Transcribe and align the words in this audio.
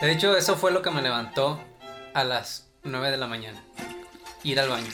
De 0.00 0.12
hecho, 0.12 0.36
eso 0.36 0.56
fue 0.56 0.72
lo 0.72 0.82
que 0.82 0.90
me 0.90 1.02
levantó 1.02 1.58
a 2.12 2.24
las 2.24 2.66
9 2.82 3.10
de 3.10 3.16
la 3.16 3.26
mañana. 3.26 3.62
Ir 4.42 4.60
al 4.60 4.68
baño. 4.68 4.88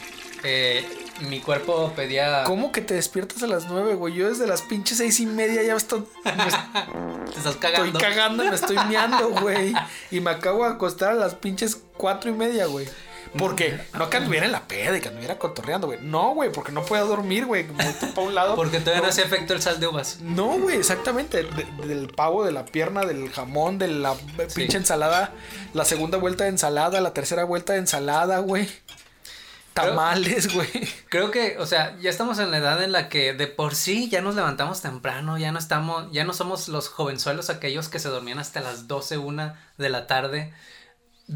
Eh, 0.45 0.87
mi 1.29 1.41
cuerpo 1.41 1.93
pedía. 1.95 2.45
¿Cómo 2.45 2.73
que 2.73 2.81
te 2.81 2.95
despiertas 2.95 3.43
a 3.43 3.47
las 3.47 3.67
9, 3.67 3.95
güey? 3.95 4.15
Yo 4.15 4.29
desde 4.29 4.47
las 4.47 4.63
pinches 4.63 4.99
seis 4.99 5.21
y 5.21 5.27
media 5.27 5.63
ya 5.63 5.75
estoy. 5.75 6.05
Te 6.25 7.39
estás 7.39 7.57
cagando. 7.57 7.87
Estoy 7.87 8.01
cagando 8.01 8.45
y 8.45 8.49
me 8.49 8.55
estoy 8.55 8.77
meando, 8.89 9.31
güey. 9.31 9.73
Y 10.11 10.21
me 10.21 10.31
acabo 10.31 10.65
de 10.65 10.71
acostar 10.73 11.11
a 11.11 11.15
las 11.15 11.35
pinches 11.35 11.81
cuatro 11.97 12.31
y 12.31 12.35
media, 12.35 12.67
güey. 12.67 12.89
Porque 13.39 13.81
no 13.95 14.11
que 14.11 14.19
anduviera 14.19 14.45
en 14.45 14.53
la 14.53 14.69
peda 14.69 14.97
y 14.97 15.01
que 15.01 15.09
anduviera 15.09 15.39
cotorreando, 15.39 15.87
güey. 15.87 15.99
No, 16.03 16.35
güey, 16.35 16.53
porque 16.53 16.71
no 16.71 16.85
podía 16.85 17.03
dormir, 17.05 17.47
güey. 17.47 17.67
Para 17.67 18.27
un 18.27 18.35
lado. 18.35 18.55
Porque 18.57 18.79
todavía 18.81 19.03
no 19.03 19.09
hacía 19.09 19.25
efecto 19.25 19.55
el 19.55 19.63
sal 19.63 19.81
de 19.81 19.87
uvas. 19.87 20.19
No, 20.21 20.59
güey, 20.59 20.77
exactamente. 20.77 21.43
De- 21.43 21.87
del 21.87 22.09
pavo, 22.09 22.45
de 22.45 22.53
la 22.53 22.67
pierna, 22.67 23.07
del 23.07 23.31
jamón, 23.31 23.79
de 23.79 23.89
la 23.89 24.15
pinche 24.55 24.77
ensalada. 24.77 25.33
La 25.73 25.85
segunda 25.87 26.19
vuelta 26.19 26.45
de 26.45 26.51
ensalada, 26.51 27.01
la 27.01 27.15
tercera 27.15 27.45
vuelta 27.45 27.73
de 27.73 27.79
ensalada, 27.81 28.39
güey. 28.41 28.69
Tamales, 29.75 30.53
güey. 30.53 30.69
Creo 31.09 31.31
que, 31.31 31.57
o 31.59 31.65
sea, 31.65 31.97
ya 31.99 32.11
estamos 32.11 32.39
en 32.39 32.51
la 32.51 32.59
edad 32.59 32.83
en 32.83 32.93
la 32.93 33.09
que 33.09 33.33
de 33.33 33.47
por 33.47 33.75
sí 33.75 34.11
ya 34.11 34.21
nos 34.21 34.35
levantamos 34.35 34.83
temprano, 34.83 35.39
ya 35.39 35.51
no 35.51 35.59
estamos, 35.59 36.13
ya 36.13 36.25
no 36.25 36.35
somos 36.35 36.69
los 36.69 36.89
jovenzuelos 36.91 37.49
aquellos 37.49 37.89
que 37.89 37.99
se 37.99 38.11
dormían 38.11 38.39
hasta 38.39 38.61
las 38.61 38.87
12, 38.87 39.17
una 39.17 39.59
de 39.79 39.89
la 39.89 40.07
tarde, 40.07 40.53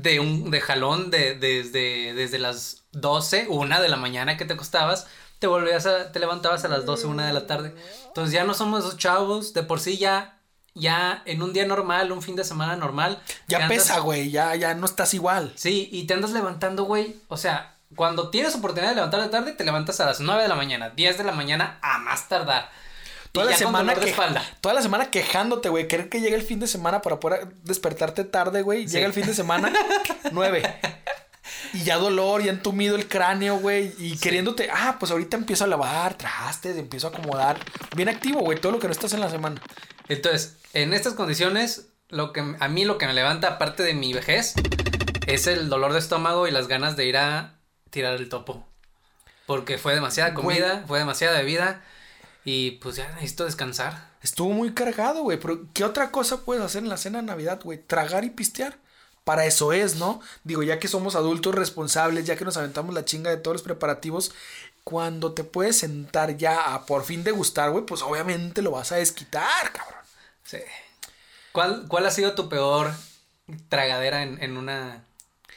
de 0.03 0.21
un, 0.21 0.51
de 0.51 0.61
jalón, 0.61 1.11
de, 1.11 1.35
desde, 1.35 2.15
desde 2.15 2.39
las 2.39 2.85
12, 2.93 3.47
una 3.49 3.81
de 3.81 3.89
la 3.89 3.97
mañana 3.97 4.37
que 4.37 4.45
te 4.45 4.55
acostabas, 4.55 5.07
te 5.39 5.47
volvías 5.47 5.87
a, 5.87 6.13
te 6.13 6.19
levantabas 6.19 6.65
a 6.65 6.69
las 6.69 6.85
12, 6.87 7.07
una 7.07 7.27
de 7.27 7.33
la 7.33 7.47
tarde. 7.47 7.75
Entonces 8.07 8.33
ya 8.33 8.45
no 8.45 8.55
somos 8.55 8.81
esos 8.85 8.97
chavos, 8.99 9.53
de 9.55 9.63
por 9.63 9.81
sí 9.81 9.99
ya, 9.99 10.39
ya 10.75 11.23
en 11.27 11.43
un 11.43 11.53
día 11.53 11.67
normal, 11.67 12.13
un 12.13 12.23
fin 12.23 12.37
de 12.37 12.45
semana 12.45 12.77
normal. 12.77 13.21
Ya 13.49 13.59
andas- 13.59 13.69
pesa, 13.69 13.99
güey. 14.01 14.31
Ya, 14.31 14.55
ya 14.55 14.75
no 14.75 14.87
estás 14.87 15.15
igual. 15.15 15.53
Sí, 15.57 15.89
y 15.93 16.05
te 16.07 16.15
andas 16.15 16.31
levantando, 16.33 16.85
güey. 16.85 17.17
O 17.29 17.37
sea, 17.37 17.75
cuando 17.95 18.31
tienes 18.31 18.55
oportunidad 18.55 18.91
de 18.91 18.97
levantarte 18.97 19.29
tarde, 19.29 19.53
te 19.53 19.65
levantas 19.65 20.01
a 20.01 20.07
las 20.07 20.21
9 20.21 20.43
de 20.43 20.49
la 20.49 20.55
mañana, 20.57 20.91
10 20.91 21.19
de 21.19 21.25
la 21.25 21.33
mañana 21.33 21.79
a 21.83 21.99
más 21.99 22.29
tardar. 22.29 22.71
Toda 23.37 23.51
la, 23.51 23.57
semana 23.57 23.95
de 23.95 24.09
espalda. 24.11 24.43
toda 24.61 24.75
la 24.75 24.83
semana 24.83 25.11
quejándote, 25.11 25.69
güey. 25.69 25.89
Querer 25.89 26.09
que 26.09 26.21
llegue 26.21 26.37
el 26.37 26.43
fin 26.43 26.59
de 26.59 26.67
semana 26.67 27.03
para 27.03 27.21
poder 27.21 27.49
despertarte 27.65 28.25
tarde, 28.25 28.63
güey. 28.63 28.89
Sí. 28.89 28.95
Llega 28.95 29.07
el 29.07 29.13
fin 29.13 29.27
de 29.27 29.35
semana, 29.35 29.73
nueve. 30.33 30.63
Y 31.73 31.85
ya 31.85 31.99
dolor, 31.99 32.43
ya 32.43 32.51
entumido 32.51 32.97
el 32.97 33.09
cráneo, 33.09 33.59
güey. 33.59 33.93
Y 33.99 34.17
queriéndote, 34.17 34.69
ah, 34.73 34.97
pues 34.99 35.13
ahorita 35.13 35.37
empiezo 35.37 35.65
a 35.65 35.67
lavar 35.67 36.15
trastes, 36.15 36.77
empiezo 36.77 37.09
a 37.09 37.11
acomodar. 37.11 37.59
Bien 37.95 38.09
activo, 38.09 38.41
güey. 38.41 38.59
Todo 38.59 38.73
lo 38.73 38.79
que 38.79 38.87
no 38.87 38.93
estás 38.93 39.13
en 39.13 39.21
la 39.21 39.31
semana. 39.31 39.61
Entonces, 40.09 40.57
en 40.73 40.95
estas 40.95 41.15
condiciones, 41.15 41.89
lo 42.09 42.33
que 42.33 42.41
a 42.59 42.69
mí 42.69 42.85
lo 42.85 42.99
que 42.99 43.07
me 43.07 43.13
levanta, 43.13 43.49
aparte 43.49 43.83
de 43.83 43.95
mi 43.95 44.13
vejez, 44.13 44.55
es 45.27 45.47
el 45.47 45.69
dolor 45.69 45.93
de 45.93 45.99
estómago 45.99 46.47
y 46.47 46.51
las 46.51 46.69
ganas 46.69 46.97
de 46.97 47.07
ir 47.07 47.17
a 47.17 47.55
tirar 47.91 48.15
el 48.15 48.29
topo. 48.29 48.67
Porque 49.47 49.79
fue 49.79 49.95
demasiada 49.95 50.35
comida, 50.35 50.85
fue 50.87 50.99
demasiada 50.99 51.39
bebida. 51.39 51.83
Y 52.47 52.71
pues 52.71 52.95
ya 52.95 53.13
necesito 53.15 53.45
descansar. 53.45 54.09
Estuvo 54.23 54.51
muy 54.51 54.73
cargado, 54.73 55.23
güey. 55.23 55.37
Pero, 55.37 55.67
¿qué 55.75 55.83
otra 55.83 56.13
cosa 56.13 56.45
puedes 56.45 56.63
hacer 56.63 56.85
en 56.85 56.89
la 56.89 56.97
cena 56.97 57.19
de 57.19 57.25
Navidad, 57.25 57.61
güey? 57.63 57.83
Tragar 57.83 58.25
y 58.25 58.31
pistear. 58.31 58.79
Para 59.25 59.47
eso 59.47 59.73
es, 59.73 59.97
¿no? 59.97 60.21
Digo, 60.45 60.63
ya 60.63 60.79
que 60.79 60.87
somos 60.87 61.17
adultos 61.17 61.57
responsables, 61.57 62.25
ya 62.25 62.37
que 62.37 62.45
nos 62.45 62.57
aventamos 62.57 62.95
la 62.95 63.05
chinga 63.05 63.31
de 63.31 63.39
todos 63.39 63.57
los 63.57 63.63
preparativos, 63.63 64.33
cuando 64.85 65.35
te 65.35 65.43
puedes 65.43 65.79
sentar 65.79 66.37
ya 66.37 66.73
a 66.73 66.87
por 66.87 67.03
fin 67.03 67.25
degustar, 67.25 67.73
güey, 67.73 67.85
pues 67.85 68.03
obviamente 68.03 68.63
lo 68.63 68.71
vas 68.71 68.93
a 68.93 68.97
desquitar, 68.97 69.73
cabrón. 69.73 70.01
Sí. 70.45 70.59
¿Cuál, 71.51 71.87
cuál 71.89 72.07
ha 72.07 72.13
sido 72.13 72.37
tu 72.37 72.49
peor 72.49 72.93
tragadera 73.69 74.23
en, 74.23 74.41
en 74.41 74.57
una 74.57 75.05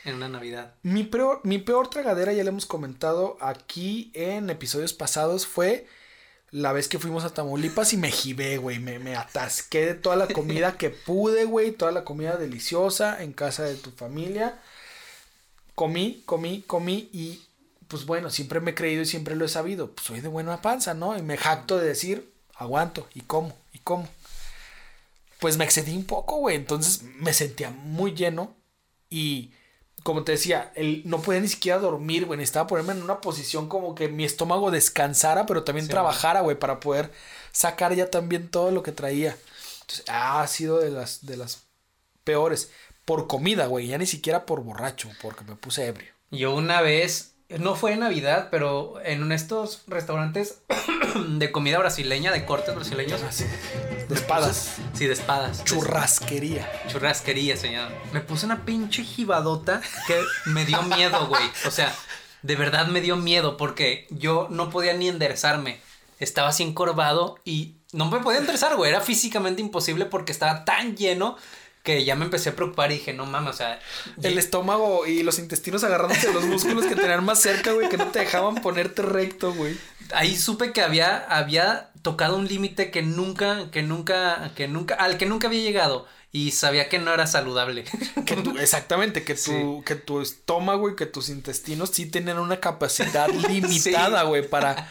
en 0.06 0.16
una 0.16 0.28
Navidad? 0.28 0.74
Mi 0.82 1.04
peor, 1.04 1.42
mi 1.44 1.60
peor 1.60 1.92
tragadera, 1.92 2.34
ya 2.34 2.44
le 2.44 2.50
hemos 2.50 2.66
comentado 2.66 3.38
aquí 3.42 4.12
en 4.16 4.50
episodios 4.50 4.94
pasados, 4.94 5.46
fue 5.46 5.88
la 6.52 6.72
vez 6.74 6.88
que 6.88 7.00
fuimos 7.00 7.24
a 7.24 7.34
Tamaulipas 7.34 7.94
y 7.94 7.98
me 7.98 8.12
jibé, 8.12 8.58
güey. 8.58 8.80
Me, 8.80 9.00
me 9.00 9.16
atasqué 9.16 9.86
de 9.86 9.94
toda 9.94 10.16
la 10.16 10.28
comida 10.28 10.78
que 10.78 10.90
pude, 10.90 11.46
güey. 11.46 11.72
Toda 11.72 11.92
la 11.92 12.04
comida 12.04 12.38
deliciosa 12.38 13.24
en 13.24 13.34
casa 13.34 13.64
de 13.64 13.76
tu 13.76 13.92
familia. 13.92 14.60
Comí, 15.76 16.24
comí, 16.26 16.64
comí 16.66 17.10
y 17.14 17.42
pues 17.88 18.06
bueno, 18.06 18.30
siempre 18.30 18.60
me 18.60 18.72
he 18.72 18.76
creído 18.76 19.02
y 19.02 19.06
siempre 19.06 19.36
lo 19.36 19.46
he 19.46 19.50
sabido. 19.50 19.92
Pues 19.92 20.08
soy 20.08 20.22
de 20.22 20.28
buena 20.28 20.62
panza, 20.62 20.94
¿no? 20.94 21.18
Y 21.18 21.22
me 21.22 21.38
jacto 21.38 21.78
de 21.78 21.88
decir, 21.88 22.32
aguanto 22.56 23.08
y 23.14 23.22
como, 23.22 23.56
y 23.74 23.80
como. 23.80 24.08
Pues 25.40 25.58
me 25.58 25.66
excedí 25.66 25.96
un 25.96 26.06
poco, 26.06 26.38
güey. 26.38 26.56
Entonces 26.56 27.04
me 27.04 27.34
sentía 27.34 27.70
muy 27.70 28.14
lleno 28.14 28.56
y 29.10 29.54
como 30.04 30.24
te 30.24 30.34
decía, 30.34 30.72
el, 30.76 31.02
no 31.06 31.22
podía 31.22 31.40
ni 31.42 31.48
siquiera 31.48 31.80
dormir, 31.80 32.26
güey. 32.26 32.38
Necesitaba 32.38 32.68
ponerme 32.68 32.94
en 32.94 33.04
una 33.04 33.22
posición 33.22 33.68
como 33.68 33.96
que 33.96 34.08
mi 34.08 34.24
estómago 34.26 34.72
descansara, 34.72 35.46
pero 35.46 35.64
también 35.64 35.86
Sí. 35.88 35.92
trabajara, 35.92 36.42
güey, 36.42 36.58
para 36.58 36.80
poder 36.80 37.12
sacar 37.52 37.94
ya 37.96 38.10
también 38.10 38.50
todo 38.50 38.72
lo 38.72 38.84
que 38.84 38.92
traía. 38.92 39.36
Entonces, 39.82 40.06
ha 40.08 40.46
sido 40.48 40.80
de 40.80 40.92
las, 40.92 41.26
de 41.26 41.38
las 41.38 41.64
peores. 42.24 42.72
Por 43.06 43.28
comida, 43.28 43.66
güey. 43.66 43.88
Ya 43.88 43.98
ni 43.98 44.06
siquiera 44.06 44.46
por 44.46 44.62
borracho, 44.64 45.10
porque 45.22 45.44
me 45.44 45.56
puse 45.56 45.88
ebrio. 45.88 46.14
Yo 46.32 46.56
una 46.56 46.82
vez, 46.82 47.34
no 47.58 47.76
fue 47.76 47.94
en 47.94 48.02
Navidad, 48.02 48.50
pero 48.52 49.02
en 49.04 49.32
estos 49.32 49.82
restaurantes 49.88 50.62
de 51.28 51.52
comida 51.52 51.80
brasileña, 51.80 52.32
de 52.32 52.46
cortes 52.46 52.76
brasileños. 52.76 53.22
De 54.08 54.16
espadas. 54.16 54.76
Sí, 54.94 55.08
de 55.08 55.14
espadas. 55.14 55.64
Churrasquería. 55.64 56.72
Churrasquería, 56.88 57.58
señor. 57.58 57.90
Me 58.14 58.22
puse 58.22 58.46
una 58.46 58.66
pinche 58.66 59.04
jibadota 59.04 59.82
que 60.06 60.22
me 60.46 60.66
dio 60.66 60.82
miedo, 60.84 61.28
güey. 61.28 61.44
O 61.66 61.72
sea, 61.72 61.94
de 62.44 62.56
verdad 62.56 62.88
me 62.88 63.02
dio 63.02 63.16
miedo 63.16 63.58
porque 63.58 64.08
yo 64.12 64.48
no 64.52 64.70
podía 64.70 64.94
ni 64.94 65.08
enderezarme. 65.08 65.80
Estaba 66.20 66.50
así 66.50 66.64
encorvado 66.64 67.40
y 67.46 67.78
no 67.94 68.12
me 68.12 68.20
podía 68.20 68.40
enderezar, 68.40 68.76
güey. 68.76 68.92
Era 68.92 69.02
físicamente 69.02 69.62
imposible 69.62 70.06
porque 70.06 70.32
estaba 70.32 70.66
tan 70.66 70.96
lleno 70.96 71.38
que 71.84 72.04
ya 72.04 72.16
me 72.16 72.26
empecé 72.26 72.50
a 72.50 72.56
preocupar 72.56 72.92
y 72.92 72.96
dije, 72.96 73.14
no 73.14 73.26
mames, 73.26 73.52
o 73.52 73.58
sea. 73.58 73.80
El 74.22 74.38
estómago 74.38 75.06
y 75.08 75.24
los 75.24 75.40
intestinos 75.40 75.84
agarrándose 75.84 76.32
los 76.34 76.44
músculos 76.46 76.86
que 76.86 76.96
tenían 76.96 77.24
más 77.24 77.40
cerca, 77.42 77.72
güey, 77.72 77.90
que 77.90 77.98
no 77.98 78.08
te 78.08 78.20
dejaban 78.20 78.56
ponerte 78.56 79.02
recto, 79.02 79.54
güey. 79.54 79.78
ahí 80.14 80.36
supe 80.36 80.74
que 80.74 80.82
había, 80.82 81.18
había 81.30 81.90
tocado 82.02 82.36
un 82.38 82.48
límite 82.48 82.92
que 82.92 83.02
nunca, 83.02 83.70
que 83.72 83.82
nunca, 83.84 84.52
que 84.56 84.68
nunca, 84.68 84.96
al 84.96 85.18
que 85.18 85.26
nunca 85.26 85.48
había 85.48 85.62
llegado. 85.62 86.06
Y 86.32 86.52
sabía 86.52 86.90
que 86.90 87.00
no 87.00 87.12
era 87.12 87.26
saludable. 87.26 87.86
Que 88.28 88.36
tu- 88.36 88.56
exactamente, 88.60 89.24
que 89.24 89.34
tu, 89.34 89.40
Sí. 89.42 89.82
que 89.84 89.96
tu 89.96 90.22
estómago 90.22 90.88
y 90.90 90.96
que 90.96 91.08
tus 91.08 91.30
intestinos 91.30 91.90
sí 91.92 92.06
tienen 92.06 92.38
una 92.38 92.60
capacidad 92.60 93.28
limitada, 93.50 94.22
güey, 94.24 94.48
para, 94.48 94.88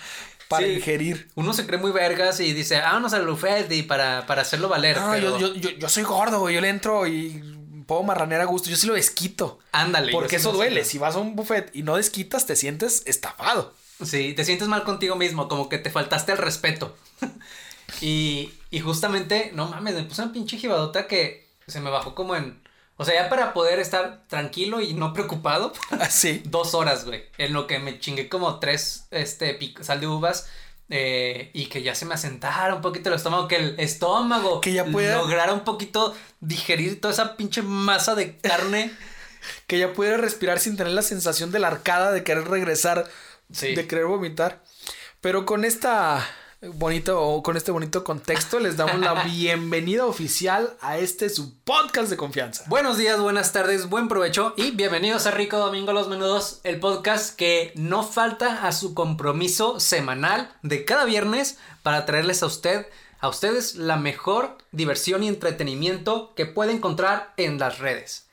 para 0.48 0.66
Sí. 0.66 0.72
ingerir. 0.74 1.28
Uno 1.34 1.52
se 1.52 1.66
cree 1.66 1.78
muy 1.78 1.90
vergas 1.90 2.40
y 2.40 2.52
dice, 2.52 2.78
vámonos 2.80 3.12
al 3.12 3.26
buffet 3.26 3.70
y 3.72 3.82
para, 3.82 4.26
para 4.26 4.42
hacerlo 4.42 4.68
valer. 4.68 4.98
No, 4.98 5.10
pero 5.12 5.38
yo, 5.38 5.54
yo, 5.54 5.70
yo, 5.70 5.88
soy 5.88 6.02
gordo, 6.04 6.40
güey, 6.40 6.54
yo 6.54 6.60
le 6.60 6.68
entro 6.68 7.06
y 7.06 7.42
puedo 7.86 8.02
marranear 8.02 8.40
a 8.40 8.44
gusto, 8.44 8.68
yo 8.70 8.76
sí 8.76 8.86
lo 8.86 8.94
desquito. 8.94 9.58
Ándale. 9.72 10.12
Porque 10.12 10.36
eso 10.36 10.48
no 10.52 10.58
sé. 10.58 10.64
duele, 10.64 10.84
si 10.84 10.98
vas 10.98 11.14
a 11.14 11.18
un 11.18 11.36
buffet 11.36 11.70
y 11.74 11.82
no 11.82 11.96
desquitas, 11.96 12.46
te 12.46 12.56
sientes 12.56 13.02
estafado. 13.06 13.74
Sí, 14.04 14.32
te 14.34 14.44
sientes 14.44 14.68
mal 14.68 14.84
contigo 14.84 15.16
mismo, 15.16 15.48
como 15.48 15.68
que 15.68 15.78
te 15.78 15.90
faltaste 15.90 16.32
el 16.32 16.38
respeto. 16.38 16.96
y, 18.00 18.50
y 18.70 18.80
justamente, 18.80 19.50
no 19.54 19.66
mames, 19.68 19.94
me 19.94 20.02
puse 20.04 20.22
una 20.22 20.32
pinche 20.32 20.56
jibadota 20.56 21.06
que 21.06 21.48
se 21.66 21.80
me 21.80 21.90
bajó 21.90 22.14
como 22.14 22.36
en... 22.36 22.60
O 22.98 23.04
sea, 23.04 23.14
ya 23.14 23.28
para 23.30 23.54
poder 23.54 23.78
estar 23.78 24.22
tranquilo 24.28 24.80
y 24.80 24.92
no 24.92 25.12
preocupado, 25.14 25.72
Así. 26.00 26.42
dos 26.46 26.74
horas, 26.74 27.04
güey. 27.06 27.24
En 27.38 27.52
lo 27.54 27.66
que 27.66 27.78
me 27.78 27.98
chingué 28.00 28.28
como 28.28 28.58
tres, 28.58 29.06
este, 29.10 29.58
sal 29.80 30.00
de 30.00 30.06
uvas. 30.08 30.48
eh, 30.90 31.50
y 31.52 31.66
que 31.66 31.82
ya 31.82 31.94
se 31.94 32.06
me 32.06 32.14
asentara 32.14 32.74
un 32.74 32.80
poquito 32.82 33.08
el 33.10 33.14
estómago, 33.16 33.46
que 33.46 33.56
el 33.56 33.74
estómago 33.78 34.60
Que 34.62 34.72
ya 34.72 34.84
pueda- 34.86 35.16
lograra 35.18 35.52
un 35.52 35.60
poquito 35.64 36.14
digerir 36.40 37.00
toda 37.00 37.12
esa 37.12 37.36
pinche 37.36 37.62
masa 37.62 38.14
de 38.14 38.36
carne. 38.36 38.90
Que 39.68 39.78
ya 39.78 39.92
pudiera 39.92 40.16
respirar 40.16 40.58
sin 40.58 40.76
tener 40.76 40.92
la 40.92 41.02
sensación 41.02 41.52
de 41.52 41.60
la 41.60 41.68
arcada 41.68 42.10
de 42.10 42.24
querer 42.24 42.48
regresar, 42.48 43.08
Sí. 43.52 43.74
de 43.74 43.86
querer 43.86 44.06
vomitar. 44.06 44.62
Pero 45.20 45.46
con 45.46 45.64
esta 45.64 46.26
bonito 46.60 47.22
o 47.22 47.42
con 47.42 47.56
este 47.56 47.70
bonito 47.70 48.02
contexto 48.02 48.58
les 48.58 48.76
damos 48.76 48.98
la 48.98 49.22
bienvenida 49.24 50.06
oficial 50.06 50.76
a 50.80 50.98
este 50.98 51.30
su 51.30 51.58
podcast 51.60 52.10
de 52.10 52.16
confianza. 52.16 52.64
Buenos 52.66 52.98
días, 52.98 53.20
buenas 53.20 53.52
tardes, 53.52 53.88
buen 53.88 54.08
provecho 54.08 54.54
y 54.56 54.72
bienvenidos 54.72 55.26
a 55.26 55.30
Rico 55.30 55.56
Domingo 55.56 55.92
Los 55.92 56.08
Menudos, 56.08 56.60
el 56.64 56.80
podcast 56.80 57.36
que 57.36 57.72
no 57.76 58.02
falta 58.02 58.66
a 58.66 58.72
su 58.72 58.94
compromiso 58.94 59.78
semanal 59.78 60.52
de 60.62 60.84
cada 60.84 61.04
viernes 61.04 61.58
para 61.82 62.06
traerles 62.06 62.42
a 62.42 62.46
usted 62.46 62.86
a 63.20 63.28
ustedes 63.28 63.74
la 63.74 63.96
mejor 63.96 64.58
diversión 64.70 65.22
y 65.22 65.28
entretenimiento 65.28 66.34
que 66.34 66.46
puede 66.46 66.72
encontrar 66.72 67.34
en 67.36 67.58
las 67.58 67.78
redes. 67.78 68.28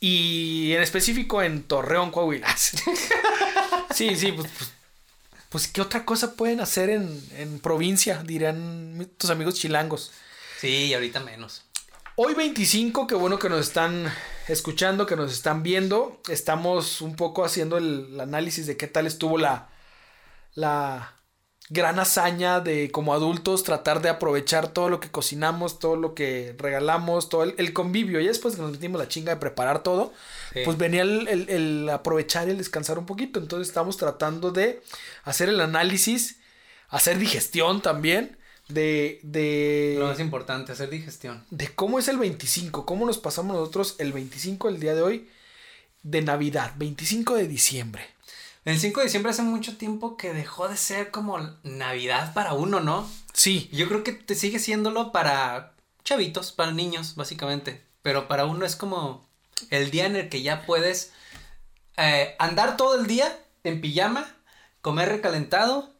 Y 0.00 0.72
en 0.72 0.82
específico 0.82 1.42
en 1.42 1.62
Torreón, 1.64 2.10
Coahuila. 2.10 2.48
sí, 2.56 4.16
sí, 4.16 4.32
pues, 4.32 4.50
pues, 4.56 4.72
pues, 5.52 5.68
¿qué 5.68 5.82
otra 5.82 6.04
cosa 6.06 6.34
pueden 6.34 6.60
hacer 6.60 6.90
en, 6.90 7.22
en 7.36 7.60
provincia? 7.60 8.22
Dirán 8.24 9.06
tus 9.18 9.30
amigos 9.30 9.54
chilangos. 9.54 10.10
Sí, 10.58 10.86
y 10.86 10.94
ahorita 10.94 11.20
menos. 11.20 11.62
Hoy 12.16 12.34
25, 12.34 13.06
qué 13.06 13.14
bueno 13.14 13.38
que 13.38 13.48
nos 13.48 13.60
están 13.60 14.10
escuchando, 14.48 15.06
que 15.06 15.16
nos 15.16 15.32
están 15.32 15.62
viendo. 15.62 16.20
Estamos 16.28 17.02
un 17.02 17.16
poco 17.16 17.44
haciendo 17.44 17.76
el 17.76 18.18
análisis 18.18 18.66
de 18.66 18.76
qué 18.76 18.86
tal 18.86 19.06
estuvo 19.06 19.38
la, 19.38 19.68
la, 20.54 21.14
gran 21.68 21.98
hazaña 21.98 22.60
de 22.60 22.90
como 22.90 23.14
adultos 23.14 23.62
tratar 23.62 24.02
de 24.02 24.08
aprovechar 24.08 24.68
todo 24.68 24.88
lo 24.88 25.00
que 25.00 25.10
cocinamos, 25.10 25.78
todo 25.78 25.96
lo 25.96 26.14
que 26.14 26.54
regalamos, 26.58 27.28
todo 27.28 27.44
el, 27.44 27.72
convivio. 27.72 28.20
Y 28.20 28.26
después 28.26 28.56
que 28.56 28.62
nos 28.62 28.72
metimos 28.72 29.00
la 29.00 29.08
chinga 29.08 29.34
de 29.34 29.40
preparar 29.40 29.82
todo, 29.82 30.12
pues 30.64 30.76
venía 30.76 31.02
el, 31.02 31.48
el, 31.48 31.88
aprovechar 31.88 32.48
y 32.48 32.52
el 32.52 32.58
descansar 32.58 32.98
un 32.98 33.06
poquito. 33.06 33.40
Entonces 33.40 33.68
estamos 33.68 33.96
tratando 33.96 34.50
de 34.50 34.82
hacer 35.24 35.48
el 35.48 35.60
análisis, 35.60 36.36
hacer 36.88 37.18
digestión 37.18 37.80
también. 37.80 38.36
De, 38.68 39.20
de... 39.22 39.96
Lo 39.98 40.06
más 40.06 40.20
importante, 40.20 40.72
hacer 40.72 40.88
digestión. 40.88 41.44
De 41.50 41.68
cómo 41.74 41.98
es 41.98 42.08
el 42.08 42.16
25, 42.16 42.86
cómo 42.86 43.04
nos 43.04 43.18
pasamos 43.18 43.56
nosotros 43.56 43.96
el 43.98 44.12
25, 44.12 44.68
el 44.68 44.80
día 44.80 44.94
de 44.94 45.02
hoy, 45.02 45.28
de 46.02 46.22
Navidad, 46.22 46.72
25 46.76 47.34
de 47.34 47.48
diciembre. 47.48 48.02
El 48.64 48.78
5 48.78 49.00
de 49.00 49.06
diciembre 49.06 49.30
hace 49.30 49.42
mucho 49.42 49.76
tiempo 49.76 50.16
que 50.16 50.32
dejó 50.32 50.68
de 50.68 50.76
ser 50.76 51.10
como 51.10 51.38
Navidad 51.64 52.32
para 52.32 52.52
uno, 52.52 52.78
¿no? 52.78 53.08
Sí. 53.32 53.68
Yo 53.72 53.88
creo 53.88 54.04
que 54.04 54.12
te 54.12 54.36
sigue 54.36 54.60
siéndolo 54.60 55.10
para 55.10 55.72
chavitos, 56.04 56.52
para 56.52 56.70
niños, 56.70 57.16
básicamente. 57.16 57.82
Pero 58.02 58.28
para 58.28 58.46
uno 58.46 58.64
es 58.64 58.76
como 58.76 59.26
el 59.70 59.90
día 59.90 60.06
en 60.06 60.14
el 60.14 60.28
que 60.28 60.42
ya 60.42 60.64
puedes 60.64 61.12
eh, 61.96 62.36
andar 62.38 62.76
todo 62.76 63.00
el 63.00 63.06
día 63.06 63.36
en 63.64 63.80
pijama, 63.80 64.32
comer 64.80 65.08
recalentado 65.08 65.91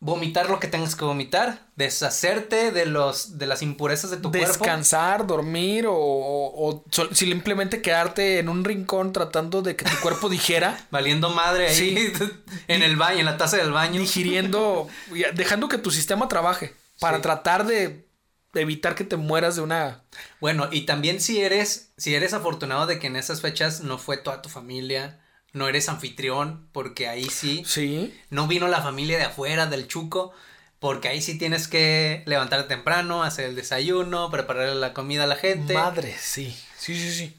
vomitar 0.00 0.48
lo 0.48 0.58
que 0.58 0.66
tengas 0.66 0.96
que 0.96 1.04
vomitar, 1.04 1.66
deshacerte 1.76 2.72
de 2.72 2.86
los 2.86 3.38
de 3.38 3.46
las 3.46 3.60
impurezas 3.60 4.10
de 4.10 4.16
tu 4.16 4.30
cuerpo. 4.30 4.48
Descansar, 4.48 5.26
dormir 5.26 5.86
o, 5.86 5.94
o, 5.94 6.84
simplemente 7.12 7.82
quedarte 7.82 8.38
en 8.38 8.48
un 8.48 8.64
rincón 8.64 9.12
tratando 9.12 9.60
de 9.60 9.76
que 9.76 9.84
tu 9.84 9.96
cuerpo 10.00 10.30
dijera. 10.30 10.86
Valiendo 10.90 11.28
madre 11.30 11.68
ahí 11.68 12.12
en 12.68 12.82
el 12.82 12.96
baño, 12.96 13.20
en 13.20 13.26
la 13.26 13.36
taza 13.36 13.58
del 13.58 13.72
baño. 13.72 14.00
Digiriendo, 14.00 14.88
dejando 15.34 15.68
que 15.68 15.78
tu 15.78 15.90
sistema 15.90 16.28
trabaje 16.28 16.74
para 16.98 17.20
tratar 17.20 17.66
de 17.66 18.08
evitar 18.54 18.94
que 18.94 19.04
te 19.04 19.16
mueras 19.16 19.54
de 19.56 19.62
una 19.62 20.02
bueno 20.40 20.68
y 20.72 20.84
también 20.84 21.20
si 21.20 21.40
eres 21.40 21.92
si 21.96 22.16
eres 22.16 22.32
afortunado 22.34 22.86
de 22.86 22.98
que 22.98 23.06
en 23.06 23.14
esas 23.14 23.40
fechas 23.40 23.82
no 23.82 23.96
fue 23.96 24.16
toda 24.16 24.42
tu 24.42 24.48
familia 24.48 25.20
no 25.52 25.68
eres 25.68 25.88
anfitrión, 25.88 26.68
porque 26.72 27.08
ahí 27.08 27.24
sí. 27.24 27.62
Sí. 27.66 28.14
No 28.30 28.46
vino 28.46 28.68
la 28.68 28.82
familia 28.82 29.18
de 29.18 29.24
afuera 29.24 29.66
del 29.66 29.88
Chuco, 29.88 30.32
porque 30.78 31.08
ahí 31.08 31.20
sí 31.20 31.38
tienes 31.38 31.68
que 31.68 32.22
levantarte 32.26 32.68
temprano, 32.68 33.22
hacer 33.22 33.46
el 33.46 33.56
desayuno, 33.56 34.30
preparar 34.30 34.74
la 34.76 34.94
comida 34.94 35.24
a 35.24 35.26
la 35.26 35.36
gente. 35.36 35.74
Madre, 35.74 36.16
sí. 36.18 36.56
Sí, 36.78 36.94
sí, 36.94 37.12
sí. 37.12 37.36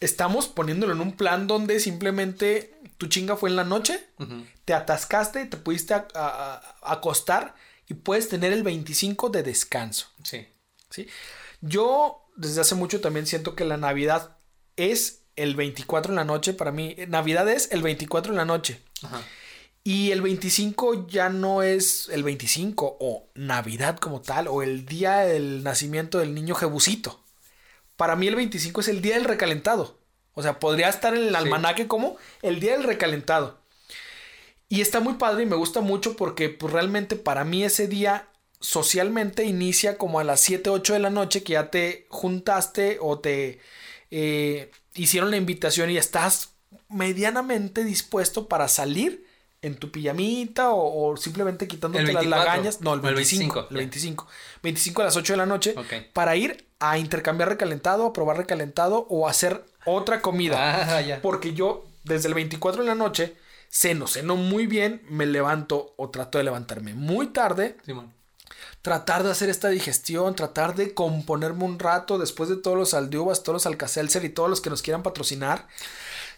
Estamos 0.00 0.46
poniéndolo 0.48 0.92
en 0.92 1.00
un 1.00 1.12
plan 1.12 1.46
donde 1.46 1.80
simplemente 1.80 2.74
tu 2.98 3.06
chinga 3.06 3.36
fue 3.36 3.48
en 3.48 3.56
la 3.56 3.64
noche, 3.64 4.06
te 4.64 4.74
atascaste 4.74 5.42
y 5.42 5.48
te 5.48 5.56
pudiste 5.56 5.94
acostar 6.82 7.54
y 7.88 7.94
puedes 7.94 8.28
tener 8.28 8.52
el 8.52 8.62
25 8.62 9.30
de 9.30 9.42
descanso. 9.42 10.08
Sí. 10.22 10.46
Sí. 10.90 11.08
Yo 11.62 12.28
desde 12.36 12.60
hace 12.60 12.74
mucho 12.74 13.00
también 13.00 13.26
siento 13.26 13.54
que 13.54 13.64
la 13.64 13.76
Navidad 13.78 14.36
es 14.76 15.22
el 15.36 15.54
24 15.54 16.12
en 16.12 16.16
la 16.16 16.24
noche, 16.24 16.52
para 16.52 16.72
mí, 16.72 16.96
Navidad 17.08 17.48
es 17.48 17.70
el 17.70 17.82
24 17.82 18.32
en 18.32 18.36
la 18.38 18.44
noche. 18.44 18.80
Y 19.84 20.10
el 20.10 20.20
25 20.20 21.06
ya 21.06 21.28
no 21.28 21.62
es 21.62 22.08
el 22.08 22.24
25 22.24 22.96
o 22.98 23.28
Navidad 23.34 23.98
como 23.98 24.20
tal 24.20 24.48
o 24.48 24.62
el 24.62 24.84
día 24.84 25.18
del 25.18 25.62
nacimiento 25.62 26.18
del 26.18 26.34
niño 26.34 26.56
Jebusito. 26.56 27.20
Para 27.96 28.16
mí 28.16 28.26
el 28.26 28.34
25 28.34 28.80
es 28.80 28.88
el 28.88 29.00
día 29.00 29.14
del 29.14 29.24
recalentado. 29.24 29.98
O 30.34 30.42
sea, 30.42 30.58
podría 30.58 30.88
estar 30.88 31.14
en 31.14 31.28
el 31.28 31.36
almanaque 31.36 31.86
como 31.86 32.16
el 32.42 32.58
día 32.58 32.72
del 32.72 32.82
recalentado. 32.82 33.60
Y 34.68 34.80
está 34.80 35.00
muy 35.00 35.14
padre 35.14 35.44
y 35.44 35.46
me 35.46 35.56
gusta 35.56 35.80
mucho 35.80 36.16
porque 36.16 36.48
pues, 36.48 36.72
realmente 36.72 37.14
para 37.14 37.44
mí 37.44 37.62
ese 37.62 37.86
día 37.86 38.28
socialmente 38.60 39.44
inicia 39.44 39.96
como 39.96 40.18
a 40.18 40.24
las 40.24 40.40
7, 40.40 40.70
8 40.70 40.94
de 40.94 40.98
la 40.98 41.10
noche 41.10 41.44
que 41.44 41.52
ya 41.52 41.70
te 41.70 42.06
juntaste 42.10 42.98
o 43.00 43.20
te 43.20 43.60
eh, 44.10 44.70
hicieron 44.94 45.30
la 45.30 45.36
invitación 45.36 45.90
y 45.90 45.96
estás 45.96 46.50
medianamente 46.88 47.84
dispuesto 47.84 48.48
para 48.48 48.68
salir 48.68 49.26
en 49.62 49.76
tu 49.76 49.90
pijamita 49.90 50.70
o, 50.70 51.16
simplemente 51.16 51.66
quitándote 51.66 52.12
las 52.12 52.26
lagañas. 52.26 52.80
No, 52.80 52.94
el 52.94 53.00
25. 53.00 53.68
El 53.70 53.76
25. 53.76 54.26
25, 54.62 55.02
a 55.02 55.04
las 55.06 55.16
8 55.16 55.32
de 55.32 55.36
la 55.36 55.46
noche. 55.46 55.74
Para 56.12 56.36
ir 56.36 56.66
a 56.78 56.98
intercambiar 56.98 57.48
recalentado, 57.48 58.06
a 58.06 58.12
probar 58.12 58.36
recalentado 58.36 59.06
o 59.08 59.28
hacer 59.28 59.64
otra 59.84 60.20
comida. 60.20 60.56
Ah, 60.58 61.18
Porque 61.22 61.54
yo, 61.54 61.86
desde 62.04 62.28
el 62.28 62.34
24 62.34 62.82
de 62.82 62.88
la 62.88 62.94
noche, 62.94 63.34
ceno, 63.68 64.06
ceno 64.06 64.36
muy 64.36 64.66
bien, 64.66 65.02
me 65.08 65.26
levanto 65.26 65.94
o 65.96 66.10
trato 66.10 66.38
de 66.38 66.44
levantarme 66.44 66.94
muy 66.94 67.28
tarde 67.28 67.76
tratar 68.86 69.24
de 69.24 69.32
hacer 69.32 69.50
esta 69.50 69.68
digestión, 69.68 70.36
tratar 70.36 70.76
de 70.76 70.94
componerme 70.94 71.64
un 71.64 71.80
rato 71.80 72.18
después 72.18 72.48
de 72.48 72.54
todos 72.54 72.78
los 72.78 72.94
aldiubas, 72.94 73.42
todos 73.42 73.54
los 73.54 73.66
alcacelser 73.66 74.24
y 74.24 74.28
todos 74.28 74.48
los 74.48 74.60
que 74.60 74.70
nos 74.70 74.80
quieran 74.80 75.02
patrocinar. 75.02 75.66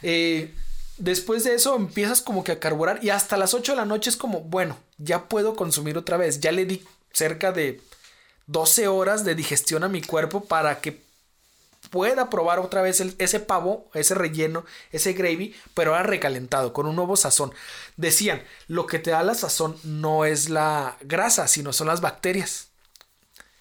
Eh, 0.00 0.54
después 0.96 1.44
de 1.44 1.54
eso 1.54 1.76
empiezas 1.76 2.22
como 2.22 2.44
que 2.44 2.52
a 2.52 2.58
carburar 2.58 3.00
y 3.04 3.10
hasta 3.10 3.36
las 3.36 3.52
8 3.52 3.72
de 3.72 3.76
la 3.76 3.84
noche 3.84 4.08
es 4.08 4.16
como, 4.16 4.40
bueno, 4.40 4.78
ya 4.96 5.28
puedo 5.28 5.56
consumir 5.56 5.98
otra 5.98 6.16
vez. 6.16 6.40
Ya 6.40 6.50
le 6.50 6.64
di 6.64 6.82
cerca 7.12 7.52
de 7.52 7.82
12 8.46 8.88
horas 8.88 9.26
de 9.26 9.34
digestión 9.34 9.84
a 9.84 9.90
mi 9.90 10.00
cuerpo 10.00 10.42
para 10.42 10.80
que 10.80 11.02
pueda 11.90 12.30
probar 12.30 12.58
otra 12.58 12.82
vez 12.82 13.00
ese 13.00 13.40
pavo, 13.40 13.88
ese 13.94 14.14
relleno, 14.14 14.64
ese 14.92 15.12
gravy, 15.12 15.54
pero 15.74 15.94
ahora 15.94 16.04
recalentado, 16.04 16.72
con 16.72 16.86
un 16.86 16.96
nuevo 16.96 17.16
sazón. 17.16 17.52
Decían, 17.96 18.42
lo 18.66 18.86
que 18.86 18.98
te 18.98 19.10
da 19.10 19.22
la 19.22 19.34
sazón 19.34 19.76
no 19.84 20.24
es 20.24 20.48
la 20.48 20.96
grasa, 21.00 21.48
sino 21.48 21.72
son 21.72 21.86
las 21.86 22.00
bacterias. 22.00 22.68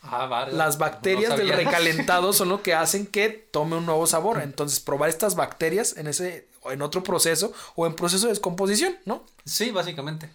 Ah, 0.02 0.48
las 0.52 0.78
bacterias 0.78 1.36
del 1.36 1.50
recalentado 1.50 2.32
son 2.32 2.50
lo 2.50 2.64
que 2.64 2.74
hacen 2.76 3.08
que 3.08 3.30
tome 3.30 3.76
un 3.76 3.86
nuevo 3.86 4.08
sabor. 4.08 4.42
Entonces, 4.42 4.80
probar 4.80 5.10
estas 5.10 5.36
bacterias 5.36 5.98
en 5.98 6.08
ese 6.08 6.48
en 6.72 6.82
otro 6.82 7.04
proceso 7.04 7.54
o 7.76 7.86
en 7.86 7.96
proceso 7.96 8.28
de 8.28 8.34
descomposición, 8.34 8.98
¿no? 9.06 9.26
Sí, 9.46 9.72
básicamente. 9.72 10.30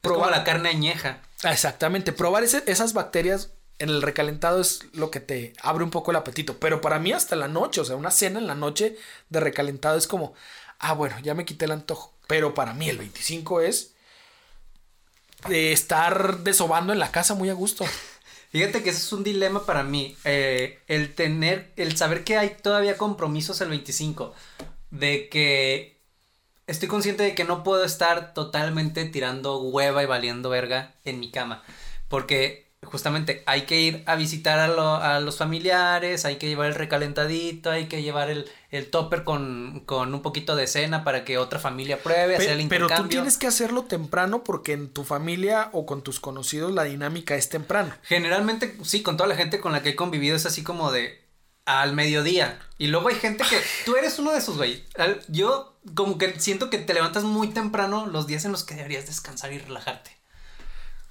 Probar 0.00 0.30
la 0.30 0.44
carne 0.44 0.70
añeja. 0.70 1.20
Exactamente, 1.44 2.12
probar 2.12 2.42
esas 2.42 2.92
bacterias 2.92 3.50
en 3.80 3.88
el 3.88 4.02
recalentado 4.02 4.60
es 4.60 4.84
lo 4.92 5.10
que 5.10 5.20
te 5.20 5.54
abre 5.62 5.82
un 5.82 5.90
poco 5.90 6.10
el 6.10 6.18
apetito. 6.18 6.58
Pero 6.58 6.80
para 6.80 6.98
mí 6.98 7.12
hasta 7.12 7.34
la 7.34 7.48
noche, 7.48 7.80
o 7.80 7.84
sea, 7.84 7.96
una 7.96 8.10
cena 8.10 8.38
en 8.38 8.46
la 8.46 8.54
noche 8.54 8.96
de 9.30 9.40
recalentado 9.40 9.96
es 9.96 10.06
como, 10.06 10.34
ah, 10.78 10.92
bueno, 10.92 11.18
ya 11.20 11.34
me 11.34 11.46
quité 11.46 11.64
el 11.64 11.72
antojo. 11.72 12.14
Pero 12.28 12.54
para 12.54 12.74
mí 12.74 12.88
el 12.88 12.98
25 12.98 13.62
es 13.62 13.94
estar 15.48 16.40
desobando 16.40 16.92
en 16.92 16.98
la 16.98 17.10
casa 17.10 17.34
muy 17.34 17.48
a 17.48 17.54
gusto. 17.54 17.86
Fíjate 18.52 18.82
que 18.82 18.90
ese 18.90 18.98
es 18.98 19.12
un 19.14 19.24
dilema 19.24 19.64
para 19.64 19.82
mí. 19.82 20.14
Eh, 20.24 20.78
el 20.86 21.14
tener, 21.14 21.72
el 21.76 21.96
saber 21.96 22.22
que 22.22 22.36
hay 22.36 22.56
todavía 22.62 22.98
compromisos 22.98 23.62
el 23.62 23.70
25. 23.70 24.34
De 24.90 25.30
que 25.30 25.96
estoy 26.66 26.88
consciente 26.88 27.22
de 27.22 27.34
que 27.34 27.44
no 27.44 27.64
puedo 27.64 27.82
estar 27.84 28.34
totalmente 28.34 29.06
tirando 29.06 29.58
hueva 29.62 30.02
y 30.02 30.06
valiendo 30.06 30.50
verga 30.50 30.96
en 31.06 31.18
mi 31.18 31.30
cama. 31.30 31.62
Porque 32.08 32.69
justamente 32.82 33.42
hay 33.46 33.62
que 33.62 33.80
ir 33.80 34.02
a 34.06 34.16
visitar 34.16 34.58
a, 34.58 35.20
los 35.20 35.36
familiares, 35.36 36.24
hay 36.24 36.36
que 36.36 36.48
llevar 36.48 36.68
el 36.68 36.74
recalentadito, 36.74 37.70
hay 37.70 37.86
que 37.86 38.02
llevar 38.02 38.30
el, 38.30 38.50
el 38.70 38.88
topper 38.90 39.22
con, 39.24 39.84
un 39.86 40.22
poquito 40.22 40.56
de 40.56 40.66
cena 40.66 41.04
para 41.04 41.24
que 41.24 41.36
otra 41.36 41.58
familia 41.58 42.02
pruebe, 42.02 42.36
hacer 42.36 42.52
el 42.52 42.62
intercambio. 42.62 42.96
Pero 42.96 43.02
tú 43.02 43.08
tienes 43.08 43.36
que 43.36 43.46
hacerlo 43.46 43.84
temprano 43.84 44.44
porque 44.44 44.72
en 44.72 44.88
tu 44.88 45.04
familia 45.04 45.68
o 45.72 45.84
con 45.84 46.02
tus 46.02 46.20
conocidos 46.20 46.72
la 46.72 46.84
dinámica 46.84 47.34
es 47.34 47.50
temprano. 47.50 47.92
Generalmente, 48.02 48.76
sí, 48.82 49.02
con 49.02 49.16
toda 49.16 49.28
la 49.28 49.36
gente 49.36 49.60
con 49.60 49.72
la 49.72 49.82
que 49.82 49.90
he 49.90 49.96
convivido 49.96 50.34
es 50.34 50.46
así 50.46 50.62
como 50.62 50.90
de 50.90 51.20
al 51.66 51.92
mediodía. 51.92 52.58
Y 52.78 52.86
luego 52.86 53.08
hay 53.08 53.16
gente 53.16 53.44
que 53.48 53.60
tú 53.84 53.96
eres 53.96 54.18
uno 54.18 54.32
de 54.32 54.38
esos, 54.38 54.56
güey. 54.56 54.84
Yo 55.28 55.78
como 55.94 56.16
que 56.16 56.40
siento 56.40 56.70
que 56.70 56.78
te 56.78 56.94
levantas 56.94 57.24
muy 57.24 57.48
temprano 57.48 58.06
los 58.06 58.26
días 58.26 58.44
en 58.46 58.52
los 58.52 58.64
que 58.64 58.74
deberías 58.74 59.06
descansar 59.06 59.52
y 59.52 59.58
relajarte. 59.58 60.19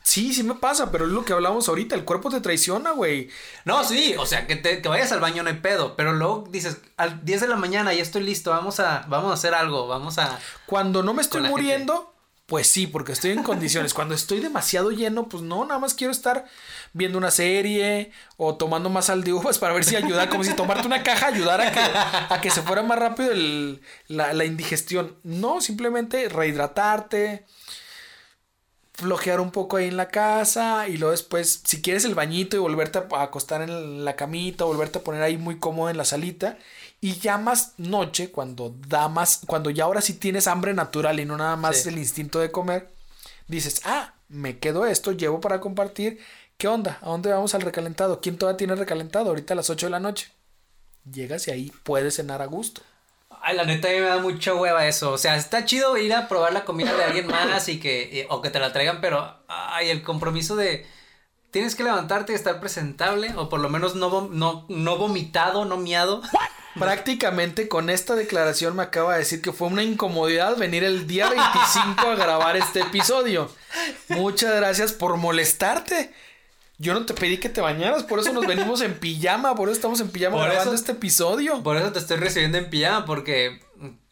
Sí, 0.10 0.34
sí 0.34 0.42
me 0.42 0.56
pasa, 0.56 0.90
pero 0.92 1.06
es 1.06 1.12
lo 1.12 1.24
que 1.24 1.34
hablamos 1.34 1.70
ahorita. 1.70 1.94
El 1.94 2.04
cuerpo 2.04 2.32
te 2.32 2.42
traiciona, 2.42 2.92
güey. 2.92 3.30
No, 3.64 3.84
sí, 3.84 4.16
o 4.18 4.26
sea, 4.26 4.48
que, 4.48 4.56
te, 4.56 4.82
que 4.82 4.90
vayas 4.90 5.12
al 5.12 5.20
baño 5.20 5.44
no 5.44 5.50
hay 5.50 5.58
pedo, 5.58 5.96
pero 5.96 6.14
luego 6.14 6.48
dices, 6.50 6.78
al 6.98 7.24
10 7.24 7.42
de 7.42 7.48
la 7.48 7.58
mañana 7.58 7.94
ya 7.94 8.02
estoy 8.02 8.24
listo, 8.24 8.50
vamos 8.50 8.80
a, 8.80 9.06
vamos 9.08 9.30
a 9.30 9.36
hacer 9.36 9.54
algo, 9.54 9.88
vamos 9.88 10.18
a... 10.18 10.40
Cuando 10.66 11.04
no 11.04 11.14
me 11.14 11.22
estoy 11.22 11.42
muriendo, 11.44 12.12
pues 12.48 12.66
sí, 12.66 12.88
porque 12.88 13.12
estoy 13.12 13.30
en 13.32 13.44
condiciones. 13.44 13.94
Cuando 13.94 14.16
estoy 14.16 14.40
demasiado 14.40 14.90
lleno, 14.90 15.30
pues 15.30 15.44
no, 15.44 15.64
nada 15.64 15.80
más 15.80 15.94
quiero 15.94 16.10
estar 16.12 16.46
viendo 16.94 17.20
una 17.20 17.30
serie 17.30 18.12
o 18.38 18.56
tomando 18.56 18.90
más 18.90 19.06
sal 19.06 19.24
de 19.24 19.34
uvas 19.34 19.60
para 19.60 19.76
ver 19.76 19.84
si 19.86 19.96
ayuda, 19.96 20.28
como 20.28 20.44
si 20.44 20.56
tomarte 20.56 20.88
una 20.88 21.04
caja 21.04 21.28
ayudara 21.28 21.68
a 21.68 21.72
que, 21.72 22.34
a 22.34 22.42
que 22.42 22.50
se 22.50 22.64
fuera 22.64 22.82
más 22.82 22.98
rápido 22.98 23.32
el- 23.32 23.82
la, 24.08 24.34
la 24.34 24.46
indigestión. 24.46 25.18
No, 25.24 25.62
simplemente 25.62 26.28
rehidratarte, 26.30 27.46
flojear 29.00 29.40
un 29.40 29.52
poco 29.52 29.78
ahí 29.78 29.88
en 29.88 29.98
la 29.98 30.10
casa 30.10 30.88
y 30.88 30.98
luego 30.98 31.12
después, 31.12 31.62
si 31.66 31.82
quieres 31.82 32.06
el 32.06 32.16
bañito 32.16 32.56
y 32.56 32.60
volverte 32.60 33.00
a 33.00 33.22
acostar 33.24 33.62
en 33.62 34.06
la 34.06 34.16
camita, 34.16 34.66
volverte 34.66 35.00
a 35.00 35.04
poner 35.04 35.22
ahí 35.24 35.38
muy 35.38 35.60
cómodo 35.60 35.90
en 35.90 35.98
la 35.98 36.06
salita. 36.06 36.58
Y 37.02 37.14
ya 37.20 37.38
más 37.38 37.74
noche, 37.78 38.32
cuando 38.32 38.76
da 38.88 39.08
más, 39.08 39.42
cuando 39.48 39.70
ya 39.70 39.86
ahora 39.86 40.02
sí 40.02 40.14
tienes 40.14 40.48
hambre 40.48 40.74
natural 40.74 41.20
y 41.20 41.26
no 41.26 41.38
nada 41.38 41.56
más 41.56 41.84
Sí. 41.84 41.90
el 41.90 41.98
instinto 41.98 42.40
de 42.40 42.52
comer, 42.52 42.90
dices, 43.48 43.82
ah, 43.86 44.14
me 44.28 44.60
quedo 44.60 44.86
esto, 44.86 45.12
llevo 45.14 45.40
para 45.42 45.60
compartir. 45.62 46.20
¿Qué 46.58 46.68
onda? 46.68 47.00
¿A 47.02 47.10
dónde 47.10 47.32
vamos 47.32 47.56
al 47.56 47.62
recalentado? 47.62 48.20
¿Quién 48.22 48.38
todavía 48.38 48.58
tiene 48.58 48.76
recalentado? 48.76 49.30
Ahorita 49.30 49.54
a 49.54 49.58
las 49.58 49.70
8 49.70 49.86
de 49.88 49.92
la 49.92 50.00
noche. 50.00 50.32
Llegas 51.10 51.48
y 51.48 51.52
ahí 51.52 51.72
puedes 51.84 52.16
cenar 52.18 52.42
a 52.42 52.46
gusto. 52.46 52.82
Ay, 53.42 53.56
la 53.56 53.64
neta 53.64 53.88
a 53.88 53.92
mí 53.92 53.98
me 54.00 54.06
da 54.06 54.20
mucha 54.20 54.54
hueva 54.54 54.88
eso. 54.88 55.12
O 55.12 55.18
sea, 55.18 55.36
está 55.36 55.66
chido 55.66 55.98
ir 55.98 56.14
a 56.14 56.28
probar 56.28 56.54
la 56.54 56.66
comida 56.66 56.94
de 56.96 57.04
alguien 57.04 57.28
más 57.28 57.70
y 57.70 57.80
que, 57.80 58.28
o 58.30 58.42
que 58.42 58.50
te 58.50 58.60
la 58.60 58.74
traigan, 58.74 59.02
pero, 59.02 59.38
ay, 59.48 59.90
el 59.90 60.04
compromiso 60.04 60.56
de, 60.56 60.86
tienes 61.52 61.76
que 61.76 61.84
levantarte 61.84 62.34
y 62.34 62.36
estar 62.36 62.60
presentable, 62.60 63.34
o 63.36 63.50
por 63.50 63.60
lo 63.60 63.70
menos 63.70 63.96
no, 63.96 64.30
no, 64.32 64.66
no 64.70 64.98
vomitado, 64.98 65.66
no 65.66 65.78
miado. 65.78 66.22
Prácticamente 66.78 67.68
con 67.68 67.90
esta 67.90 68.16
declaración 68.16 68.76
me 68.76 68.84
acaba 68.84 69.14
de 69.14 69.20
decir 69.20 69.42
que 69.42 69.52
fue 69.52 69.68
una 69.68 69.84
incomodidad 69.84 70.56
venir 70.56 70.84
el 70.84 71.08
día 71.08 71.28
25 71.30 72.08
a 72.08 72.16
grabar 72.16 72.56
este 72.58 72.82
episodio. 72.82 73.52
Muchas 74.10 74.56
gracias 74.56 74.94
por 74.94 75.18
molestarte. 75.18 76.14
Yo 76.82 76.94
no 76.94 77.06
te 77.06 77.14
pedí 77.14 77.38
que 77.38 77.50
te 77.50 77.60
bañaras, 77.62 78.04
por 78.04 78.20
eso 78.20 78.32
nos 78.34 78.48
venimos 78.48 78.82
en 78.82 78.94
pijama, 78.98 79.54
por 79.54 79.68
eso 79.70 79.76
estamos 79.76 80.00
en 80.00 80.10
pijama 80.10 80.38
Por 80.38 80.46
grabando 80.46 80.74
eso- 80.74 80.80
este 80.82 80.94
episodio. 80.94 81.62
Por 81.62 81.76
eso 81.78 81.92
te 81.92 82.00
estoy 82.00 82.18
recibiendo 82.18 82.58
en 82.58 82.70
pijama, 82.70 83.06
porque, 83.06 83.62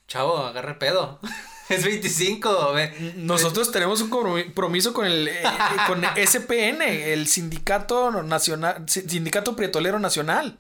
chavo, 0.08 0.38
agarra 0.38 0.72
el 0.72 0.78
pedo. 0.78 1.20
es 1.70 1.84
25, 1.86 2.74
ve. 2.74 3.14
Nosotros 3.16 3.72
tenemos 3.72 4.02
un 4.02 4.10
compromiso 4.10 4.94
con 4.94 5.06
el 5.06 5.30
eh, 5.30 5.42
eh, 5.44 5.48
con 5.88 6.04
SPN, 6.04 6.82
el 6.82 7.28
Sindicato 7.28 8.12
Nacional 8.24 8.84
Sindicato 8.88 9.56
Prietolero 9.56 9.98
Nacional. 10.00 10.60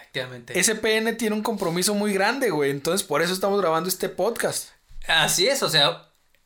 Efectivamente. 0.00 0.62
SPN 0.62 1.16
tiene 1.16 1.34
un 1.36 1.42
compromiso 1.42 1.94
muy 1.94 2.12
grande, 2.12 2.50
güey, 2.50 2.70
entonces 2.70 3.06
por 3.06 3.22
eso 3.22 3.32
estamos 3.32 3.60
grabando 3.60 3.88
este 3.88 4.08
podcast. 4.08 4.70
Así 5.08 5.46
es, 5.48 5.62
o 5.62 5.70
sea, 5.70 6.02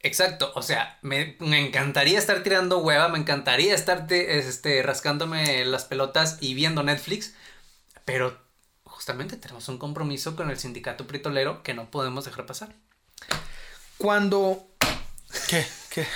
exacto, 0.07 0.53
o 0.55 0.63
sea, 0.63 0.99
me, 1.03 1.37
me 1.41 1.67
encantaría 1.67 2.19
estar 2.19 2.43
tirando 2.43 2.79
hueva, 2.79 3.09
me 3.09 3.19
encantaría 3.19 3.75
estar 3.75 4.07
te- 4.07 4.39
este, 4.39 4.83
rascándome 4.83 5.65
las 5.65 5.85
pelotas 5.85 6.39
y 6.41 6.55
viendo 6.55 6.83
Netflix, 6.83 7.35
pero 8.05 8.39
justamente 8.85 9.37
tenemos 9.37 9.69
un 9.69 9.79
compromiso 9.79 10.37
con 10.37 10.51
el 10.51 10.59
sindicato 10.59 11.07
pritolero 11.07 11.63
que 11.63 11.75
no 11.75 11.91
podemos 11.91 12.25
dejar 12.25 12.47
pasar. 12.47 12.75
Cuando. 13.99 14.69
¿Qué? 15.49 15.67
¿Qué? 15.91 16.07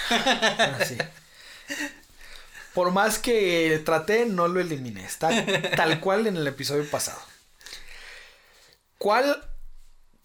Sí. 0.87 0.97
Por 2.75 2.92
más 2.92 3.18
que 3.18 3.82
traté, 3.85 4.26
no 4.26 4.47
lo 4.49 4.61
eliminé. 4.61 5.04
Está 5.04 5.30
tal 5.76 6.00
cual 6.00 6.26
en 6.26 6.37
el 6.37 6.47
episodio 6.47 6.88
pasado. 6.88 7.20
¿Cuál 8.99 9.42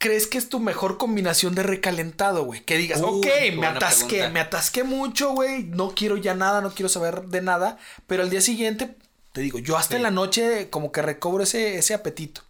crees 0.08 0.28
que 0.28 0.38
es 0.38 0.50
tu 0.50 0.60
mejor 0.60 0.98
combinación 0.98 1.56
de 1.56 1.64
recalentado, 1.64 2.44
güey? 2.44 2.62
Que 2.64 2.78
digas, 2.78 3.02
Uy, 3.02 3.20
ok, 3.20 3.56
me 3.58 3.68
atasqué, 3.68 4.06
pregunta. 4.08 4.30
me 4.34 4.40
atasqué 4.40 4.84
mucho, 4.84 5.32
güey. 5.32 5.64
No 5.64 5.90
quiero 5.96 6.18
ya 6.18 6.34
nada, 6.36 6.62
no 6.62 6.72
quiero 6.74 6.90
saber 6.90 7.24
de 7.24 7.42
nada. 7.42 7.78
Pero 8.08 8.24
al 8.24 8.30
día 8.30 8.42
siguiente, 8.42 8.96
te 9.34 9.42
digo, 9.42 9.60
yo 9.60 9.78
hasta 9.78 9.92
Sí. 9.92 9.96
en 9.98 10.04
la 10.04 10.12
noche 10.12 10.70
como 10.70 10.92
que 10.92 11.02
recobro 11.02 11.44
ese, 11.44 11.78
ese 11.78 11.94
apetito. 11.94 12.42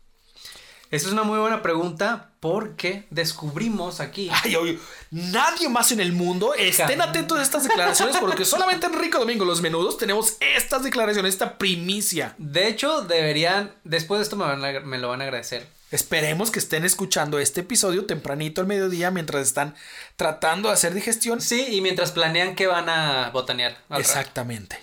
Esa 0.91 1.07
es 1.07 1.13
una 1.13 1.23
muy 1.23 1.39
buena 1.39 1.61
pregunta 1.63 2.29
porque 2.39 3.05
descubrimos 3.09 3.99
aquí. 3.99 4.29
Ay, 4.43 4.55
oye, 4.55 4.77
nadie 5.11 5.67
más 5.67 5.91
en 5.91 5.99
el 5.99 6.11
mundo. 6.13 6.53
Estén 6.53 7.01
atentos 7.01 7.39
a 7.39 7.41
estas 7.41 7.63
declaraciones 7.63 8.17
porque 8.17 8.45
solamente 8.45 8.85
en 8.85 8.93
Rico 8.93 9.17
Domingo 9.17 9.45
Los 9.45 9.61
Menudos 9.61 9.97
tenemos 9.97 10.37
estas 10.39 10.83
declaraciones, 10.83 11.33
esta 11.33 11.57
primicia. 11.57 12.35
De 12.37 12.67
hecho, 12.67 13.01
deberían, 13.01 13.73
después 13.83 14.19
de 14.19 14.23
esto 14.23 14.35
me, 14.35 14.43
van 14.45 14.63
a- 14.63 14.79
me 14.81 14.97
lo 14.99 15.09
van 15.09 15.21
a 15.21 15.23
agradecer. 15.23 15.67
Esperemos 15.91 16.51
que 16.51 16.59
estén 16.59 16.83
escuchando 16.83 17.39
este 17.39 17.61
episodio 17.61 18.05
tempranito 18.05 18.59
al 18.61 18.67
mediodía 18.67 19.11
mientras 19.11 19.45
están 19.47 19.75
tratando 20.15 20.69
de 20.69 20.73
hacer 20.73 20.93
digestión. 20.93 21.41
Sí, 21.41 21.65
y 21.69 21.81
mientras 21.81 22.11
planean 22.11 22.55
que 22.55 22.67
van 22.67 22.89
a 22.89 23.29
botanear. 23.31 23.77
rato. 23.89 24.01
Exactamente. 24.01 24.77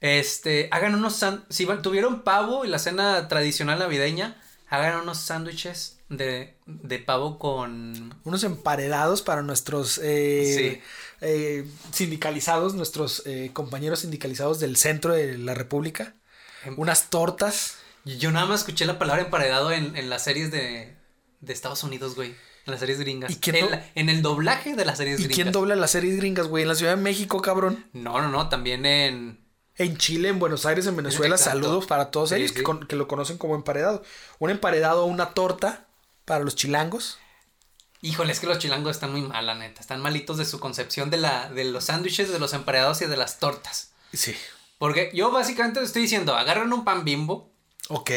Este, 0.00 0.68
hagan 0.72 0.94
unos 0.94 1.24
si 1.48 1.66
tuvieron 1.82 2.22
pavo 2.22 2.64
y 2.64 2.68
la 2.68 2.78
cena 2.78 3.28
tradicional 3.28 3.78
navideña, 3.78 4.40
hagan 4.68 5.00
unos 5.00 5.18
sándwiches 5.18 5.98
de, 6.08 6.56
de 6.66 6.98
pavo 6.98 7.38
con 7.38 8.14
Unos 8.24 8.44
emparedados 8.44 9.22
para 9.22 9.42
nuestros 9.42 9.98
eh, 10.02 10.54
Sí. 10.56 10.82
eh, 11.22 11.66
sindicalizados, 11.92 12.74
nuestros 12.74 13.22
eh, 13.26 13.50
compañeros 13.52 14.00
sindicalizados 14.00 14.60
del 14.60 14.76
centro 14.76 15.14
de 15.14 15.38
la 15.38 15.54
República. 15.54 16.14
Em- 16.64 16.74
Unas 16.78 17.08
tortas. 17.08 17.76
Yo 18.04 18.30
nada 18.32 18.46
más 18.46 18.60
escuché 18.60 18.84
la 18.84 18.98
palabra 18.98 19.22
emparedado 19.22 19.70
en, 19.72 19.96
en 19.96 20.10
las 20.10 20.24
series 20.24 20.50
de, 20.50 20.96
de 21.40 21.52
Estados 21.52 21.82
Unidos, 21.84 22.14
güey. 22.14 22.30
En 22.64 22.70
las 22.70 22.80
series 22.80 22.98
gringas. 23.00 23.30
¿Y 23.30 23.36
quién 23.36 23.56
en, 23.56 23.70
la- 23.70 23.86
en 23.94 24.08
el 24.08 24.22
doblaje 24.22 24.74
de 24.76 24.84
las 24.84 24.98
series 24.98 25.18
¿Y 25.20 25.24
gringas. 25.24 25.34
quién 25.36 25.52
dobla 25.52 25.74
las 25.76 25.90
series 25.90 26.16
gringas, 26.16 26.46
güey? 26.46 26.62
En 26.62 26.68
la 26.68 26.74
Ciudad 26.74 26.96
de 26.96 27.02
México, 27.02 27.40
cabrón. 27.42 27.86
No, 27.92 28.20
no, 28.20 28.28
no, 28.28 28.48
también 28.48 28.86
en... 28.86 29.40
En 29.76 29.96
Chile, 29.96 30.28
en 30.28 30.38
Buenos 30.38 30.66
Aires, 30.66 30.86
en 30.86 30.94
Venezuela, 30.96 31.34
Exacto. 31.36 31.58
saludos 31.62 31.86
para 31.86 32.10
todos 32.10 32.28
Sí, 32.28 32.34
ellos 32.36 32.50
sí. 32.50 32.56
Que, 32.56 32.62
con- 32.62 32.86
que 32.86 32.94
lo 32.94 33.08
conocen 33.08 33.38
como 33.38 33.54
emparedado. 33.56 34.02
Un 34.38 34.50
emparedado 34.50 35.06
una 35.06 35.30
torta 35.30 35.86
para 36.24 36.44
los 36.44 36.54
chilangos. 36.54 37.18
Híjole, 38.02 38.32
es 38.32 38.40
que 38.40 38.46
los 38.46 38.58
chilangos 38.58 38.90
están 38.96 39.12
muy 39.12 39.22
mal, 39.22 39.46
la 39.46 39.54
neta. 39.54 39.80
Están 39.80 40.00
malitos 40.00 40.36
de 40.36 40.44
su 40.44 40.60
concepción 40.60 41.08
de, 41.10 41.16
la, 41.18 41.48
de 41.50 41.64
los 41.64 41.84
sándwiches, 41.84 42.30
de 42.32 42.38
los 42.38 42.52
emparedados 42.52 43.00
y 43.02 43.06
de 43.06 43.16
las 43.16 43.38
tortas. 43.38 43.92
Sí. 44.12 44.34
Porque 44.78 45.10
yo 45.14 45.30
básicamente 45.30 45.80
te 45.80 45.86
estoy 45.86 46.02
diciendo, 46.02 46.34
agarran 46.36 46.72
un 46.72 46.84
pan 46.84 47.04
bimbo, 47.04 47.51
Ok. 47.88 48.10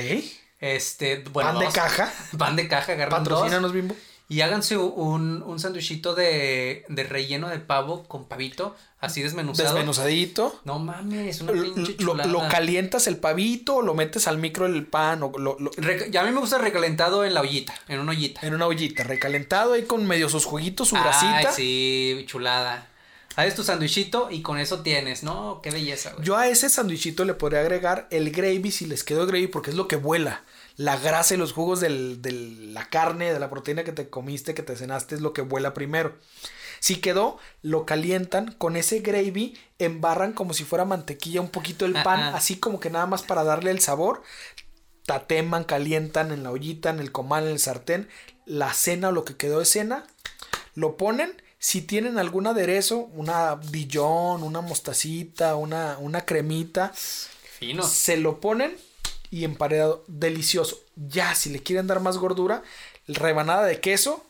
este, 0.60 1.24
bueno, 1.32 1.50
Pan 1.52 1.60
de 1.60 1.66
dos. 1.66 1.74
caja. 1.74 2.14
Pan 2.38 2.56
de 2.56 2.68
caja, 2.68 2.94
agarran 2.94 3.24
dos. 3.24 3.34
Patrocínanos, 3.34 3.74
Bimbo. 3.74 3.96
Y 4.28 4.42
háganse 4.42 4.76
un, 4.76 5.44
un 5.44 5.60
de, 6.16 6.84
de 6.90 7.04
relleno 7.04 7.48
de 7.48 7.60
pavo 7.60 8.06
con 8.08 8.26
pavito, 8.28 8.76
así 9.00 9.22
desmenuzado. 9.22 9.70
Desmenuzadito. 9.70 10.60
No 10.64 10.80
mames, 10.80 11.42
una 11.42 11.52
pinche 11.52 11.92
lo- 11.92 11.98
chulada. 11.98 12.28
lo 12.32 12.48
calientas 12.48 13.06
el 13.06 13.18
pavito, 13.18 13.84
lo 13.84 13.94
metes 13.94 14.28
al 14.28 14.40
micro 14.40 14.66
el 14.66 14.88
pan 14.88 15.22
o 15.22 15.32
lo- 15.38 15.58
lo- 15.60 15.70
a 15.70 16.24
mí 16.24 16.32
me 16.32 16.40
gusta 16.40 16.58
recalentado 16.58 17.24
en 17.24 17.36
la 17.36 17.42
ollita, 17.42 17.76
en 17.88 18.00
una 18.00 18.14
ollita. 18.14 18.40
en 18.48 18.56
una 18.56 18.66
ollita, 18.66 19.04
recalentado 19.04 19.74
ahí 19.74 19.84
con 19.84 20.08
medio 20.08 20.28
sus 20.28 20.46
juguitos, 20.46 20.88
su 20.90 20.96
Ay, 20.96 21.04
grasita. 21.04 21.52
sí, 21.52 22.24
chulada. 22.28 22.88
Haces 23.36 23.56
tu 23.56 23.64
sándwichito 23.64 24.30
y 24.32 24.42
con 24.42 24.58
eso 24.58 24.82
tienes, 24.82 25.24
¿no? 25.24 25.60
Qué 25.62 25.70
belleza, 25.72 26.14
güey. 26.14 26.26
Yo 26.26 26.38
a 26.38 26.48
ese 26.48 26.70
sándwichito 26.70 27.26
le 27.26 27.34
podría 27.34 27.60
agregar 27.60 28.08
el 28.12 28.32
gravy 28.32 28.72
si 28.72 28.86
les 28.86 29.04
quedó 29.04 29.26
gravy 29.28 29.48
porque 29.48 29.72
es 29.72 29.76
lo 29.76 29.88
que 29.90 29.98
vuela. 29.98 30.44
La 30.78 30.98
grasa 30.98 31.34
y 31.34 31.38
los 31.38 31.52
jugos 31.54 31.80
del- 31.82 32.22
de 32.22 32.32
la 32.32 32.90
carne, 32.90 33.34
de 33.34 33.40
la 33.40 33.50
proteína 33.50 33.84
que 33.84 33.92
te 33.92 34.10
comiste, 34.10 34.54
que 34.54 34.64
te 34.64 34.76
cenaste, 34.78 35.16
es 35.16 35.22
lo 35.22 35.34
que 35.34 35.42
vuela 35.42 35.74
primero. 35.74 36.16
Si 36.80 36.98
quedó, 36.98 37.38
lo 37.62 37.86
calientan 37.86 38.54
con 38.54 38.76
ese 38.78 39.00
gravy, 39.00 39.58
embarran 39.80 40.34
como 40.34 40.54
si 40.54 40.64
fuera 40.64 40.86
mantequilla 40.86 41.42
un 41.42 41.50
poquito 41.50 41.86
el 41.86 41.94
pan, 41.94 42.20
Ajá. 42.22 42.38
así 42.38 42.58
como 42.58 42.80
que 42.80 42.90
nada 42.90 43.06
más 43.06 43.24
para 43.24 43.44
darle 43.44 43.72
el 43.72 43.80
sabor. 43.82 44.22
Tateman, 45.06 45.64
calientan 45.66 46.32
en 46.32 46.44
la 46.44 46.52
ollita, 46.52 46.90
en 46.90 47.00
el 47.00 47.12
comal, 47.12 47.46
en 47.46 47.52
el 47.52 47.60
sartén, 47.60 48.08
la 48.46 48.74
cena 48.74 49.10
o 49.10 49.12
lo 49.12 49.24
que 49.26 49.36
quedó 49.36 49.60
de 49.60 49.66
cena, 49.66 50.06
lo 50.74 50.98
ponen. 50.98 51.42
Si 51.66 51.82
tienen 51.82 52.20
algún 52.20 52.46
aderezo, 52.46 53.10
una 53.16 53.56
Dijon, 53.56 54.44
una 54.44 54.62
mostacita, 54.62 55.56
una, 55.56 55.98
una 56.00 56.24
cremita, 56.24 56.94
Fino. 56.94 57.82
se 57.82 58.18
lo 58.18 58.40
ponen 58.40 58.78
y 59.32 59.46
emparedado. 59.46 60.04
Delicioso. 60.06 60.80
Ya, 60.96 61.34
si 61.34 61.50
le 61.50 61.64
quieren 61.64 61.88
dar 61.88 62.02
más 62.02 62.20
gordura, 62.20 62.62
rebanada 63.08 63.66
de 63.66 63.80
queso 63.80 64.24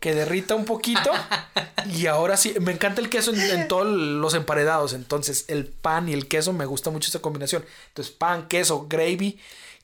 que 0.00 0.12
derrita 0.12 0.56
un 0.56 0.64
poquito. 0.64 1.12
y 1.96 2.06
ahora 2.06 2.36
sí, 2.36 2.52
me 2.60 2.72
encanta 2.72 3.00
el 3.00 3.10
queso 3.10 3.32
en, 3.32 3.40
en 3.40 3.68
todos 3.68 3.86
los 3.86 4.34
emparedados. 4.34 4.92
Entonces, 4.92 5.44
el 5.46 5.66
pan 5.66 6.08
y 6.08 6.14
el 6.14 6.26
queso 6.26 6.52
me 6.52 6.66
gusta 6.66 6.90
mucho 6.90 7.10
esa 7.10 7.22
combinación. 7.22 7.64
Entonces, 7.90 8.12
pan, 8.12 8.48
queso, 8.48 8.88
gravy 8.88 9.38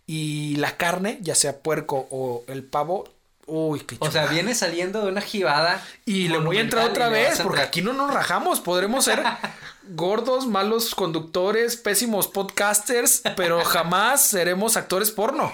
y 0.08 0.56
la 0.56 0.76
carne, 0.76 1.20
ya 1.22 1.36
sea 1.36 1.60
puerco 1.60 2.08
o 2.10 2.42
el 2.48 2.64
pavo. 2.64 3.04
Uy, 3.50 3.80
qué 3.80 3.96
O 4.00 4.10
sea, 4.10 4.26
viene 4.26 4.54
saliendo 4.54 5.00
de 5.02 5.08
una 5.08 5.22
jibada. 5.22 5.82
Y 6.04 6.28
le 6.28 6.38
voy 6.38 6.58
a 6.58 6.60
entrar 6.60 6.84
otra 6.88 7.08
vez, 7.08 7.40
porque 7.40 7.62
aquí 7.62 7.80
no 7.80 7.94
nos 7.94 8.12
rajamos. 8.12 8.60
Podremos 8.60 9.06
ser 9.06 9.24
gordos, 9.88 10.46
malos 10.46 10.94
conductores, 10.94 11.76
pésimos 11.76 12.28
podcasters, 12.28 13.22
pero 13.36 13.64
jamás 13.64 14.26
seremos 14.26 14.76
actores 14.76 15.10
porno. 15.10 15.52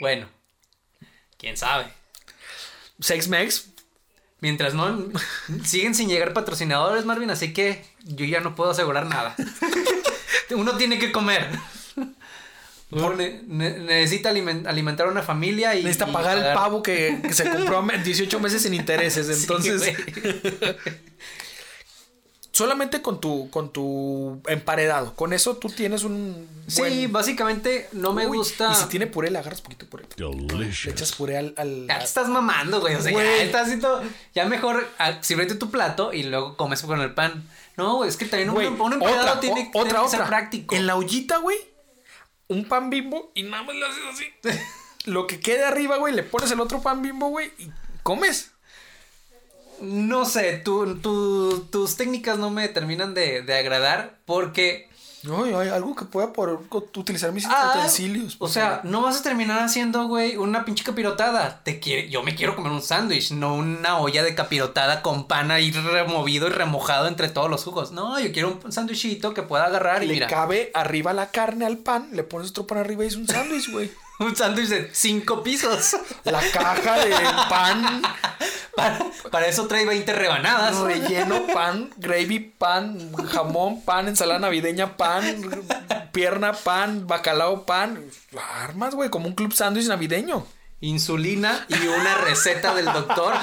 Bueno, 0.00 0.28
quién 1.38 1.56
sabe. 1.56 1.86
Sex 3.00 3.28
Mex, 3.28 3.68
Mientras 4.40 4.74
no 4.74 5.10
siguen 5.64 5.94
sin 5.94 6.08
llegar 6.08 6.34
patrocinadores, 6.34 7.06
Marvin, 7.06 7.30
así 7.30 7.54
que 7.54 7.82
yo 8.02 8.26
ya 8.26 8.40
no 8.40 8.54
puedo 8.54 8.72
asegurar 8.72 9.06
nada. 9.06 9.34
Uno 10.50 10.76
tiene 10.76 10.98
que 10.98 11.12
comer. 11.12 11.48
Uno 12.90 13.14
ne- 13.14 13.42
ne- 13.46 13.78
necesita 13.78 14.30
alimen- 14.30 14.66
alimentar 14.68 15.08
a 15.08 15.10
una 15.10 15.22
familia 15.22 15.74
y 15.74 15.82
necesita 15.82 16.08
y 16.08 16.12
pagar 16.12 16.38
el 16.38 16.54
pavo 16.54 16.82
que, 16.82 17.18
que 17.22 17.32
se 17.32 17.48
compró 17.50 17.78
a 17.78 17.82
18 17.98 18.38
meses 18.40 18.62
sin 18.62 18.74
intereses. 18.74 19.28
Entonces, 19.40 19.96
solamente 22.52 23.02
con 23.02 23.20
tu, 23.20 23.50
con 23.50 23.72
tu 23.72 24.40
emparedado. 24.46 25.14
Con 25.14 25.32
eso 25.32 25.56
tú 25.56 25.68
tienes 25.70 26.04
un. 26.04 26.46
Sí, 26.68 27.06
básicamente 27.08 27.88
no 27.92 28.12
me 28.12 28.26
Uy, 28.26 28.38
gusta. 28.38 28.70
Y 28.72 28.76
si 28.76 28.84
tiene 28.86 29.06
puré, 29.08 29.30
le 29.30 29.38
agarras 29.38 29.60
poquito 29.60 29.86
puré. 29.86 30.04
Le 30.16 30.26
Delicious. 30.46 30.94
echas 30.94 31.12
puré 31.12 31.36
al. 31.38 31.54
al- 31.56 31.86
Ya 31.88 31.98
te 31.98 32.04
estás 32.04 32.28
mamando, 32.28 32.80
güey. 32.80 32.94
O 32.94 33.02
sea, 33.02 33.10
Güey. 33.12 33.26
ya 33.38 33.42
estás 33.42 33.62
haciendo. 33.62 34.02
Ya 34.34 34.44
mejor 34.46 34.88
ah, 34.98 35.18
sírvete 35.20 35.56
tu 35.56 35.70
plato 35.70 36.12
y 36.12 36.22
luego 36.24 36.56
comes 36.56 36.80
con 36.82 37.00
el 37.00 37.12
pan. 37.12 37.44
No, 37.76 37.96
güey, 37.96 38.08
es 38.08 38.16
que 38.16 38.26
también 38.26 38.50
un, 38.50 38.54
Güey, 38.54 38.68
un 38.68 38.92
empleado 38.92 39.20
otra, 39.22 39.40
tiene, 39.40 39.70
o- 39.74 39.80
otra, 39.80 39.90
tiene 39.90 40.04
que 40.04 40.10
ser 40.10 40.20
otra. 40.20 40.26
práctico. 40.28 40.76
En 40.76 40.86
la 40.86 40.94
ollita, 40.94 41.38
güey, 41.38 41.56
un 42.48 42.66
pan 42.66 42.90
bimbo 42.90 43.30
y 43.34 43.42
nada 43.44 43.62
más 43.62 43.74
le 43.76 43.86
haces 43.86 44.02
así. 44.12 44.24
Lo 45.06 45.26
que 45.26 45.40
quede 45.40 45.64
arriba, 45.64 45.96
güey, 45.98 46.14
le 46.14 46.22
pones 46.22 46.50
el 46.50 46.60
otro 46.60 46.80
pan 46.82 47.02
bimbo, 47.02 47.28
güey, 47.28 47.52
y 47.58 47.70
comes. 48.02 48.52
No 49.80 50.24
sé, 50.24 50.58
tu, 50.64 50.96
tu- 51.00 51.66
tus 51.70 51.96
técnicas 51.96 52.38
no 52.38 52.50
me 52.50 52.68
terminan 52.68 53.12
de, 53.14 53.42
de 53.42 53.54
agradar 53.54 54.18
porque. 54.24 54.88
No, 55.24 55.44
hay 55.58 55.68
algo 55.68 55.96
que 55.96 56.04
pueda 56.04 56.32
por 56.32 56.62
utilizar 56.96 57.32
mis 57.32 57.46
ah, 57.46 57.72
utensilios. 57.76 58.34
o 58.34 58.38
por 58.38 58.50
sea, 58.50 58.80
no 58.84 59.00
vas 59.00 59.20
a 59.20 59.22
terminar 59.22 59.62
haciendo, 59.62 60.06
güey, 60.06 60.36
una 60.36 60.64
pinche 60.64 60.84
capirotada. 60.84 61.60
Te 61.64 61.80
quiere, 61.80 62.10
yo 62.10 62.22
me 62.22 62.34
quiero 62.34 62.54
comer 62.54 62.72
un 62.72 62.82
sándwich, 62.82 63.32
no 63.32 63.54
una 63.54 63.98
olla 63.98 64.22
de 64.22 64.34
capirotada 64.34 65.02
con 65.02 65.26
pan 65.26 65.50
ahí 65.50 65.70
removido 65.70 66.46
y 66.46 66.50
remojado 66.50 67.08
entre 67.08 67.28
todos 67.28 67.50
los 67.50 67.64
jugos. 67.64 67.92
No, 67.92 68.20
yo 68.20 68.32
quiero 68.32 68.60
un 68.62 68.72
sándwichito 68.72 69.32
que 69.32 69.42
pueda 69.42 69.64
agarrar 69.64 70.04
y 70.04 70.08
le 70.08 70.14
mira. 70.14 70.26
cabe 70.26 70.70
arriba 70.74 71.12
la 71.14 71.30
carne 71.30 71.64
al 71.64 71.78
pan, 71.78 72.10
le 72.12 72.22
pones 72.22 72.50
otro 72.50 72.66
pan 72.66 72.78
arriba 72.78 73.04
y 73.04 73.08
es 73.08 73.16
un 73.16 73.26
sándwich, 73.26 73.70
güey. 73.70 73.90
Un 74.20 74.34
sándwich 74.36 74.68
de 74.68 74.90
cinco 74.94 75.42
pisos. 75.42 75.96
La 76.24 76.40
caja 76.52 77.04
de 77.04 77.10
pan, 77.48 78.02
Para, 78.76 78.98
para 79.30 79.46
eso 79.46 79.66
trae 79.66 79.84
20 79.84 80.12
rebanadas. 80.12 80.78
relleno, 80.78 81.46
pan, 81.52 81.90
gravy, 81.96 82.38
pan, 82.40 83.12
jamón, 83.26 83.82
pan, 83.84 84.08
ensalada 84.08 84.38
navideña, 84.40 84.96
pan, 84.96 85.24
pierna, 86.12 86.52
pan, 86.52 87.06
bacalao, 87.06 87.64
pan. 87.66 88.04
Armas, 88.62 88.94
güey, 88.94 89.10
como 89.10 89.26
un 89.26 89.34
club 89.34 89.52
sándwich 89.52 89.86
navideño. 89.86 90.46
Insulina 90.80 91.64
y 91.68 91.86
una 91.86 92.14
receta 92.16 92.74
del 92.74 92.84
doctor 92.86 93.34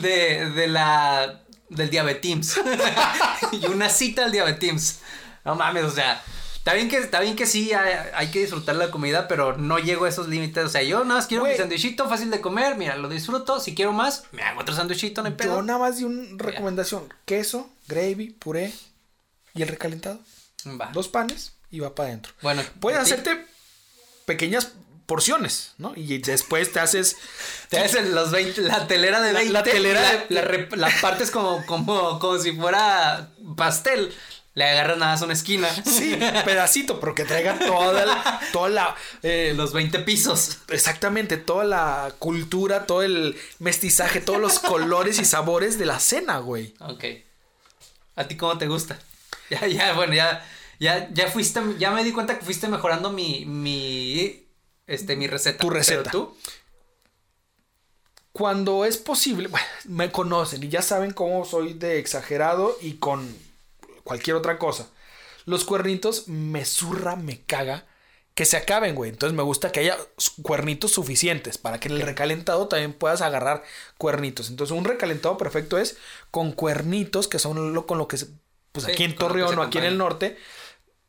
de, 0.00 0.50
de 0.50 0.66
la 0.68 1.40
del 1.70 1.90
diabetims. 1.90 2.60
y 3.52 3.66
una 3.66 3.88
cita 3.88 4.24
al 4.24 4.32
diabetims. 4.32 5.00
No 5.44 5.54
mames, 5.54 5.84
o 5.84 5.90
sea, 5.90 6.22
está 6.64 6.72
bien 6.74 6.88
que, 6.88 6.96
está 6.96 7.20
bien 7.20 7.36
que 7.36 7.44
sí 7.44 7.72
hay, 7.74 7.94
hay 8.14 8.30
que 8.30 8.40
disfrutar 8.40 8.74
la 8.76 8.90
comida, 8.90 9.28
pero 9.28 9.56
no 9.58 9.78
llego 9.78 10.06
a 10.06 10.08
esos 10.08 10.28
límites. 10.28 10.64
O 10.64 10.68
sea, 10.70 10.82
yo 10.82 11.04
nada 11.04 11.16
más 11.20 11.26
quiero 11.26 11.44
mi 11.44 11.50
Güey. 11.50 11.58
sándwichito 11.58 12.08
fácil 12.08 12.30
de 12.30 12.40
comer, 12.40 12.76
mira, 12.76 12.96
lo 12.96 13.08
disfruto. 13.10 13.60
Si 13.60 13.74
quiero 13.74 13.92
más, 13.92 14.24
me 14.32 14.42
hago 14.42 14.62
otro 14.62 14.74
sándwichito, 14.74 15.20
no 15.22 15.28
hay 15.28 15.34
pedo. 15.34 15.56
Yo 15.56 15.62
nada 15.62 15.78
más 15.78 15.98
di 15.98 16.04
una 16.04 16.42
recomendación: 16.42 17.12
queso, 17.26 17.68
gravy, 17.86 18.30
puré 18.30 18.72
y 19.54 19.60
el 19.62 19.68
recalentado. 19.68 20.18
Va. 20.80 20.90
Dos 20.94 21.08
panes 21.08 21.52
y 21.70 21.80
va 21.80 21.94
para 21.94 22.08
adentro. 22.08 22.32
Bueno, 22.40 22.62
Puedes 22.80 22.98
hacerte 22.98 23.46
pequeñas 24.24 24.72
porciones, 25.04 25.72
¿no? 25.76 25.92
Y 25.94 26.16
después 26.18 26.72
te 26.72 26.80
haces. 26.80 27.16
Te 27.68 27.78
hacen 27.78 28.14
los 28.14 28.30
20, 28.30 28.62
la 28.62 28.86
telera 28.86 29.20
de 29.20 29.34
La- 29.34 29.38
20. 29.40 29.52
la 29.52 29.62
telera 29.62 30.24
la, 30.30 30.42
rep- 30.42 30.74
la 30.76 30.88
partes 31.02 31.30
como, 31.30 31.64
como, 31.66 32.18
como 32.18 32.38
si 32.38 32.52
fuera 32.52 33.28
pastel. 33.54 34.14
Le 34.54 34.64
agarras 34.64 34.98
nada 34.98 35.12
más 35.12 35.22
una 35.22 35.32
esquina. 35.32 35.68
Sí, 35.84 36.16
pedacito, 36.44 37.00
pero 37.00 37.14
que 37.14 37.24
traiga 37.24 37.58
toda 37.58 38.06
la. 38.06 38.40
Toda 38.52 38.68
la 38.68 38.96
eh, 39.22 39.52
Los 39.56 39.72
20 39.72 39.98
pisos. 40.00 40.58
exactamente, 40.68 41.36
toda 41.36 41.64
la 41.64 42.14
cultura, 42.20 42.86
todo 42.86 43.02
el 43.02 43.36
mestizaje, 43.58 44.20
todos 44.20 44.40
los 44.40 44.60
colores 44.60 45.18
y 45.18 45.24
sabores 45.24 45.78
de 45.78 45.86
la 45.86 45.98
cena, 45.98 46.38
güey. 46.38 46.74
Ok. 46.80 47.04
¿A 48.16 48.28
ti 48.28 48.36
cómo 48.36 48.56
te 48.58 48.66
gusta? 48.68 48.98
Ya, 49.50 49.66
ya, 49.66 49.92
bueno, 49.92 50.14
ya, 50.14 50.42
ya, 50.80 51.08
ya 51.12 51.28
fuiste, 51.30 51.60
ya 51.78 51.90
me 51.90 52.02
di 52.02 52.12
cuenta 52.12 52.38
que 52.38 52.44
fuiste 52.46 52.66
mejorando 52.66 53.10
mi, 53.12 53.44
mi, 53.44 54.46
este, 54.86 55.16
mi 55.16 55.26
receta. 55.26 55.58
Tu 55.58 55.68
receta. 55.68 56.10
Pero 56.10 56.10
tú, 56.10 56.36
Cuando 58.32 58.84
es 58.84 58.96
posible, 58.96 59.48
bueno, 59.48 59.66
me 59.84 60.10
conocen 60.10 60.62
y 60.64 60.68
ya 60.68 60.82
saben 60.82 61.12
cómo 61.12 61.44
soy 61.44 61.74
de 61.74 61.98
exagerado 61.98 62.76
y 62.80 62.94
con 62.94 63.28
cualquier 64.04 64.36
otra 64.36 64.58
cosa. 64.58 64.88
Los 65.46 65.64
cuernitos 65.64 66.28
me 66.28 66.64
zurra, 66.64 67.16
me 67.16 67.42
caga 67.42 67.86
que 68.34 68.44
se 68.44 68.56
acaben, 68.56 68.94
güey. 68.94 69.10
Entonces 69.10 69.36
me 69.36 69.42
gusta 69.42 69.72
que 69.72 69.80
haya 69.80 69.96
cuernitos 70.42 70.92
suficientes 70.92 71.58
para 71.58 71.78
que 71.78 71.88
en 71.88 71.94
el 71.94 72.02
recalentado 72.02 72.68
también 72.68 72.92
puedas 72.92 73.22
agarrar 73.22 73.62
cuernitos. 73.98 74.50
Entonces 74.50 74.76
un 74.76 74.84
recalentado 74.84 75.36
perfecto 75.38 75.78
es 75.78 75.96
con 76.30 76.52
cuernitos, 76.52 77.28
que 77.28 77.38
son 77.38 77.72
lo 77.72 77.86
con 77.86 77.98
lo 77.98 78.08
que 78.08 78.18
se, 78.18 78.28
pues 78.72 78.86
Sí, 78.86 78.92
aquí 78.92 79.04
en 79.04 79.14
Torreón 79.16 79.58
o 79.58 79.62
aquí 79.62 79.78
en 79.78 79.84
el 79.84 79.98
norte 79.98 80.36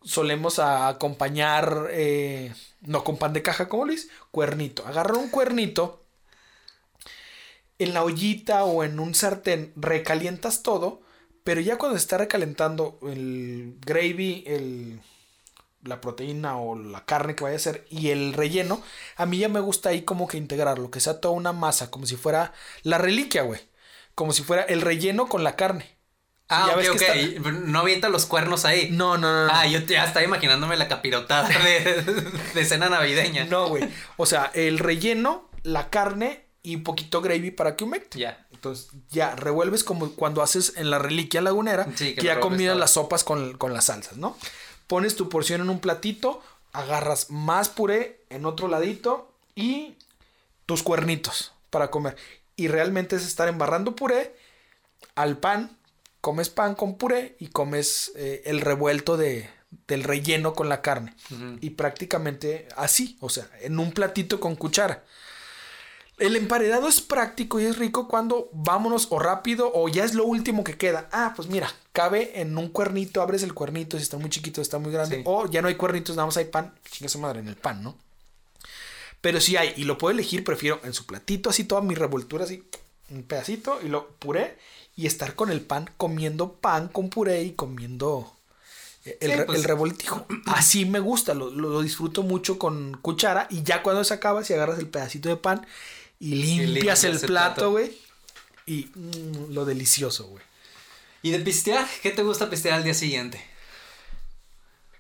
solemos 0.04 0.60
a 0.60 0.88
acompañar, 0.88 1.88
eh, 1.92 2.54
no 2.82 3.04
con 3.04 3.18
pan 3.18 3.34
de 3.34 3.42
caja 3.42 3.68
como 3.68 3.86
Luis, 3.86 4.10
cuernito. 4.30 4.86
Agarrar 4.86 5.18
un 5.18 5.30
cuernito 5.30 6.06
en 7.80 7.94
la 7.94 8.04
ollita 8.04 8.64
o 8.66 8.84
en 8.84 9.00
un 9.00 9.16
sartén 9.16 9.74
recalientas 9.76 10.62
todo, 10.62 11.02
pero 11.46 11.62
ya 11.62 11.78
cuando 11.78 11.96
se 11.96 12.02
está 12.02 12.18
recalentando 12.18 12.98
el 13.04 13.78
gravy, 13.86 14.44
el, 14.48 15.00
la 15.84 16.02
proteína 16.02 16.58
o 16.58 16.76
la 16.76 17.06
carne 17.06 17.36
que 17.36 17.44
vaya 17.44 17.56
a 17.56 17.60
ser 17.60 17.86
y 17.92 18.10
el 18.10 18.34
relleno, 18.34 18.82
a 19.16 19.28
mí 19.28 19.38
ya 19.38 19.48
me 19.48 19.60
gusta 19.60 19.90
ahí 19.90 20.02
como 20.02 20.28
que 20.28 20.38
integrarlo, 20.38 20.90
que 20.90 21.00
sea 21.00 21.22
toda 21.22 21.36
una 21.36 21.54
masa, 21.54 21.92
como 21.92 22.08
si 22.08 22.16
fuera 22.16 22.52
la 22.82 22.98
reliquia, 22.98 23.44
güey. 23.44 23.62
Como 24.16 24.34
si 24.34 24.42
fuera 24.42 24.64
el 24.64 24.82
relleno 24.82 25.28
con 25.30 25.44
la 25.44 25.56
carne. 25.56 25.86
Ah, 26.50 26.72
ok, 26.76 26.84
ok. 26.94 26.98
que 26.98 27.40
No 27.40 27.80
avienta 27.80 28.10
los 28.10 28.26
cuernos 28.26 28.66
ahí. 28.66 28.90
No, 28.90 29.20
no, 29.20 29.32
no. 29.32 29.46
no. 29.46 29.54
Ah, 29.54 29.68
yo 29.68 29.80
ya 29.82 30.04
estaba 30.04 30.26
imaginándome 30.26 30.78
la 30.78 30.88
capirotada 30.88 31.48
de, 31.48 32.34
de 32.56 32.66
cena 32.66 32.90
navideña. 32.90 33.46
No, 33.46 33.68
güey. 33.68 33.88
O 34.18 34.26
sea, 34.26 34.50
el 34.56 34.80
relleno, 34.80 35.52
la 35.62 35.92
carne 35.92 36.46
y 36.66 36.76
un 36.76 36.84
poquito 36.84 37.22
gravy 37.22 37.52
para 37.52 37.76
que 37.76 37.84
humecte. 37.84 38.18
Ya. 38.18 38.45
Entonces 38.66 38.90
ya 39.12 39.36
revuelves 39.36 39.84
como 39.84 40.12
cuando 40.14 40.42
haces 40.42 40.74
en 40.76 40.90
la 40.90 40.98
reliquia 40.98 41.40
lagunera, 41.42 41.88
Sí, 41.96 42.16
que 42.16 42.24
ya 42.24 42.40
combinas 42.40 42.76
las 42.76 42.92
sopas 42.92 43.24
con, 43.24 43.58
con 43.58 43.74
las 43.74 43.86
salsas, 43.86 44.18
¿no? 44.18 44.36
Pones 44.88 45.16
tu 45.16 45.30
porción 45.30 45.62
en 45.62 45.70
un 45.70 45.80
platito, 45.80 46.42
agarras 46.74 47.30
más 47.30 47.70
puré 47.70 48.22
en 48.30 48.46
otro 48.46 48.68
ladito 48.68 49.32
y 49.54 49.96
tus 50.66 50.82
cuernitos 50.82 51.54
para 51.70 51.92
comer. 51.92 52.18
Y 52.56 52.68
realmente 52.68 53.16
es 53.16 53.26
estar 53.26 53.48
embarrando 53.48 53.96
puré 53.96 54.36
al 55.14 55.38
pan, 55.38 55.78
comes 56.22 56.50
pan 56.50 56.74
con 56.74 56.98
puré 56.98 57.36
y 57.40 57.50
comes 57.50 58.14
eh, 58.16 58.42
el 58.46 58.62
revuelto 58.62 59.16
de, 59.16 59.48
del 59.88 60.04
relleno 60.04 60.54
con 60.56 60.70
la 60.70 60.82
carne. 60.82 61.14
Y 61.62 61.72
prácticamente 61.72 62.68
así, 62.76 63.16
o 63.20 63.30
sea, 63.30 63.48
en 63.62 63.78
un 63.78 63.92
platito 63.92 64.40
con 64.40 64.56
cuchara. 64.56 65.04
El 66.18 66.36
emparedado 66.38 66.88
es 66.88 67.02
práctico 67.02 67.60
y 67.60 67.66
es 67.66 67.78
rico 67.78 68.08
cuando 68.08 68.50
vámonos 68.54 69.08
o 69.10 69.20
rápido 69.20 69.70
o 69.74 69.90
ya 69.90 70.06
es 70.06 70.14
lo 70.14 70.24
último 70.24 70.64
que 70.64 70.78
queda. 70.78 71.10
Ah, 71.12 71.34
pues 71.36 71.50
mira, 71.50 71.70
cabe 71.92 72.40
en 72.40 72.58
un 72.58 72.70
cuernito, 72.70 73.22
abres 73.22 73.44
el 73.44 73.54
cuernito 73.54 73.98
si 73.98 74.04
está 74.04 74.18
muy 74.18 74.30
chiquito, 74.30 74.62
está 74.62 74.80
muy 74.80 74.94
grande. 74.94 75.18
Sí. 75.18 75.22
O 75.26 75.46
ya 75.50 75.62
no 75.62 75.68
hay 75.68 75.76
cuernitos, 75.76 76.16
nada 76.16 76.26
más 76.28 76.38
hay 76.38 76.46
pan. 76.46 76.74
Chinga 76.90 77.10
su 77.10 77.20
madre 77.20 77.40
en 77.42 77.50
el 77.50 77.58
pan, 77.58 77.84
¿no? 77.84 77.98
Pero 79.22 79.42
si 79.42 79.58
hay 79.58 79.74
y 79.76 79.84
lo 79.84 79.98
puedo 79.98 80.12
elegir, 80.14 80.44
prefiero 80.44 80.80
en 80.84 80.94
su 80.94 81.06
platito 81.06 81.50
así 81.50 81.64
toda 81.64 81.82
mi 81.82 81.96
revoltura 81.96 82.46
así, 82.46 82.64
un 83.10 83.24
pedacito 83.24 83.80
y 83.84 83.88
lo 83.90 84.08
puré 84.12 84.58
y 84.96 85.08
estar 85.08 85.36
con 85.36 85.50
el 85.52 85.62
pan 85.62 85.90
comiendo 85.98 86.54
pan 86.54 86.88
con 86.88 87.10
puré 87.10 87.44
y 87.44 87.52
comiendo 87.54 88.32
eh, 89.04 89.18
el, 89.22 89.32
Sí, 89.32 89.38
pues. 89.46 89.58
el 89.60 89.64
revoltijo. 89.66 90.26
Así 90.46 90.86
me 90.86 91.00
gusta, 91.00 91.34
lo, 91.34 91.50
lo- 91.50 91.70
lo 91.70 91.82
disfruto 91.82 92.24
mucho 92.24 92.58
con 92.60 92.98
cuchara 93.02 93.48
y 93.50 93.64
ya 93.64 93.84
cuando 93.84 94.04
se 94.04 94.14
acaba, 94.14 94.44
si 94.44 94.54
agarras 94.54 94.80
el 94.80 94.88
pedacito 94.88 95.28
de 95.28 95.38
pan 95.38 95.66
y 96.20 96.36
limpias, 96.36 96.70
limpias 96.70 97.04
el 97.04 97.12
el 97.14 97.20
plato, 97.22 97.56
plato. 97.56 97.72
güey. 97.72 97.98
Y 98.66 98.90
mm, 98.96 99.54
lo 99.54 99.66
delicioso, 99.66 100.28
güey. 100.28 100.44
¿Y 101.22 101.32
de 101.32 101.40
pistear? 101.40 101.88
¿Qué 102.02 102.12
te 102.12 102.24
gusta 102.24 102.50
pistear 102.50 102.76
al 102.76 102.84
día 102.84 102.94
siguiente? 102.94 103.44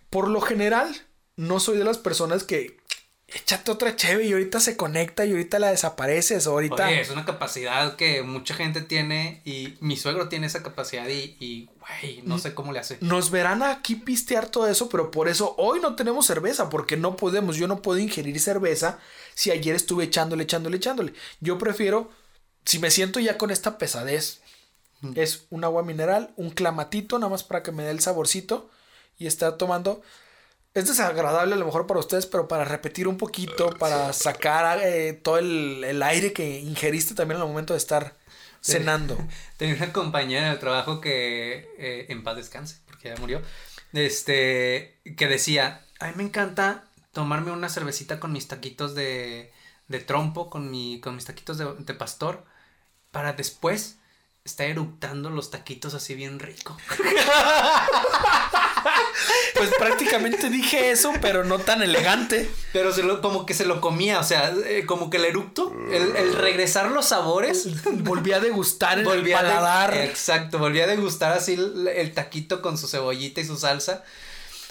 Por 0.10 0.28
lo 0.30 0.42
general, 0.42 1.06
no 1.36 1.60
soy 1.60 1.78
de 1.78 1.84
las 1.84 1.98
personas 1.98 2.44
que 2.44 2.78
échate 3.28 3.72
otra 3.72 3.96
cheve 3.96 4.26
y 4.26 4.34
ahorita 4.34 4.60
se 4.60 4.78
conecta 4.78 5.26
y 5.26 5.32
ahorita 5.32 5.60
la 5.60 5.72
desapareces. 5.72 6.48
Ahorita. 6.48 6.88
Oye, 6.88 7.02
es 7.02 7.10
una 7.10 7.26
capacidad 7.26 7.96
que 7.96 8.22
mucha 8.24 8.54
gente 8.54 8.82
tiene 8.82 9.42
y 9.46 9.76
mi 9.80 9.98
suegro 9.98 10.30
tiene 10.30 10.48
esa 10.48 10.64
capacidad 10.64 11.08
y, 11.08 11.36
y 11.40 11.70
güey, 11.80 12.22
no 12.24 12.38
sé 12.38 12.54
cómo 12.54 12.72
le 12.72 12.80
hace. 12.80 12.98
Nos 13.02 13.32
verán 13.32 13.64
aquí 13.64 13.96
pistear 13.96 14.48
todo 14.48 14.68
eso, 14.68 14.90
pero 14.90 15.12
por 15.12 15.28
eso 15.28 15.56
hoy 15.58 15.80
no 15.80 15.96
tenemos 15.96 16.26
cerveza, 16.26 16.70
porque 16.70 16.98
no 16.98 17.16
podemos, 17.16 17.58
yo 17.58 17.68
no 17.68 17.82
puedo 17.82 18.00
ingerir 18.00 18.40
cerveza 18.40 19.00
si 19.34 19.52
ayer 19.52 19.76
estuve 19.76 20.06
echándole, 20.06 20.44
echándole, 20.44 20.78
echándole. 20.78 21.14
Yo 21.40 21.58
prefiero, 21.58 22.12
si 22.64 22.80
me 22.80 22.92
siento 22.92 23.20
ya 23.20 23.38
con 23.38 23.52
esta 23.52 23.78
pesadez, 23.78 24.42
es 25.16 25.46
un 25.50 25.64
agua 25.64 25.84
mineral, 25.84 26.34
un 26.36 26.50
clamatito, 26.50 27.20
nada 27.20 27.30
más 27.30 27.44
para 27.44 27.62
que 27.62 27.72
me 27.72 27.84
dé 27.84 27.92
el 27.92 28.00
saborcito 28.00 28.70
y 29.18 29.28
estar 29.28 29.58
tomando. 29.58 30.02
Es 30.76 30.90
desagradable 30.90 31.56
a 31.56 31.58
lo 31.58 31.66
mejor 31.66 31.88
para 31.88 32.02
ustedes, 32.02 32.26
pero 32.26 32.50
para 32.50 32.66
repetir 32.66 33.08
un 33.08 33.18
poquito, 33.18 33.70
para 33.70 34.12
sacar 34.12 34.82
eh, 34.84 35.14
todo 35.14 35.38
el, 35.38 35.82
el 35.86 36.04
aire 36.04 36.34
que 36.34 36.60
ingeriste 36.60 37.16
también 37.16 37.40
al 37.40 37.48
momento 37.48 37.74
de 37.74 37.78
estar 37.78 38.18
cenando. 38.62 39.18
Tenía 39.58 39.76
una 39.76 39.94
compañera 39.94 40.48
en 40.48 40.52
el 40.52 40.60
trabajo 40.60 41.00
que, 41.00 41.70
eh, 41.78 42.08
en 42.10 42.24
paz 42.24 42.36
descanse, 42.36 42.80
porque 42.88 43.08
ya 43.08 43.16
murió, 43.16 43.42
este, 43.94 45.00
que 45.16 45.28
decía, 45.30 45.86
a 46.02 46.08
mí 46.08 46.14
me 46.18 46.24
encanta 46.24 46.84
tomarme 47.14 47.52
una 47.52 47.70
cervecita 47.70 48.20
con 48.20 48.34
mis 48.34 48.50
taquitos 48.50 48.96
de, 48.96 49.54
de 49.88 50.00
trompo, 50.02 50.50
con, 50.50 50.70
mi, 50.70 51.00
con 51.00 51.16
mis 51.16 51.24
taquitos 51.24 51.58
de, 51.58 51.74
de 51.74 51.94
pastor, 51.94 52.44
para 53.12 53.32
después 53.32 53.98
estar 54.44 54.68
eructando 54.68 55.30
los 55.30 55.52
taquitos 55.52 55.94
así 55.94 56.16
bien 56.16 56.40
rico. 56.40 56.76
Pues 59.56 59.70
prácticamente 59.80 60.50
dije 60.50 60.92
eso, 60.92 61.14
pero 61.22 61.44
no 61.44 61.60
tan 61.60 61.82
elegante. 61.82 62.50
Pero 62.74 62.94
se 62.94 63.04
lo, 63.04 63.22
como 63.22 63.46
que 63.46 63.54
se 63.54 63.66
lo 63.66 63.82
comía, 63.82 64.20
o 64.20 64.24
sea, 64.24 64.54
eh, 64.66 64.84
como 64.86 65.10
que 65.10 65.18
el 65.18 65.26
eructo, 65.26 65.74
el, 65.92 66.16
el 66.16 66.34
regresar 66.34 66.92
los 66.92 67.06
sabores. 67.08 67.68
Volví 68.04 68.34
a 68.34 68.40
degustar 68.40 69.00
el 69.00 69.06
volvía 69.06 69.40
a 69.40 69.44
de- 69.44 69.50
paladar. 69.50 69.94
exacto, 69.98 70.60
volví 70.60 70.82
a 70.82 70.88
degustar 70.88 71.32
así 71.34 71.54
el, 71.54 71.88
el 71.88 72.14
taquito 72.14 72.62
con 72.62 72.78
su 72.78 72.88
cebollita 72.88 73.42
y 73.42 73.46
su 73.46 73.58
salsa. 73.58 74.04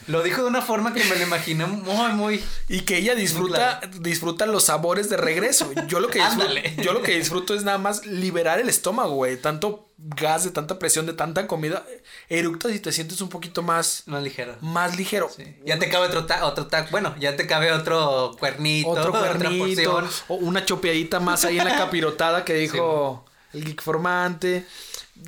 Lo 0.06 0.22
dijo 0.22 0.42
de 0.42 0.48
una 0.48 0.60
forma 0.60 0.92
que 0.92 1.02
me 1.04 1.16
lo 1.16 1.22
imaginé 1.22 1.64
muy, 1.66 2.12
muy. 2.12 2.44
Y 2.68 2.80
que 2.80 2.98
ella 2.98 3.14
disfruta, 3.14 3.80
disfruta 4.00 4.44
los 4.44 4.64
sabores 4.64 5.08
de 5.08 5.16
regreso. 5.16 5.70
Yo 5.86 5.98
lo 6.00 6.08
que 6.08 6.18
disfruto, 6.24 6.52
yo 6.82 6.92
lo 6.92 7.00
que 7.02 7.12
disfruto 7.16 7.54
es 7.54 7.62
nada 7.64 7.78
más 7.78 8.04
liberar 8.04 8.58
el 8.60 8.68
estómago, 8.68 9.14
güey. 9.14 9.36
Tanto 9.40 9.83
gas, 9.96 10.44
de 10.44 10.50
tanta 10.50 10.78
presión, 10.78 11.06
de 11.06 11.12
tanta 11.12 11.46
comida. 11.46 11.84
Eructas 12.28 12.72
y 12.74 12.80
te 12.80 12.92
sientes 12.92 13.20
un 13.20 13.28
poquito 13.28 13.62
más, 13.62 14.02
Más 14.06 14.22
ligero. 14.22 14.56
más 14.60 14.96
ligero. 14.96 15.30
Sí. 15.34 15.56
Ya 15.64 15.78
te 15.78 15.88
cabe 15.88 16.06
otro 16.06 16.26
ta 16.26 16.44
otro 16.46 16.66
ta 16.66 16.86
bueno, 16.90 17.14
ya 17.18 17.36
te 17.36 17.46
cabe 17.46 17.72
otro 17.72 18.34
cuernito, 18.38 18.88
Otro 18.90 19.12
cuernito, 19.12 20.08
o 20.28 20.34
una 20.34 20.64
chopeadita 20.64 21.20
más 21.20 21.44
ahí 21.44 21.58
en 21.58 21.64
la 21.64 21.76
capirotada 21.76 22.44
que 22.44 22.54
dijo 22.54 23.24
el 23.52 23.64
geek 23.64 23.82
formante. 23.82 24.66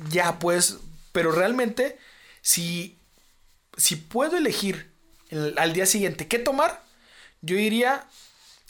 Ya, 0.09 0.37
pues, 0.39 0.77
pero 1.13 1.31
realmente, 1.31 1.97
si, 2.41 2.99
si 3.77 3.95
puedo 3.95 4.35
elegir 4.37 4.93
el- 5.29 5.55
al 5.57 5.71
día 5.73 5.85
siguiente 5.85 6.27
qué 6.27 6.39
tomar, 6.39 6.83
yo 7.41 7.57
iría 7.57 8.05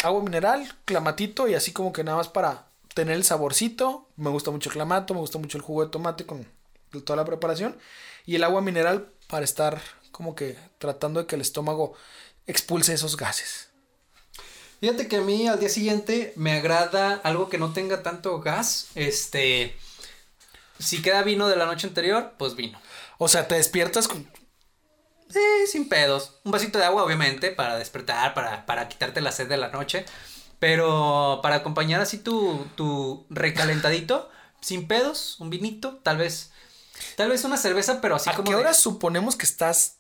agua 0.03 0.21
mineral, 0.21 0.71
clamatito 0.85 1.47
y 1.47 1.55
así 1.55 1.71
como 1.71 1.91
que 1.91 2.03
nada 2.03 2.17
más 2.17 2.27
para 2.29 2.67
tener 2.97 3.15
el 3.15 3.23
saborcito. 3.23 4.09
Me 4.15 4.31
gusta 4.31 4.49
mucho 4.49 4.69
el 4.69 4.73
clamato, 4.73 5.13
me 5.13 5.19
gusta 5.19 5.37
mucho 5.37 5.59
el 5.59 5.63
jugo 5.63 5.85
de 5.85 5.91
tomate 5.91 6.25
con 6.25 6.47
toda 7.05 7.15
la 7.15 7.25
preparación. 7.25 7.77
Y 8.25 8.37
el 8.37 8.43
agua 8.43 8.61
mineral 8.61 9.11
para 9.27 9.45
estar 9.45 9.79
como 10.11 10.33
que 10.33 10.57
tratando 10.79 11.19
de 11.19 11.27
que 11.27 11.35
el 11.35 11.41
estómago 11.41 11.93
expulse 12.47 12.95
esos 12.95 13.15
gases. 13.15 13.69
Fíjate 14.79 15.07
que 15.07 15.17
a 15.17 15.21
mí 15.21 15.47
al 15.47 15.59
día 15.59 15.69
siguiente 15.69 16.33
me 16.37 16.53
agrada 16.53 17.21
algo 17.23 17.49
que 17.49 17.59
no 17.59 17.71
tenga 17.71 18.01
tanto 18.01 18.41
gas. 18.41 18.87
Este. 18.95 19.77
Si 20.79 21.03
queda 21.03 21.21
vino 21.21 21.47
de 21.47 21.55
la 21.55 21.67
noche 21.67 21.85
anterior, 21.85 22.33
pues 22.39 22.55
vino. 22.55 22.81
O 23.19 23.27
sea, 23.27 23.47
te 23.47 23.55
despiertas 23.55 24.07
con... 24.07 24.27
Sí, 25.29 25.39
sin 25.71 25.87
pedos. 25.87 26.39
Un 26.43 26.51
vasito 26.51 26.79
de 26.79 26.85
agua, 26.85 27.03
obviamente, 27.03 27.51
para 27.51 27.77
despertar, 27.77 28.33
para, 28.33 28.65
para 28.65 28.87
quitarte 28.87 29.21
la 29.21 29.31
sed 29.31 29.47
de 29.47 29.57
la 29.57 29.69
noche. 29.69 30.05
Pero 30.59 31.39
para 31.43 31.57
acompañar 31.57 32.01
así 32.01 32.17
tu, 32.17 32.65
tu 32.75 33.25
recalentadito, 33.29 34.29
sin 34.61 34.87
pedos, 34.87 35.39
un 35.39 35.49
vinito, 35.49 35.97
tal 36.03 36.17
vez. 36.17 36.51
Tal 37.15 37.29
vez 37.29 37.43
una 37.43 37.57
cerveza, 37.57 38.01
pero 38.01 38.15
así 38.15 38.29
¿A 38.29 38.33
como 38.33 38.45
qué 38.49 38.55
de- 38.55 38.61
hora 38.61 38.73
suponemos 38.73 39.35
que 39.35 39.45
estás 39.45 39.97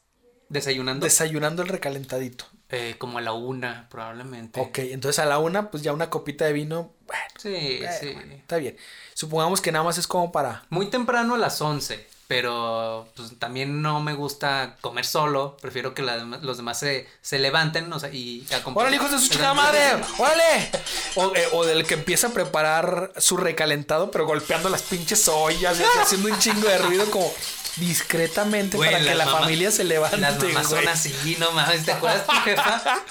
desayunando. 0.49 1.03
desayunando 1.05 1.61
el 1.61 1.67
recalentadito? 1.69 2.45
Eh, 2.69 2.95
como 2.97 3.19
a 3.19 3.21
la 3.21 3.33
una, 3.33 3.87
probablemente. 3.89 4.59
Ok, 4.59 4.79
entonces 4.79 5.19
a 5.19 5.25
la 5.25 5.37
una, 5.39 5.69
pues 5.71 5.83
ya 5.83 5.93
una 5.93 6.09
copita 6.09 6.43
de 6.45 6.53
vino. 6.53 6.91
Bueno, 7.05 7.23
Sí, 7.37 7.79
sí. 7.99 8.13
bueno, 8.13 8.33
está 8.33 8.57
bien. 8.57 8.75
Supongamos 9.13 9.61
que 9.61 9.71
nada 9.71 9.85
más 9.85 9.97
es 9.97 10.07
como 10.07 10.31
para. 10.31 10.65
Muy 10.69 10.89
temprano 10.89 11.35
a 11.35 11.37
las 11.37 11.61
11, 11.61 12.05
pero 12.27 13.07
pues 13.15 13.37
también 13.39 13.81
no 13.81 14.01
me 14.01 14.13
gusta 14.13 14.75
comer 14.81 15.05
solo, 15.05 15.55
prefiero 15.61 15.93
que 15.93 16.01
la 16.01 16.17
los 16.17 16.57
demás 16.57 16.77
se, 16.79 17.07
se 17.21 17.39
levanten 17.39 17.91
o 17.93 17.99
sea, 17.99 18.09
y 18.09 18.45
acompañen. 18.53 18.77
¡Órale, 18.77 18.95
hijos 18.97 19.11
de 19.11 19.19
su 19.19 19.29
chingada 19.29 19.53
madre! 19.53 19.79
¡Órale! 20.17 20.71
O, 21.15 21.33
eh, 21.35 21.47
o 21.53 21.65
del 21.65 21.85
que 21.85 21.93
empieza 21.93 22.27
a 22.27 22.31
preparar 22.31 23.13
su 23.17 23.37
recalentado, 23.37 24.11
pero 24.11 24.25
golpeando 24.25 24.67
las 24.69 24.81
pinches 24.83 25.27
ollas 25.29 25.77
haciendo 26.01 26.29
un 26.29 26.37
chingo 26.39 26.67
de 26.67 26.77
ruido 26.79 27.09
como 27.11 27.33
discretamente 27.77 28.75
Güey, 28.75 28.91
para 28.91 29.03
que 29.03 29.15
la 29.15 29.25
mamás- 29.25 29.39
familia 29.41 29.71
se 29.71 29.83
levante. 29.83 30.17
Las 30.17 30.37
mamás 30.43 30.67
güey. 30.69 30.81
son 30.83 30.87
así, 30.91 31.37
no 31.39 31.51
mames, 31.51 31.85
¿te 31.85 31.91
acuerdas 31.93 32.25
tu 32.25 32.33
jefa? 32.43 32.99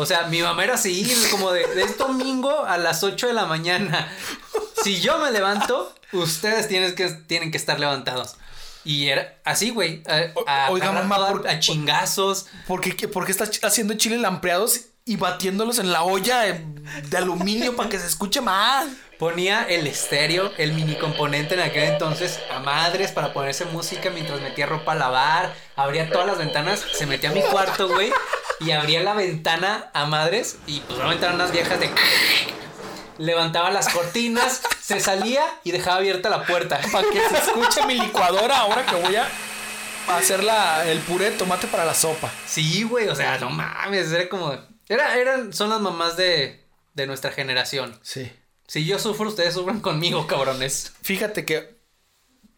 O 0.00 0.06
sea, 0.06 0.22
mi 0.28 0.40
mamá 0.42 0.64
era 0.64 0.74
así, 0.74 1.06
como 1.30 1.52
de, 1.52 1.62
es 1.82 1.98
domingo 1.98 2.64
a 2.64 2.78
las 2.78 3.02
8 3.02 3.26
de 3.26 3.32
la 3.34 3.44
mañana. 3.46 4.10
Si 4.82 5.00
yo 5.00 5.18
me 5.18 5.30
levanto, 5.30 5.94
ustedes 6.12 6.68
tienen 6.68 6.94
que, 6.94 7.08
tienen 7.10 7.50
que 7.50 7.58
estar 7.58 7.78
levantados. 7.78 8.36
Y 8.82 9.08
era 9.08 9.38
así, 9.44 9.70
güey. 9.70 10.02
A, 10.46 10.66
a 10.66 10.70
Oiga, 10.70 10.90
mamá, 10.92 11.28
¿por- 11.28 11.46
a 11.46 11.58
chingazos. 11.60 12.46
¿Por 12.66 12.80
qué, 12.80 13.08
por 13.08 13.26
qué 13.26 13.32
estás 13.32 13.50
haciendo 13.62 13.92
chile 13.94 14.16
lampreados 14.16 14.80
y 15.04 15.16
batiéndolos 15.16 15.78
en 15.78 15.92
la 15.92 16.02
olla 16.02 16.40
de, 16.40 16.64
de 17.10 17.16
aluminio 17.18 17.76
para 17.76 17.90
que 17.90 17.98
se 17.98 18.06
escuche 18.06 18.40
más? 18.40 18.86
Ponía 19.18 19.64
el 19.64 19.86
estéreo, 19.86 20.50
el 20.56 20.72
mini 20.72 20.96
componente 20.96 21.52
en 21.54 21.60
aquel 21.60 21.84
entonces, 21.90 22.40
a 22.50 22.60
madres 22.60 23.12
para 23.12 23.34
ponerse 23.34 23.66
música 23.66 24.08
mientras 24.08 24.40
metía 24.40 24.64
ropa 24.64 24.92
a 24.92 24.94
lavar, 24.94 25.54
abría 25.76 26.08
todas 26.10 26.26
las 26.26 26.38
ventanas, 26.38 26.82
se 26.94 27.04
metía 27.04 27.28
a 27.28 27.34
mi 27.34 27.42
cuarto, 27.42 27.86
güey, 27.86 28.10
y 28.60 28.70
abría 28.72 29.02
la 29.02 29.14
ventana 29.14 29.90
a 29.94 30.06
madres 30.06 30.58
y 30.66 30.80
pues 30.80 30.98
no 30.98 31.10
entraron 31.10 31.36
unas 31.36 31.52
viejas 31.52 31.80
de... 31.80 31.90
Levantaba 33.18 33.70
las 33.70 33.90
cortinas, 33.90 34.62
se 34.80 34.98
salía 34.98 35.44
y 35.62 35.72
dejaba 35.72 35.98
abierta 35.98 36.30
la 36.30 36.46
puerta. 36.46 36.80
Para 36.90 37.06
que 37.10 37.20
se 37.20 37.36
escuche 37.36 37.84
mi 37.86 37.98
licuadora 37.98 38.58
ahora 38.60 38.86
que 38.86 38.94
voy 38.96 39.14
a 39.16 39.28
hacer 40.08 40.42
la, 40.42 40.90
el 40.90 41.00
puré 41.00 41.30
de 41.30 41.36
tomate 41.36 41.66
para 41.66 41.84
la 41.84 41.92
sopa. 41.92 42.32
Sí, 42.46 42.82
güey, 42.84 43.08
o 43.08 43.14
sea, 43.14 43.38
no 43.38 43.50
mames, 43.50 44.10
era 44.10 44.28
como... 44.28 44.56
Era, 44.88 45.18
eran, 45.18 45.52
son 45.52 45.68
las 45.68 45.80
mamás 45.80 46.16
de, 46.16 46.64
de 46.94 47.06
nuestra 47.06 47.30
generación. 47.30 47.98
Sí. 48.02 48.32
Si 48.66 48.86
yo 48.86 48.98
sufro, 48.98 49.28
ustedes 49.28 49.54
sufran 49.54 49.80
conmigo, 49.80 50.26
cabrones. 50.26 50.92
Fíjate 51.02 51.44
que, 51.44 51.79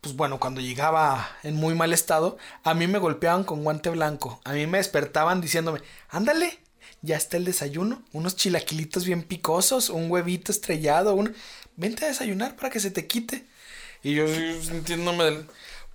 pues 0.03 0.15
bueno, 0.17 0.39
cuando 0.39 0.61
llegaba 0.61 1.31
en 1.43 1.55
muy 1.57 1.75
mal 1.75 1.93
estado, 1.95 2.37
a 2.65 2.75
mí 2.75 2.87
me 2.87 2.99
golpeaban 2.99 3.45
con 3.45 3.65
guante 3.65 3.89
blanco. 3.89 4.41
A 4.45 4.53
mí 4.53 4.67
me 4.67 4.77
despertaban 4.79 5.41
diciéndome, 5.41 5.81
ándale, 6.11 6.59
ya 7.01 7.17
está 7.17 7.37
el 7.39 7.45
desayuno, 7.47 8.03
unos 8.13 8.37
chilaquilitos 8.37 9.07
bien 9.07 9.23
picosos, 9.23 9.89
un 9.89 10.11
huevito 10.11 10.53
estrellado, 10.53 11.15
un... 11.15 11.35
Vente 11.77 12.05
a 12.05 12.09
desayunar 12.09 12.55
para 12.57 12.69
que 12.69 12.81
se 12.81 12.91
te 12.91 13.07
quite. 13.07 13.47
Y 14.03 14.15
yo 14.15 14.27
sintiéndome... 14.29 15.25
del- 15.25 15.47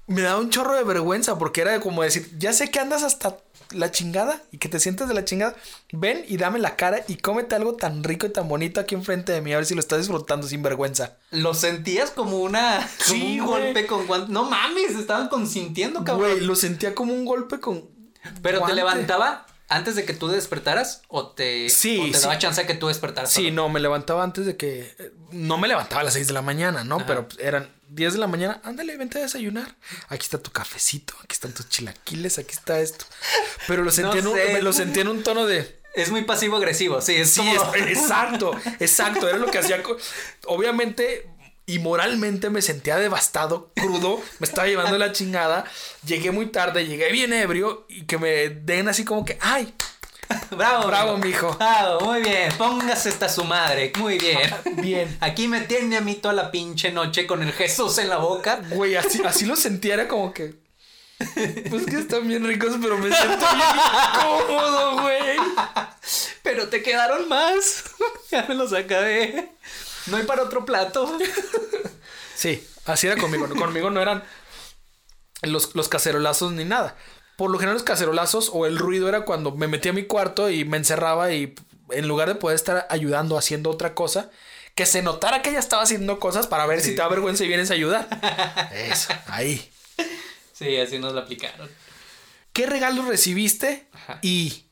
Me 0.08 0.22
daba 0.22 0.40
un 0.40 0.50
chorro 0.50 0.74
de 0.76 0.84
vergüenza 0.86 1.38
porque 1.38 1.62
era 1.62 1.80
como 1.82 2.02
decir, 2.02 2.32
ya 2.40 2.54
sé 2.54 2.72
que 2.72 2.80
andas 2.80 3.04
hasta 3.04 3.38
la 3.72 3.92
chingada 3.92 4.42
y 4.52 4.58
que 4.58 4.70
te 4.70 4.80
sientes 4.80 5.08
de 5.08 5.14
la 5.14 5.26
chingada. 5.26 5.56
Ven 5.92 6.24
y 6.28 6.38
dame 6.38 6.60
la 6.60 6.76
cara 6.76 7.04
y 7.08 7.18
cómete 7.18 7.56
algo 7.56 7.76
tan 7.76 8.04
rico 8.04 8.26
y 8.26 8.30
tan 8.30 8.48
bonito 8.48 8.80
aquí 8.80 8.96
enfrente 8.96 9.32
de 9.32 9.42
mí, 9.42 9.54
a 9.54 9.58
ver 9.58 9.66
si 9.66 9.74
lo 9.74 9.80
estás 9.80 10.00
disfrutando 10.00 10.48
sin 10.48 10.64
vergüenza. 10.64 11.18
Lo 11.32 11.54
sentías 11.54 12.12
como 12.12 12.38
una. 12.38 12.78
Como 13.08 13.20
Sí, 13.20 13.40
un 13.40 13.48
golpe 13.48 13.88
con 13.88 14.08
guante. 14.08 14.32
No 14.32 14.50
mames, 14.50 14.92
estaban 14.96 15.30
consintiendo, 15.30 16.04
cabrón. 16.04 16.32
Güey, 16.32 16.42
lo 16.46 16.56
sentía 16.56 16.94
como 16.96 17.14
un 17.14 17.26
golpe 17.26 17.60
con. 17.60 17.90
Pero 18.42 18.60
guante. 18.60 18.72
te 18.72 18.76
levantaba 18.76 19.46
antes 19.70 19.96
de 19.96 20.06
que 20.06 20.14
tú 20.14 20.28
despertaras 20.30 21.02
o 21.10 21.28
te, 21.32 21.70
Sí, 21.70 22.00
o 22.00 22.12
te 22.12 22.18
sí. 22.18 22.24
daba 22.24 22.38
chance 22.40 22.62
de 22.62 22.68
que 22.68 22.74
tú 22.74 22.88
despertaras. 22.88 23.32
Sí, 23.32 23.44
solo? 23.44 23.56
no, 23.56 23.70
me 23.70 23.80
levantaba 23.80 24.24
antes 24.24 24.46
de 24.46 24.56
que. 24.58 24.96
eh, 25.00 25.12
No 25.32 25.58
me 25.58 25.68
levantaba 25.68 26.02
a 26.02 26.04
las 26.06 26.14
6 26.14 26.28
de 26.28 26.34
la 26.34 26.42
mañana, 26.42 26.84
¿no? 26.84 26.98
Ajá. 26.98 27.06
Pero 27.06 27.28
pues, 27.28 27.40
eran 27.40 27.70
10 27.90 28.14
de 28.14 28.20
la 28.20 28.28
mañana. 28.28 28.62
Ándale, 28.64 28.96
vente 28.98 29.20
a 29.20 29.22
desayunar. 29.22 29.76
Aquí 30.10 30.24
está 30.24 30.38
tu 30.38 30.52
cafecito, 30.52 31.14
aquí 31.24 31.34
están 31.34 31.54
tus 31.54 31.68
chilaquiles, 31.70 32.38
aquí 32.40 32.54
está 32.54 32.80
esto. 32.80 33.06
Pero 33.68 33.84
lo 33.84 33.92
sentía, 33.92 34.22
en, 34.22 34.28
un, 34.28 34.34
me 34.36 34.62
lo 34.62 34.72
sentía 34.74 35.02
en 35.02 35.10
un 35.10 35.24
tono 35.24 35.46
de. 35.46 35.78
Es 35.96 36.12
muy 36.12 36.24
pasivo-agresivo, 36.26 37.02
sí, 37.02 37.16
es 37.16 37.32
Sí, 37.32 37.40
como- 37.42 37.74
es- 37.74 37.98
exacto, 37.98 38.52
exacto. 38.80 39.28
Era 39.28 39.38
lo 39.38 39.48
que 39.48 39.58
hacía. 39.60 39.82
Obviamente. 40.46 41.30
Y 41.70 41.80
moralmente 41.80 42.50
me 42.50 42.62
sentía 42.62 42.96
devastado, 42.96 43.72
crudo, 43.76 44.22
me 44.40 44.48
estaba 44.48 44.68
llevando 44.68 44.98
la 44.98 45.12
chingada. 45.12 45.66
Llegué 46.06 46.32
muy 46.32 46.48
tarde, 46.48 46.88
llegué 46.88 47.12
bien 47.12 47.34
ebrio 47.34 47.86
y 47.90 48.06
que 48.06 48.18
me 48.18 48.50
den 48.50 48.88
así 48.88 49.04
como 49.04 49.26
que, 49.26 49.38
ay, 49.42 49.74
Bravo. 50.52 50.88
Bravo, 50.88 51.18
mijo. 51.18 51.56
Bravo, 51.56 52.06
muy 52.06 52.22
bien. 52.22 52.52
Póngase 52.58 53.10
esta 53.10 53.30
su 53.30 53.44
madre. 53.44 53.92
Muy 53.98 54.18
bien. 54.18 54.40
Bien. 54.76 55.18
Aquí 55.22 55.48
me 55.48 55.62
tiene 55.62 55.98
a 55.98 56.02
mí 56.02 56.16
toda 56.16 56.34
la 56.34 56.52
pinche 56.52 56.92
noche 56.92 57.28
con 57.28 57.44
el 57.44 57.52
Jesús 57.54 57.98
en 57.98 58.10
la 58.10 58.18
boca. 58.18 58.62
Güey, 58.70 58.96
así, 58.96 59.22
así 59.26 59.46
lo 59.46 59.56
sentía, 59.56 59.96
era 59.96 60.08
como 60.08 60.34
que. 60.34 60.56
Pues 61.70 61.86
que 61.86 61.98
están 61.98 62.28
bien 62.28 62.46
ricos, 62.46 62.78
pero 62.82 62.98
me 62.98 63.14
siento 63.14 63.46
bien 63.56 63.70
incómodo, 64.16 65.02
güey. 65.02 65.38
Pero 66.44 66.70
te 66.70 66.82
quedaron 66.82 67.28
más. 67.28 67.84
ya 68.32 68.46
me 68.48 68.56
los 68.56 68.72
acabé. 68.72 69.50
No 70.08 70.18
hay 70.18 70.24
para 70.24 70.44
otro 70.44 70.66
plato. 70.66 71.18
Sí, 72.38 72.64
así 72.86 73.08
era 73.08 73.20
conmigo. 73.20 73.50
Conmigo 73.50 73.90
no 73.90 74.00
eran 74.00 74.24
los, 75.42 75.74
los 75.74 75.90
cacerolazos 75.90 76.52
ni 76.52 76.66
nada. 76.66 76.96
Por 77.36 77.50
lo 77.50 77.58
general 77.58 77.74
los 77.74 77.84
cacerolazos 77.84 78.52
o 78.54 78.68
el 78.68 78.78
ruido 78.78 79.10
era 79.10 79.22
cuando 79.22 79.56
me 79.56 79.68
metía 79.68 79.90
a 79.90 79.96
mi 79.96 80.04
cuarto 80.04 80.52
y 80.52 80.64
me 80.64 80.78
encerraba 80.78 81.34
y 81.34 81.56
en 81.90 82.08
lugar 82.08 82.28
de 82.28 82.36
poder 82.36 82.56
estar 82.56 82.86
ayudando 82.92 83.40
haciendo 83.40 83.72
otra 83.72 83.96
cosa, 83.96 84.30
que 84.76 84.86
se 84.86 85.02
notara 85.02 85.42
que 85.42 85.50
ella 85.50 85.60
estaba 85.60 85.82
haciendo 85.82 86.20
cosas 86.20 86.46
para 86.46 86.68
ver 86.68 86.82
si 86.82 86.92
te 86.92 86.98
da 86.98 87.08
vergüenza 87.08 87.44
y 87.44 87.48
vienes 87.48 87.72
a 87.72 87.74
ayudar. 87.74 88.08
Eso, 88.72 89.14
ahí. 89.26 89.72
Sí, 90.54 90.78
así 90.78 91.00
nos 91.00 91.14
lo 91.14 91.22
aplicaron. 91.22 91.70
¿Qué 92.54 92.68
regalos 92.68 93.08
recibiste? 93.08 93.88
Ajá. 93.94 94.20
Y 94.22 94.66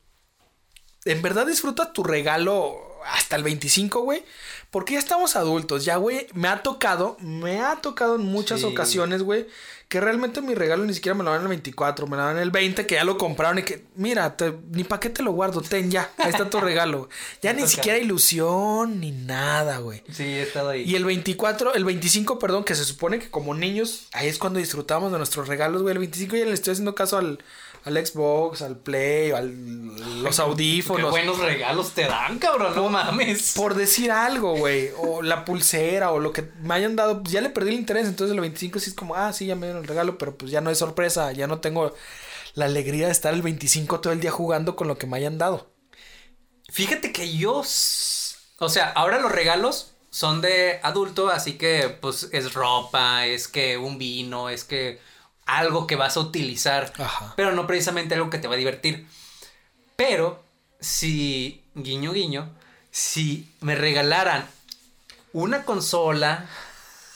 en 1.05 1.21
verdad 1.23 1.47
disfruta 1.47 1.93
tu 1.93 2.03
regalo 2.03 2.94
hasta 3.05 3.35
el 3.35 3.43
25, 3.43 4.01
güey. 4.01 4.23
Porque 4.71 4.93
ya 4.93 4.99
estamos 4.99 5.35
adultos, 5.35 5.85
ya, 5.85 5.95
güey. 5.97 6.27
Me 6.33 6.47
ha 6.49 6.61
tocado, 6.63 7.15
me 7.21 7.61
ha 7.61 7.77
tocado 7.77 8.15
en 8.15 8.23
muchas 8.23 8.59
Sí. 8.61 8.65
ocasiones, 8.65 9.23
güey. 9.23 9.47
Que 9.87 10.01
realmente 10.01 10.41
mi 10.41 10.55
regalo 10.55 10.83
ni 10.83 10.93
siquiera 10.95 11.13
me 11.15 11.23
lo 11.23 11.31
dan 11.31 11.43
el 11.43 11.47
24, 11.47 12.07
me 12.07 12.17
lo 12.17 12.23
dan 12.23 12.37
en 12.37 12.41
el 12.43 12.49
20, 12.51 12.87
que 12.87 12.95
ya 12.95 13.03
lo 13.03 13.17
compraron 13.19 13.59
y 13.59 13.63
que, 13.63 13.85
mira, 13.95 14.35
te- 14.35 14.55
ni 14.71 14.83
para 14.83 14.99
qué 14.99 15.09
te 15.11 15.21
lo 15.21 15.31
guardo, 15.31 15.61
ten 15.61 15.91
ya, 15.91 16.09
ahí 16.17 16.31
está 16.31 16.49
tu 16.49 16.59
regalo. 16.59 17.07
Ya 17.43 17.53
ni 17.53 17.67
siquiera 17.67 17.99
ilusión 17.99 18.99
ni 18.99 19.11
nada, 19.11 19.77
güey. 19.77 20.01
Sí, 20.11 20.23
he 20.23 20.41
estado 20.41 20.69
ahí. 20.69 20.81
Y 20.83 20.95
el 20.95 21.05
24, 21.05 21.75
el 21.75 21.85
25, 21.85 22.39
perdón, 22.39 22.63
que 22.63 22.73
se 22.73 22.83
supone 22.83 23.19
que 23.19 23.29
como 23.29 23.53
niños, 23.53 24.07
ahí 24.11 24.27
es 24.27 24.39
cuando 24.39 24.57
disfrutamos 24.59 25.11
de 25.11 25.19
nuestros 25.19 25.47
regalos, 25.47 25.83
güey. 25.83 25.93
El 25.93 25.99
25 25.99 26.35
ya 26.35 26.45
le 26.45 26.53
estoy 26.53 26.71
haciendo 26.71 26.95
caso 26.95 27.17
al, 27.19 27.39
al 27.85 28.05
Xbox, 28.05 28.63
al 28.63 28.77
Play, 28.77 29.31
al 29.31 29.95
los 30.23 30.35
Qué 30.35 30.41
audífonos. 30.41 31.11
buenos 31.11 31.37
regalos 31.37 31.91
te 31.91 32.05
dan, 32.05 32.39
cabrón. 32.39 32.75
No 32.75 32.89
mames. 32.89 33.53
Por 33.55 33.75
decir 33.75 34.11
algo, 34.11 34.55
güey. 34.57 34.89
O 34.97 35.21
la 35.21 35.45
pulsera 35.45 36.11
o 36.11 36.19
lo 36.19 36.33
que 36.33 36.49
me 36.61 36.73
hayan 36.73 36.95
dado. 36.95 37.21
Pues 37.21 37.31
ya 37.31 37.41
le 37.41 37.51
perdí 37.51 37.69
el 37.69 37.75
interés. 37.75 38.07
Entonces 38.07 38.33
el 38.33 38.41
25 38.41 38.79
sí 38.79 38.89
es 38.89 38.95
como, 38.95 39.15
ah, 39.15 39.31
sí, 39.31 39.45
ya 39.45 39.55
me 39.55 39.67
dieron 39.67 39.83
el 39.83 39.87
regalo, 39.87 40.17
pero 40.17 40.35
pues 40.35 40.51
ya 40.51 40.61
no 40.61 40.71
es 40.71 40.79
sorpresa. 40.79 41.31
Ya 41.31 41.45
no 41.45 41.59
tengo 41.59 41.93
la 42.55 42.65
alegría 42.65 43.05
de 43.05 43.11
estar 43.11 43.33
el 43.35 43.43
25 43.43 43.99
todo 43.99 44.13
el 44.13 44.19
día 44.19 44.31
jugando 44.31 44.75
con 44.75 44.87
lo 44.87 44.97
que 44.97 45.05
me 45.05 45.17
hayan 45.17 45.37
dado. 45.37 45.69
Fíjate 46.71 47.11
que 47.11 47.37
yo. 47.37 47.63
O 48.57 48.69
sea, 48.69 48.89
ahora 48.95 49.19
los 49.19 49.31
regalos 49.31 49.91
son 50.09 50.41
de 50.41 50.79
adulto, 50.81 51.29
así 51.29 51.53
que 51.53 51.89
pues 52.01 52.29
es 52.31 52.53
ropa, 52.53 53.27
es 53.27 53.47
que 53.47 53.77
un 53.77 53.97
vino, 53.97 54.49
es 54.49 54.63
que 54.63 54.99
algo 55.45 55.87
que 55.87 55.95
vas 55.95 56.17
a 56.17 56.21
utilizar, 56.21 56.91
Ajá. 56.97 57.33
pero 57.35 57.51
no 57.51 57.67
precisamente 57.67 58.15
algo 58.15 58.29
que 58.29 58.39
te 58.39 58.47
va 58.47 58.55
a 58.55 58.57
divertir. 58.57 59.07
Pero 59.95 60.43
si, 60.79 61.63
guiño, 61.75 62.13
guiño, 62.13 62.49
si 62.91 63.49
me 63.61 63.75
regalaran 63.75 64.47
una 65.33 65.63
consola, 65.63 66.47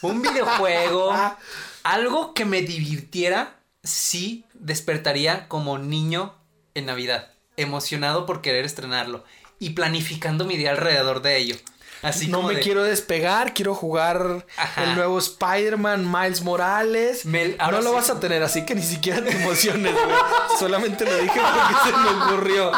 un 0.01 0.21
videojuego, 0.23 1.13
algo 1.83 2.33
que 2.33 2.45
me 2.45 2.61
divirtiera, 2.61 3.55
sí 3.83 4.45
despertaría 4.53 5.47
como 5.47 5.77
niño 5.77 6.35
en 6.75 6.85
Navidad, 6.85 7.31
emocionado 7.57 8.25
por 8.25 8.41
querer 8.41 8.65
estrenarlo 8.65 9.23
y 9.59 9.71
planificando 9.71 10.45
mi 10.45 10.55
día 10.55 10.71
alrededor 10.71 11.21
de 11.21 11.37
ello. 11.37 11.55
Así 12.01 12.27
no 12.27 12.37
como 12.37 12.49
me 12.49 12.55
de- 12.55 12.61
quiero 12.61 12.83
despegar, 12.83 13.53
quiero 13.53 13.75
jugar 13.75 14.45
Ajá. 14.57 14.83
el 14.85 14.95
nuevo 14.95 15.17
Spider-Man, 15.19 16.09
Miles 16.09 16.41
Morales. 16.41 17.23
Ahora 17.59 17.77
no 17.77 17.83
lo 17.83 17.93
vas 17.93 18.09
a 18.09 18.19
tener, 18.19 18.41
así 18.41 18.65
que 18.65 18.73
ni 18.75 18.83
siquiera 18.83 19.21
te 19.23 19.31
emociones, 19.31 19.93
güey. 19.93 20.15
Solamente 20.59 21.03
lo 21.05 21.13
dije 21.17 21.39
porque 21.41 21.91
se 21.91 21.97
me 21.97 22.23
ocurrió. 22.23 22.71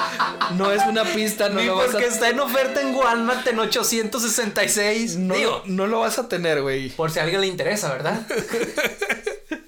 No 0.55 0.71
es 0.71 0.81
una 0.87 1.03
pista, 1.03 1.49
no 1.49 1.59
Ni 1.59 1.67
lo 1.67 1.75
vas 1.75 1.89
a 1.89 1.91
porque 1.91 2.07
está 2.07 2.29
en 2.29 2.39
oferta 2.39 2.81
en 2.81 2.95
Walmart 2.95 3.45
en 3.47 3.59
866. 3.59 5.17
no, 5.17 5.35
Digo, 5.35 5.61
no 5.65 5.85
lo 5.87 5.99
vas 5.99 6.17
a 6.17 6.27
tener, 6.27 6.61
güey. 6.61 6.89
por 6.89 7.11
si 7.11 7.19
a 7.19 7.23
alguien 7.23 7.41
le 7.41 7.47
interesa, 7.47 7.89
¿verdad? 7.93 8.21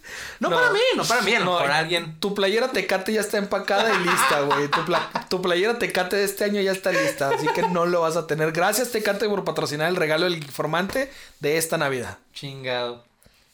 no, 0.43 0.49
No. 0.49 0.55
para 0.57 0.71
mí, 0.71 0.79
no 0.95 1.03
para 1.05 1.21
mí, 1.21 1.31
No, 1.33 1.53
mejor 1.53 1.71
alguien. 1.71 2.19
Tu 2.19 2.33
playera 2.35 2.67
Tecate 2.71 3.11
ya 3.13 3.21
está 3.21 3.37
empacada 3.37 3.93
y 3.93 3.97
lista, 4.03 4.41
güey. 4.41 4.67
Tu, 4.67 4.85
pla- 4.85 5.09
tu 5.29 5.41
playera 5.41 5.79
Tecate 5.79 6.15
de 6.17 6.23
este 6.25 6.43
año 6.43 6.61
ya 6.61 6.71
está 6.71 6.91
lista, 6.91 7.29
así 7.29 7.47
que 7.55 7.63
no 7.63 7.85
lo 7.85 8.01
vas 8.01 8.15
a 8.17 8.27
tener. 8.27 8.51
Gracias 8.51 8.91
Tecate 8.91 9.27
por 9.27 9.43
patrocinar 9.43 9.89
el 9.89 9.95
regalo 9.95 10.25
del 10.25 10.35
informante 10.35 11.11
de 11.39 11.57
esta 11.57 11.77
Navidad. 11.77 12.17
Chingado. 12.33 13.03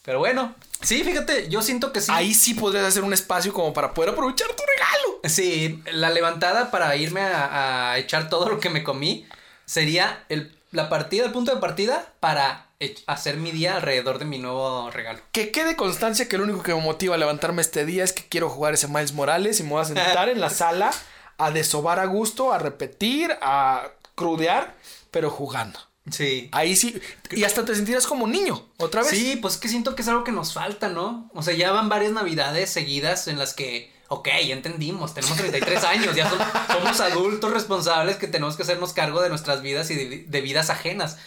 Pero 0.03 0.19
bueno, 0.19 0.55
sí, 0.81 1.03
fíjate, 1.03 1.49
yo 1.49 1.61
siento 1.61 1.91
que 1.93 2.01
sí. 2.01 2.11
Ahí 2.13 2.33
sí 2.33 2.53
podrías 2.55 2.85
hacer 2.85 3.03
un 3.03 3.13
espacio 3.13 3.53
como 3.53 3.73
para 3.73 3.93
poder 3.93 4.11
aprovechar 4.11 4.47
tu 4.49 4.63
regalo. 4.63 5.19
Sí, 5.25 5.83
la 5.91 6.09
levantada 6.09 6.71
para 6.71 6.95
irme 6.95 7.21
a, 7.21 7.91
a 7.91 7.97
echar 7.99 8.29
todo 8.29 8.49
lo 8.49 8.59
que 8.59 8.69
me 8.69 8.83
comí 8.83 9.27
sería 9.65 10.23
el, 10.29 10.57
la 10.71 10.89
partida, 10.89 11.25
el 11.25 11.31
punto 11.31 11.53
de 11.53 11.61
partida 11.61 12.13
para 12.19 12.65
hacer 13.07 13.37
mi 13.37 13.51
día 13.51 13.75
alrededor 13.75 14.19
de 14.19 14.25
mi 14.25 14.37
nuevo 14.39 14.89
regalo. 14.91 15.19
Que 15.33 15.51
quede 15.51 15.75
constancia 15.75 16.27
que 16.29 16.37
lo 16.37 16.45
único 16.45 16.63
que 16.63 16.73
me 16.73 16.81
motiva 16.81 17.15
a 17.15 17.17
levantarme 17.17 17.61
este 17.61 17.85
día 17.85 18.03
es 18.05 18.13
que 18.13 18.23
quiero 18.27 18.49
jugar 18.49 18.73
ese 18.73 18.87
Miles 18.87 19.11
Morales 19.13 19.59
y 19.59 19.63
me 19.63 19.69
voy 19.71 19.81
a 19.81 19.85
sentar 19.85 20.29
en 20.29 20.39
la 20.39 20.49
sala 20.49 20.91
a 21.37 21.51
desovar 21.51 21.99
a 21.99 22.05
gusto, 22.05 22.53
a 22.53 22.57
repetir, 22.57 23.35
a 23.41 23.89
crudear, 24.15 24.75
pero 25.11 25.29
jugando. 25.29 25.79
Sí. 26.09 26.47
Ahí 26.53 26.75
sí. 26.77 26.99
Y 27.31 27.43
hasta 27.43 27.65
te 27.65 27.75
sentirás 27.75 28.07
como 28.07 28.27
niño, 28.27 28.65
otra 28.77 29.01
vez. 29.01 29.11
Sí, 29.11 29.35
pues 29.35 29.57
que 29.57 29.67
siento 29.67 29.93
que 29.95 30.01
es 30.01 30.07
algo 30.07 30.23
que 30.23 30.31
nos 30.31 30.53
falta, 30.53 30.87
¿no? 30.87 31.29
O 31.33 31.43
sea, 31.43 31.53
ya 31.53 31.71
van 31.73 31.89
varias 31.89 32.13
navidades 32.13 32.69
seguidas 32.69 33.27
en 33.27 33.37
las 33.37 33.53
que, 33.53 33.93
ok, 34.07 34.27
ya 34.47 34.53
entendimos, 34.53 35.13
tenemos 35.13 35.37
33 35.37 35.83
años, 35.83 36.15
ya 36.15 36.29
son- 36.29 36.39
somos 36.71 36.99
adultos 37.01 37.51
responsables 37.51 38.15
que 38.15 38.27
tenemos 38.27 38.55
que 38.55 38.63
hacernos 38.63 38.93
cargo 38.93 39.21
de 39.21 39.29
nuestras 39.29 39.61
vidas 39.61 39.91
y 39.91 39.95
de, 39.95 40.17
de 40.25 40.41
vidas 40.41 40.69
ajenas. 40.69 41.17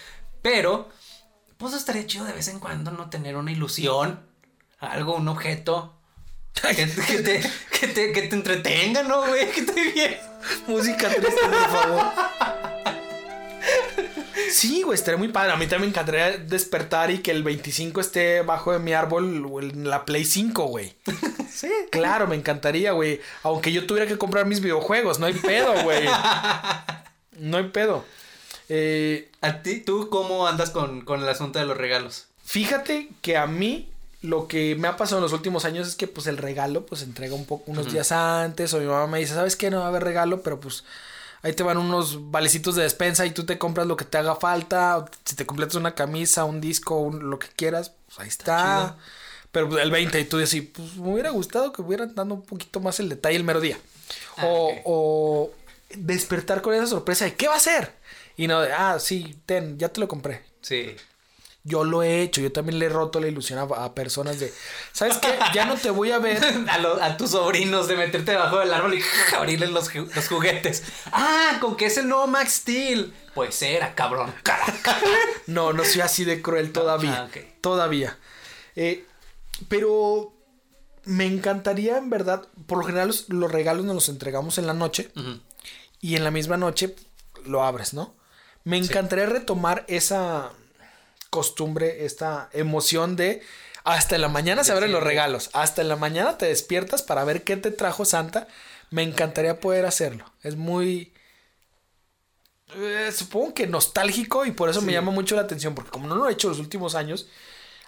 Pero, 0.41 0.88
pues 1.62 1.75
estaría 1.75 2.07
chido 2.07 2.25
de 2.25 2.33
vez 2.33 2.48
en 2.48 2.59
cuando 2.59 2.90
no 2.90 3.09
tener 3.09 3.37
una 3.37 3.53
ilusión, 3.53 4.20
algo, 4.81 5.14
un 5.14 5.29
objeto. 5.29 5.94
Que, 6.61 6.75
que 6.77 6.87
te, 6.87 7.40
que, 7.81 7.88
te, 7.88 8.12
que 8.12 8.22
te 8.22 8.37
entretenga, 8.37 9.03
¿no, 9.03 9.27
güey? 9.27 9.51
Que 9.53 9.62
te 9.62 9.92
bien. 9.92 10.16
Música 10.66 11.09
triste, 11.09 11.40
por 11.40 11.70
favor. 11.70 12.12
Sí, 14.51 14.83
güey, 14.83 14.94
estaría 14.94 15.16
muy 15.16 15.29
padre. 15.29 15.53
A 15.53 15.57
mí 15.57 15.66
también 15.66 15.83
me 15.83 15.88
encantaría 15.88 16.37
despertar 16.37 17.11
y 17.11 17.18
que 17.20 17.31
el 17.31 17.42
25 17.42 18.03
esté 18.03 18.42
bajo 18.42 18.72
de 18.72 18.81
mi 18.81 18.92
árbol 18.92 19.46
o 19.51 19.61
en 19.61 19.88
la 19.88 20.05
Play 20.05 20.25
5, 20.25 20.64
güey. 20.66 20.94
Sí. 21.53 21.70
Claro, 21.90 22.27
me 22.27 22.35
encantaría, 22.35 22.92
güey. 22.92 23.20
Aunque 23.42 23.72
yo 23.72 23.87
tuviera 23.87 24.09
que 24.09 24.16
comprar 24.16 24.46
mis 24.46 24.61
videojuegos, 24.61 25.18
no 25.20 25.27
hay 25.27 25.35
pedo, 25.35 25.72
güey. 25.85 26.09
No 27.38 27.59
hay 27.59 27.68
pedo. 27.68 28.05
Eh, 28.68 29.32
¿A 29.42 29.62
ti, 29.62 29.81
tú 29.81 30.09
cómo 30.09 30.46
andas 30.46 30.70
con, 30.70 31.02
con 31.02 31.20
el 31.22 31.28
asunto 31.28 31.59
de 31.59 31.66
los 31.66 31.76
regalos? 31.76 32.26
fíjate 32.44 33.09
que 33.22 33.37
a 33.37 33.46
mí 33.46 33.88
lo 34.20 34.46
que 34.48 34.74
me 34.76 34.88
ha 34.88 34.96
pasado 34.96 35.18
en 35.18 35.22
los 35.22 35.33
últimos 35.33 35.64
años 35.64 35.87
es 35.88 35.94
que 35.96 36.07
pues 36.07 36.26
el 36.26 36.37
regalo 36.38 36.85
pues 36.87 37.00
se 37.00 37.07
entrega 37.07 37.35
un 37.35 37.44
poco 37.46 37.70
unos 37.72 37.87
días 37.92 38.12
antes 38.12 38.72
o 38.74 38.78
mi 38.78 38.87
mamá 38.87 39.07
me 39.07 39.18
dice, 39.20 39.35
¿sabes 39.35 39.57
qué? 39.57 39.70
No 39.70 39.78
va 39.78 39.85
a 39.87 39.88
haber 39.88 40.05
regalo, 40.05 40.42
pero 40.42 40.61
pues 40.61 40.85
ahí 41.42 41.52
te 41.55 41.62
van 41.62 41.76
unos 41.78 42.31
valecitos 42.31 42.74
de 42.76 42.83
despensa 42.85 43.26
y 43.26 43.31
tú 43.33 43.44
te 43.44 43.59
compras 43.59 43.87
lo 43.87 43.96
que 43.96 44.05
te 44.05 44.18
haga 44.18 44.37
falta, 44.37 44.98
o 44.98 45.07
si 45.24 45.35
te 45.35 45.44
completas 45.46 45.74
una 45.76 45.94
camisa, 45.94 46.44
un 46.44 46.61
disco, 46.61 46.98
un- 46.98 47.31
lo 47.31 47.38
que 47.38 47.48
quieras, 47.48 47.92
pues 48.07 48.20
ahí 48.20 48.28
está. 48.28 48.96
Pero 49.50 49.68
pues, 49.68 49.83
el 49.83 49.90
20 49.90 50.20
y 50.20 50.24
tú 50.24 50.38
decís, 50.38 50.64
pues 50.72 50.94
me 50.96 51.12
hubiera 51.12 51.31
gustado 51.31 51.72
que 51.72 51.83
hubieran 51.83 52.14
dado 52.14 52.35
un 52.35 52.42
poquito 52.42 52.78
más 52.81 53.00
el 53.00 53.09
detalle 53.09 53.37
el 53.37 53.44
mero 53.44 53.61
día. 53.61 53.78
Ah, 54.37 54.44
o, 54.46 54.72
o 54.85 55.50
despertar 55.90 56.62
con 56.62 56.74
esa 56.74 56.87
sorpresa 56.87 57.24
de 57.24 57.35
¿qué 57.35 57.48
va 57.48 57.57
a 57.57 57.61
ser? 57.61 57.92
Y 58.42 58.48
no 58.48 58.61
de, 58.61 58.72
ah, 58.72 58.98
sí, 58.98 59.38
ten, 59.46 59.78
ya 59.78 59.88
te 59.90 60.00
lo 60.00 60.09
compré. 60.09 60.42
Sí. 60.62 60.96
Yo 61.64 61.85
lo 61.85 62.02
he 62.02 62.22
hecho, 62.22 62.40
yo 62.40 62.50
también 62.50 62.81
le 62.81 62.87
he 62.87 62.88
roto 62.88 63.20
la 63.20 63.28
ilusión 63.28 63.61
a, 63.61 63.62
a 63.62 63.94
personas 63.94 64.40
de, 64.40 64.52
¿sabes 64.92 65.18
qué? 65.18 65.28
Ya 65.55 65.64
no 65.64 65.76
te 65.76 65.90
voy 65.90 66.11
a 66.11 66.18
ver. 66.18 66.42
A, 66.68 66.78
lo- 66.78 67.00
a 67.00 67.16
tus 67.16 67.31
sobrinos 67.31 67.87
de 67.87 67.94
meterte 67.94 68.33
debajo 68.33 68.59
del 68.59 68.74
árbol 68.74 68.94
y 68.94 69.02
abrirles 69.37 69.70
los, 69.70 69.88
ju- 69.92 70.12
los 70.12 70.26
juguetes. 70.26 70.83
Ah, 71.12 71.59
con 71.61 71.76
que 71.76 71.87
es 71.87 71.96
el 71.98 72.09
nuevo 72.09 72.26
Max 72.26 72.52
Steel. 72.55 73.14
Pues 73.35 73.62
era, 73.62 73.94
cabrón. 73.94 74.35
Caraca. 74.42 74.98
No, 75.46 75.72
no 75.72 75.85
soy 75.85 76.00
así 76.00 76.24
de 76.24 76.42
cruel 76.42 76.72
todavía. 76.72 77.28
Ah. 77.33 77.38
Todavía. 77.61 78.18
Eh, 78.74 79.05
pero 79.68 80.33
me 81.05 81.26
encantaría, 81.26 81.96
en 81.98 82.11
verdad, 82.11 82.42
por 82.66 82.78
lo 82.78 82.85
general 82.85 83.07
los, 83.09 83.28
los 83.28 83.52
regalos 83.52 83.85
nos 83.85 83.94
los 83.94 84.09
entregamos 84.09 84.59
en 84.59 84.66
la 84.66 84.74
noche 84.74 85.11
y 86.00 86.16
en 86.16 86.24
la 86.24 86.31
misma 86.33 86.57
noche 86.57 86.94
lo 87.44 87.62
abres, 87.62 87.92
¿no? 87.94 88.14
Me 88.64 88.77
encantaría 88.79 89.27
retomar 89.27 89.85
esa 89.88 90.53
costumbre, 91.31 92.05
esta 92.05 92.48
emoción 92.53 93.16
de 93.16 93.42
hasta 93.85 94.16
la 94.18 94.29
mañana 94.29 94.62
se 94.64 94.72
abren 94.72 94.92
los 94.92 95.03
regalos, 95.03 95.51
hasta 95.55 95.83
la 95.83 95.96
mañana 95.96 96.38
te 96.38 96.46
despiertas 96.46 97.03
para 97.03 97.25
ver 97.25 97.42
qué 97.44 97.57
te 97.57 97.70
trajo 97.72 98.05
Santa, 98.05 98.46
Me 98.90 99.03
encantaría 99.03 99.59
poder 99.61 99.87
hacerlo. 99.87 100.27
Es 100.42 100.57
muy... 100.57 101.12
eh, 102.77 103.11
supongo 103.14 103.55
que 103.55 103.66
nostálgico 103.66 104.46
y 104.46 104.53
por 104.53 104.68
eso 104.70 104.83
me 104.83 104.92
llama 104.92 105.11
mucho 105.11 105.37
la 105.37 105.42
atención, 105.42 105.75
porque 105.75 105.90
como 105.90 106.07
no 106.07 106.14
lo 106.16 106.29
he 106.29 106.33
hecho 106.33 106.48
los 106.48 106.59
últimos 106.59 106.94
años, 106.94 107.29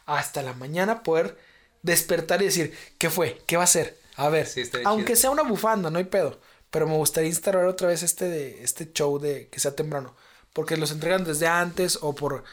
hasta 0.06 0.42
la 0.42 0.52
mañana 0.54 1.02
poder 1.02 1.38
despertar 1.82 2.42
y 2.42 2.46
decir, 2.46 2.76
¿qué 2.98 3.10
fue? 3.10 3.42
¿Qué 3.46 3.56
va 3.56 3.64
a 3.64 3.68
ser? 3.68 3.98
A 4.16 4.28
ver, 4.28 4.46
Sí, 4.46 4.62
aunque 4.84 5.14
chido. 5.14 5.20
sea 5.20 5.30
una 5.30 5.42
bufanda, 5.42 5.90
no 5.90 5.98
hay 5.98 6.04
pedo, 6.04 6.40
pero 6.70 6.86
me 6.86 6.94
gustaría 6.96 7.28
instalar 7.30 7.64
otra 7.66 7.88
vez 7.88 8.02
este, 8.02 8.28
de, 8.28 8.62
este 8.62 8.92
show 8.92 9.18
de 9.18 9.48
que 9.48 9.60
sea 9.60 9.74
temprano, 9.76 10.14
porque 10.54 10.78
los 10.78 10.90
entregan 10.90 11.24
desde 11.24 11.46
antes 11.46 11.98
o 12.00 12.14
por... 12.14 12.44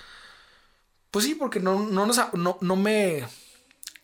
Pues 1.11 1.23
sí, 1.23 1.35
porque 1.35 1.61
no, 1.61 1.79
no, 1.79 2.05
nos, 2.05 2.19
no, 2.33 2.57
no 2.59 2.75
me 2.75 3.25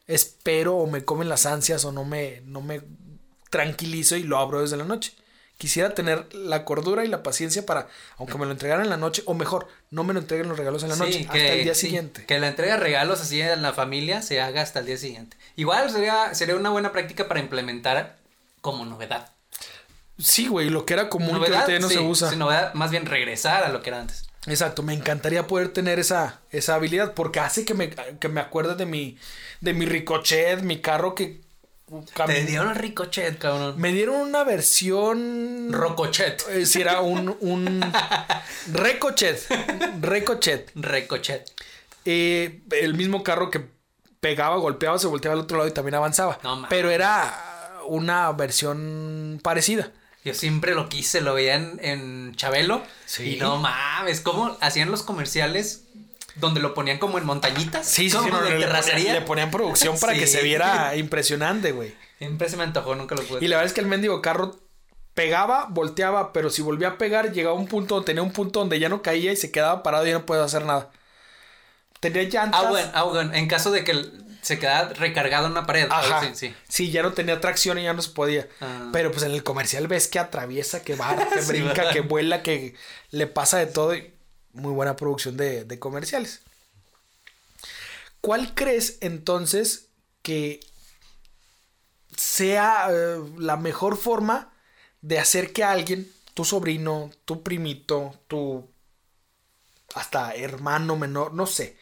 espero 0.08 0.78
o 0.78 0.88
me 0.88 1.04
comen 1.04 1.28
las 1.28 1.46
ansias 1.46 1.84
o 1.84 1.92
no 1.92 2.06
me, 2.06 2.42
no 2.46 2.62
me 2.62 2.82
tranquilizo 3.50 4.16
y 4.16 4.24
lo 4.24 4.38
abro 4.38 4.62
desde 4.62 4.78
la 4.78 4.86
noche. 4.86 5.14
Quisiera 5.58 5.96
tener 5.96 6.34
la 6.36 6.66
cordura 6.66 7.04
y 7.04 7.08
la 7.08 7.24
paciencia 7.24 7.66
para, 7.66 7.88
aunque 8.18 8.38
me 8.38 8.46
lo 8.46 8.52
entregaran 8.52 8.84
en 8.84 8.92
la 8.92 8.98
noche, 8.98 9.24
o 9.26 9.34
mejor, 9.34 9.68
no 9.90 10.04
me 10.04 10.14
lo 10.14 10.20
entreguen 10.20 10.48
los 10.48 10.58
regalos 10.58 10.84
en 10.84 10.90
la 10.90 10.96
Sí, 10.96 11.02
noche, 11.02 11.26
hasta 11.28 11.54
el 11.54 11.64
día 11.64 11.74
sí, 11.74 11.88
siguiente. 11.88 12.26
Que 12.28 12.40
la 12.40 12.50
entrega 12.50 12.76
de 12.76 12.80
regalos 12.82 13.22
así 13.22 13.42
en 13.42 13.64
la 13.64 13.74
familia 13.74 14.22
se 14.22 14.40
haga 14.40 14.62
hasta 14.62 14.80
el 14.82 14.86
día 14.86 14.98
siguiente. 14.98 15.36
Igual 15.56 15.90
sería, 15.90 16.36
sería 16.36 16.56
una 16.56 16.70
buena 16.70 16.92
práctica 16.92 17.28
para 17.28 17.40
implementar 17.40 18.20
como 18.62 18.86
novedad. 18.86 19.32
Sí, 20.18 20.48
güey, 20.48 20.70
lo 20.70 20.86
que 20.86 20.94
era 20.94 21.10
común 21.10 21.30
que 21.30 21.34
novedad, 21.36 21.62
ahorita 21.62 21.74
ya 21.74 21.80
no 21.80 21.90
sí, 21.90 21.96
se 21.96 22.00
usa. 22.02 22.30
sí, 22.30 22.36
novedad, 22.36 22.74
más 22.74 22.92
bien 22.92 23.06
regresar 23.06 23.64
a 23.64 23.70
lo 23.70 23.82
que 23.82 23.90
era 23.90 24.00
antes. 24.02 24.26
Exacto, 24.48 24.82
me 24.82 24.94
encantaría 24.94 25.46
poder 25.46 25.70
tener 25.70 26.00
esa, 26.00 26.40
esa 26.52 26.76
habilidad 26.76 27.14
porque 27.14 27.40
hace 27.40 27.66
que 27.66 27.74
me, 27.74 27.90
que 27.90 28.30
me 28.30 28.40
acuerde 28.42 28.76
de 28.76 28.86
mi, 28.86 29.18
de 29.62 29.74
mi 29.74 29.86
ricochet, 29.86 30.62
mi 30.62 30.80
carro 30.82 31.14
que... 31.16 31.42
cam- 32.16 32.28
Te 32.28 32.46
dieron 32.46 32.70
el 32.70 32.76
ricochet, 32.76 33.38
cabrón. 33.38 33.76
Me 33.78 33.92
dieron 33.92 34.16
una 34.16 34.44
versión... 34.46 35.68
Rocochet. 35.74 36.44
Eh, 36.50 36.66
si 36.66 36.80
era 36.82 37.02
un, 37.02 37.36
un 37.42 37.82
recochet. 38.74 39.46
Recochet. 40.02 40.72
Recochet. 40.76 41.52
Eh, 42.06 42.62
el 42.72 42.94
mismo 42.94 43.24
carro 43.24 43.50
que 43.52 43.66
pegaba, 44.22 44.56
golpeaba, 44.58 44.98
se 44.98 45.08
volteaba 45.08 45.34
al 45.36 45.42
otro 45.42 45.58
lado 45.58 45.70
y 45.70 45.74
también 45.74 45.96
avanzaba. 45.96 46.40
No. 46.44 46.66
Pero 46.70 46.90
era 46.90 47.74
una 47.88 48.32
versión 48.32 49.40
parecida. 49.44 49.92
Yo 50.28 50.34
siempre 50.34 50.76
lo 50.76 50.90
quise, 50.90 51.22
lo 51.22 51.34
veía 51.34 51.56
en, 51.56 52.36
Chabelo. 52.36 52.84
Sí. 53.06 53.36
Y 53.36 53.40
no 53.40 53.56
mames, 53.56 54.20
¿cómo 54.20 54.58
hacían 54.60 54.92
los 54.92 55.02
comerciales 55.02 55.86
donde 56.36 56.60
lo 56.60 56.74
ponían 56.74 56.98
como 56.98 57.18
en 57.18 57.26
montañitas? 57.26 57.88
Sí, 57.88 58.10
sí, 58.10 58.18
no, 58.18 58.24
de 58.24 58.28
le, 58.28 58.40
ponían, 58.40 58.60
terracería. 58.60 59.14
le 59.14 59.22
ponían 59.22 59.52
producción 59.52 59.98
para 59.98 60.16
que 60.16 60.28
se 60.28 60.42
viera 60.44 60.98
impresionante, 60.98 61.72
güey. 61.72 61.96
Siempre 62.18 62.50
se 62.50 62.58
me 62.58 62.64
antojó, 62.64 62.94
nunca 62.94 63.16
lo 63.16 63.24
pude. 63.24 63.46
Y 63.46 63.48
la 63.48 63.56
verdad 63.56 63.68
es 63.68 63.74
que 63.74 63.80
el 63.80 63.88
mendigo 63.88 64.22
carro 64.22 64.60
pegaba, 65.14 65.68
volteaba, 65.70 66.34
pero 66.34 66.50
si 66.50 66.62
volvía 66.62 66.90
a 66.90 66.98
pegar, 66.98 67.32
llegaba 67.32 67.56
a 67.56 67.60
un 67.60 67.68
punto, 67.68 68.04
tenía 68.04 68.22
un 68.22 68.34
punto 68.34 68.60
donde 68.60 68.80
ya 68.80 68.90
no 68.90 69.02
caía 69.02 69.32
y 69.32 69.38
se 69.38 69.50
quedaba 69.50 69.82
parado 69.82 70.06
y 70.06 70.10
ya 70.10 70.18
no 70.18 70.26
podía 70.26 70.44
hacer 70.44 70.66
nada. 70.66 70.92
Tenía 72.02 72.24
llantas. 72.24 72.62
Ah, 72.66 72.70
bueno, 72.70 72.92
ah, 72.94 73.04
bueno, 73.04 73.34
en 73.34 73.48
caso 73.48 73.72
de 73.72 73.86
que 73.86 73.94
se 74.48 74.60
quedara 74.60 74.94
recargado 74.94 75.46
en 75.48 75.52
una 75.52 75.66
pared. 75.66 75.88
Ajá. 75.90 76.22
Sí, 76.22 76.30
sí. 76.34 76.56
Sí, 76.70 76.92
ya 76.92 77.04
no 77.04 77.14
tenía 77.14 77.42
tracción 77.42 77.78
y 77.78 77.84
ya 77.84 77.94
no 77.94 78.02
se 78.02 78.12
podía. 78.12 78.48
Ah. 78.62 78.90
Pero 78.94 79.12
pues 79.12 79.24
en 79.24 79.32
el 79.32 79.44
comercial 79.44 79.88
ves 79.88 80.08
que 80.08 80.20
atraviesa, 80.20 80.84
que 80.84 80.96
va, 80.96 81.16
que 81.34 81.42
Sí, 81.42 81.48
brinca, 81.50 81.74
¿verdad? 81.74 81.92
que 81.94 82.02
vuela, 82.02 82.44
que 82.44 82.76
le 83.12 83.28
pasa 83.28 83.58
de 83.58 83.68
todo. 83.68 83.94
y 83.96 84.14
muy 84.54 84.72
buena 84.74 84.96
producción 84.96 85.36
de, 85.38 85.66
de 85.66 85.80
comerciales. 85.80 86.42
¿Cuál 88.22 88.54
crees 88.56 88.98
entonces 89.02 89.90
que 90.22 90.60
sea 92.16 92.88
eh, 92.90 93.20
la 93.38 93.58
mejor 93.58 93.98
forma 93.98 94.52
de 95.02 95.20
hacer 95.20 95.54
que 95.54 95.64
alguien, 95.64 96.12
tu 96.34 96.44
sobrino, 96.46 97.12
tu 97.26 97.44
primito, 97.44 98.20
tu 98.28 98.70
hasta 99.94 100.34
hermano 100.36 100.96
menor, 100.96 101.34
no 101.34 101.46
sé, 101.46 101.78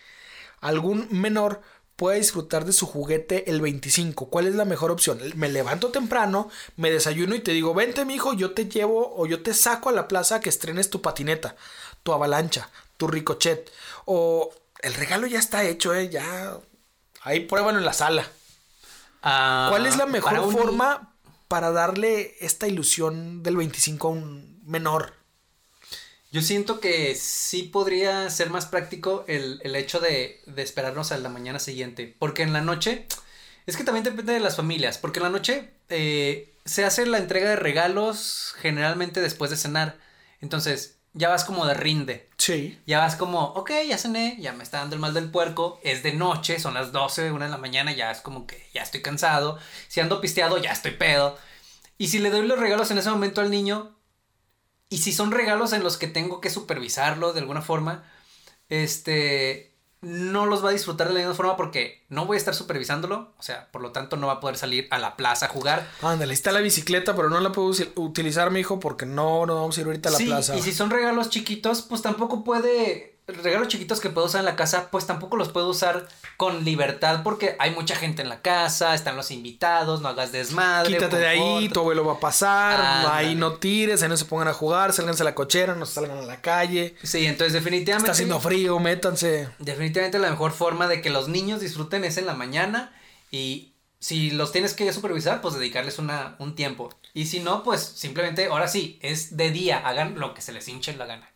algún 0.62 1.08
menor 1.12 1.62
pueda 1.96 2.18
disfrutar 2.18 2.66
de 2.66 2.74
su 2.74 2.86
juguete 2.88 3.50
el 3.50 3.62
25. 3.62 4.30
¿Cuál 4.30 4.48
es 4.48 4.56
la 4.56 4.66
mejor 4.66 4.92
opción? 4.92 5.20
Me 5.36 5.50
levanto 5.50 5.92
temprano, 5.92 6.50
me 6.76 6.92
desayuno 6.92 7.36
y 7.36 7.40
te 7.40 7.52
digo, 7.52 7.74
vente 7.74 8.04
mi 8.06 8.16
hijo, 8.16 8.34
yo 8.34 8.52
te 8.54 8.68
llevo 8.68 9.14
o 9.18 9.26
yo 9.26 9.42
te 9.44 9.54
saco 9.54 9.90
a 9.90 9.94
la 9.94 10.08
plaza 10.08 10.40
que 10.42 10.50
estrenes 10.50 10.90
tu 10.90 11.02
patineta, 11.02 11.56
tu 12.04 12.12
avalancha, 12.14 12.70
tu 12.98 13.08
ricochet. 13.08 13.72
O 14.06 14.54
el 14.82 14.94
regalo 14.94 15.26
ya 15.28 15.40
está 15.40 15.64
hecho, 15.64 15.94
eh, 15.96 16.10
ya. 16.10 16.58
Ahí 17.22 17.42
pruébalo 17.42 17.78
en 17.80 17.86
la 17.86 17.94
sala. 17.94 18.30
Ah, 19.24 19.68
¿Cuál 19.72 19.86
es 19.88 19.98
la 19.98 20.06
mejor 20.06 20.32
para 20.34 20.42
un- 20.42 20.54
forma 20.54 21.16
para 21.48 21.72
darle 21.72 22.36
esta 22.42 22.68
ilusión 22.68 23.42
del 23.42 23.56
25 23.58 24.08
a 24.08 24.12
un 24.12 24.62
menor? 24.66 25.14
Yo 26.36 26.42
siento 26.42 26.82
que 26.82 27.16
sí 27.16 27.64
podría 27.64 28.30
ser 28.30 28.50
más 28.50 28.66
práctico 28.66 29.24
el, 29.30 29.62
el 29.64 29.74
hecho 29.74 30.02
de, 30.02 30.42
de 30.46 30.64
esperarnos 30.64 31.14
a 31.14 31.18
la 31.18 31.30
mañana 31.30 31.60
siguiente. 31.60 32.14
Porque 32.20 32.44
en 32.44 32.52
la 32.52 32.60
noche, 32.60 33.08
es 33.66 33.78
que 33.78 33.86
también 33.86 34.04
depende 34.04 34.34
de 34.34 34.42
las 34.42 34.58
familias. 34.58 34.98
Porque 34.98 35.20
en 35.20 35.24
la 35.24 35.30
noche 35.30 35.70
eh, 35.88 36.54
se 36.66 36.84
hace 36.84 37.06
la 37.06 37.20
entrega 37.20 37.52
de 37.52 37.56
regalos 37.56 38.54
generalmente 38.60 39.22
después 39.22 39.50
de 39.50 39.56
cenar. 39.56 39.96
Entonces, 40.42 40.98
ya 41.14 41.30
vas 41.30 41.46
como 41.46 41.66
de 41.68 41.74
rinde. 41.74 42.28
Sí. 42.36 42.78
Ya 42.86 43.00
vas 43.00 43.16
como, 43.16 43.40
ok, 43.54 43.72
ya 43.88 43.98
cené, 43.98 44.36
ya 44.38 44.52
me 44.52 44.66
está 44.66 44.80
dando 44.80 44.96
el 44.96 45.02
mal 45.02 45.14
del 45.14 45.32
puerco, 45.32 45.80
es 45.84 46.04
de 46.04 46.12
noche, 46.12 46.60
son 46.60 46.74
las 46.74 46.92
12, 46.92 47.32
una 47.32 47.46
de 47.46 47.52
la 47.52 47.58
mañana, 47.58 47.94
ya 47.94 48.12
es 48.12 48.20
como 48.20 48.46
que 48.46 48.62
ya 48.74 48.82
estoy 48.82 49.02
cansado. 49.02 49.58
Si 49.88 50.02
ando 50.02 50.20
pisteado, 50.20 50.58
ya 50.58 50.74
estoy 50.74 50.92
pedo. 50.92 51.38
Y 51.98 52.10
si 52.10 52.20
le 52.20 52.30
doy 52.30 52.46
los 52.46 52.60
regalos 52.60 52.92
en 52.92 52.98
ese 52.98 53.10
momento 53.10 53.40
al 53.40 53.50
niño, 53.50 53.95
y 54.90 54.98
si 55.00 55.12
son 55.14 55.32
regalos 55.32 55.74
en 55.74 55.84
los 55.84 55.98
que 55.98 56.08
tengo 56.08 56.42
que 56.42 56.50
supervisarlo 56.50 57.34
de 57.34 57.40
alguna 57.40 57.62
forma, 57.62 58.04
este, 58.70 59.76
no 60.02 60.46
los 60.46 60.64
va 60.64 60.70
a 60.70 60.74
disfrutar 60.74 61.08
de 61.08 61.14
la 61.16 61.20
misma 61.22 61.34
forma 61.34 61.58
porque 61.58 62.06
no 62.10 62.26
voy 62.26 62.36
a 62.36 62.38
estar 62.38 62.54
supervisándolo, 62.54 63.34
o 63.38 63.42
sea, 63.42 63.72
por 63.72 63.82
lo 63.82 63.92
tanto 63.92 64.18
no 64.18 64.28
va 64.28 64.34
a 64.34 64.40
poder 64.40 64.58
salir 64.58 64.88
a 64.92 65.00
la 65.00 65.18
plaza 65.18 65.48
a 65.48 65.50
jugar. 65.50 65.90
Ándale, 66.02 66.34
está 66.34 66.52
la 66.52 66.60
bicicleta, 66.60 67.16
pero 67.16 67.30
no 67.30 67.40
la 67.40 67.52
puedo 67.52 67.72
utilizar, 67.96 68.52
mi 68.52 68.60
hijo, 68.60 68.80
porque 68.80 69.06
no 69.06 69.46
nos 69.46 69.56
vamos 69.56 69.78
a 69.78 69.82
ir 69.82 69.88
ahorita 69.88 70.10
a 70.10 70.12
la 70.12 70.18
sí, 70.18 70.26
plaza. 70.26 70.56
y 70.56 70.62
si 70.62 70.74
son 70.74 70.92
regalos 70.92 71.30
chiquitos, 71.30 71.82
pues 71.82 72.02
tampoco 72.02 72.44
puede. 72.44 73.15
Regalos 73.28 73.70
chiquitos 73.70 74.00
que 74.00 74.10
puedo 74.10 74.28
usar 74.28 74.40
en 74.40 74.46
la 74.46 74.56
casa, 74.56 74.90
pues 74.92 75.08
tampoco 75.08 75.36
los 75.36 75.50
puedo 75.50 75.70
usar 75.70 76.08
con 76.38 76.64
libertad 76.64 77.22
porque 77.24 77.56
hay 77.58 77.72
mucha 77.72 77.96
gente 77.96 78.22
en 78.22 78.30
la 78.30 78.42
casa, 78.42 78.94
están 78.94 79.16
los 79.16 79.32
invitados, 79.32 80.02
no 80.02 80.10
hagas 80.10 80.32
desmadre. 80.32 80.94
Quítate 80.94 81.18
de 81.18 81.28
ahí, 81.28 81.68
tu 81.70 81.80
abuelo 81.80 82.06
va 82.06 82.14
a 82.14 82.20
pasar, 82.20 83.08
ahí 83.12 83.34
no 83.34 83.54
tires, 83.54 84.04
ahí 84.04 84.10
no 84.10 84.18
se 84.18 84.26
pongan 84.26 84.50
a 84.50 84.54
jugar, 84.54 84.94
sálganse 84.94 85.24
a 85.24 85.26
la 85.26 85.34
cochera, 85.34 85.74
no 85.74 85.88
salgan 85.88 86.20
a 86.20 86.22
la 86.22 86.40
calle. 86.42 86.96
Sí, 87.02 87.26
entonces 87.26 87.54
definitivamente. 87.54 88.06
Está 88.06 88.12
haciendo 88.12 88.40
frío, 88.40 88.80
métanse. 88.80 89.50
Definitivamente 89.58 90.20
la 90.20 90.30
mejor 90.30 90.52
forma 90.52 90.88
de 90.88 91.02
que 91.02 91.10
los 91.10 91.28
niños 91.28 91.62
disfruten 91.62 92.04
es 92.04 92.18
en 92.18 92.28
la 92.28 92.36
mañana 92.36 92.94
y 93.32 93.74
si 94.00 94.30
los 94.30 94.52
tienes 94.52 94.76
que 94.76 94.94
supervisar, 94.94 95.42
pues 95.42 95.56
dedicarles 95.56 95.98
una, 95.98 96.36
un 96.38 96.54
tiempo. 96.54 96.94
Y 97.16 97.26
si 97.26 97.40
no, 97.40 97.64
pues 97.64 97.82
simplemente, 97.82 98.46
ahora 98.46 98.68
sí, 98.68 99.00
es 99.02 99.36
de 99.36 99.50
día, 99.50 99.80
hagan 99.80 100.20
lo 100.20 100.36
que 100.36 100.42
se 100.42 100.52
les 100.52 100.68
hinche 100.68 100.96
la 100.96 101.08
gana. 101.08 101.32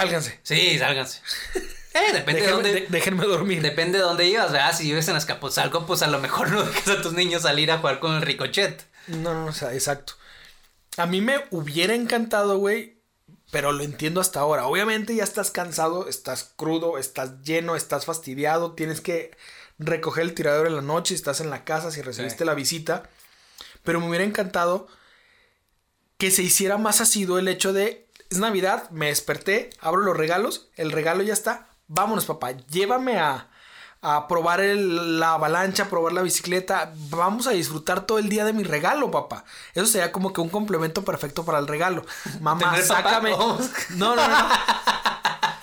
Sálganse. 0.00 0.40
Sí, 0.42 0.78
sálganse. 0.78 1.20
Eh, 1.96 2.12
depende 2.12 2.42
de 2.42 2.48
dónde... 2.48 2.72
de- 2.74 2.86
déjenme 2.90 3.24
dormir. 3.24 3.62
Depende 3.62 3.96
de 3.96 4.04
dónde 4.04 4.26
ibas, 4.26 4.52
¿verdad? 4.52 4.76
Si 4.76 4.84
vives 4.84 5.08
en 5.08 5.16
Azcapotzalco, 5.16 5.86
pues 5.86 6.02
a 6.02 6.06
lo 6.08 6.18
mejor 6.20 6.50
no 6.52 6.62
dejas 6.62 6.88
a 6.88 7.00
tus 7.00 7.14
niños 7.14 7.40
salir 7.40 7.70
a 7.70 7.78
jugar 7.78 8.00
con 8.00 8.14
el 8.16 8.20
ricochet. 8.20 8.84
No, 9.06 9.32
no, 9.32 9.46
o 9.46 9.52
sea, 9.54 9.72
exacto. 9.72 10.12
A 10.98 11.06
mí 11.06 11.22
me 11.22 11.42
hubiera 11.50 11.94
encantado, 11.94 12.58
güey, 12.58 12.98
pero 13.50 13.72
lo 13.72 13.82
entiendo 13.82 14.20
hasta 14.20 14.40
ahora. 14.40 14.66
Obviamente 14.66 15.14
ya 15.14 15.24
estás 15.24 15.50
cansado, 15.50 16.06
estás 16.06 16.52
crudo, 16.56 16.98
estás 16.98 17.40
lleno, 17.42 17.76
estás 17.76 18.04
fastidiado, 18.04 18.72
tienes 18.72 19.00
que 19.00 19.34
recoger 19.78 20.24
el 20.24 20.34
tirador 20.34 20.66
en 20.66 20.76
la 20.76 20.82
noche, 20.82 21.14
estás 21.14 21.40
en 21.40 21.48
la 21.48 21.64
casa 21.64 21.90
si 21.90 22.02
recibiste 22.02 22.40
Sí. 22.40 22.44
la 22.44 22.52
visita. 22.52 23.08
Pero 23.84 24.00
me 24.00 24.08
hubiera 24.10 24.24
encantado 24.26 24.86
que 26.18 26.30
se 26.30 26.42
hiciera 26.42 26.76
más 26.76 27.00
asiduo 27.00 27.38
el 27.38 27.48
hecho 27.48 27.72
de, 27.72 28.05
es 28.30 28.38
Navidad, 28.38 28.88
me 28.90 29.06
desperté, 29.06 29.70
abro 29.80 30.02
los 30.02 30.16
regalos, 30.16 30.68
el 30.76 30.92
regalo 30.92 31.22
ya 31.22 31.32
está, 31.32 31.66
vámonos 31.88 32.24
papá, 32.26 32.52
llévame 32.70 33.18
a, 33.18 33.48
a 34.02 34.28
probar 34.28 34.60
el- 34.60 35.18
la 35.20 35.32
avalancha, 35.34 35.84
a 35.84 35.88
probar 35.88 36.12
la 36.12 36.22
bicicleta, 36.22 36.92
vamos 37.10 37.46
a 37.46 37.50
disfrutar 37.52 38.06
todo 38.06 38.18
el 38.18 38.28
día 38.28 38.44
de 38.44 38.52
mi 38.52 38.62
regalo 38.62 39.10
papá. 39.10 39.44
Eso 39.74 39.86
sería 39.86 40.12
como 40.12 40.32
que 40.32 40.40
un 40.40 40.48
complemento 40.48 41.04
perfecto 41.04 41.44
para 41.44 41.58
el 41.58 41.66
regalo. 41.66 42.04
Mamá, 42.40 42.72
sácame. 42.86 43.30
No, 43.96 44.14
no, 44.14 44.28
no. 44.28 44.48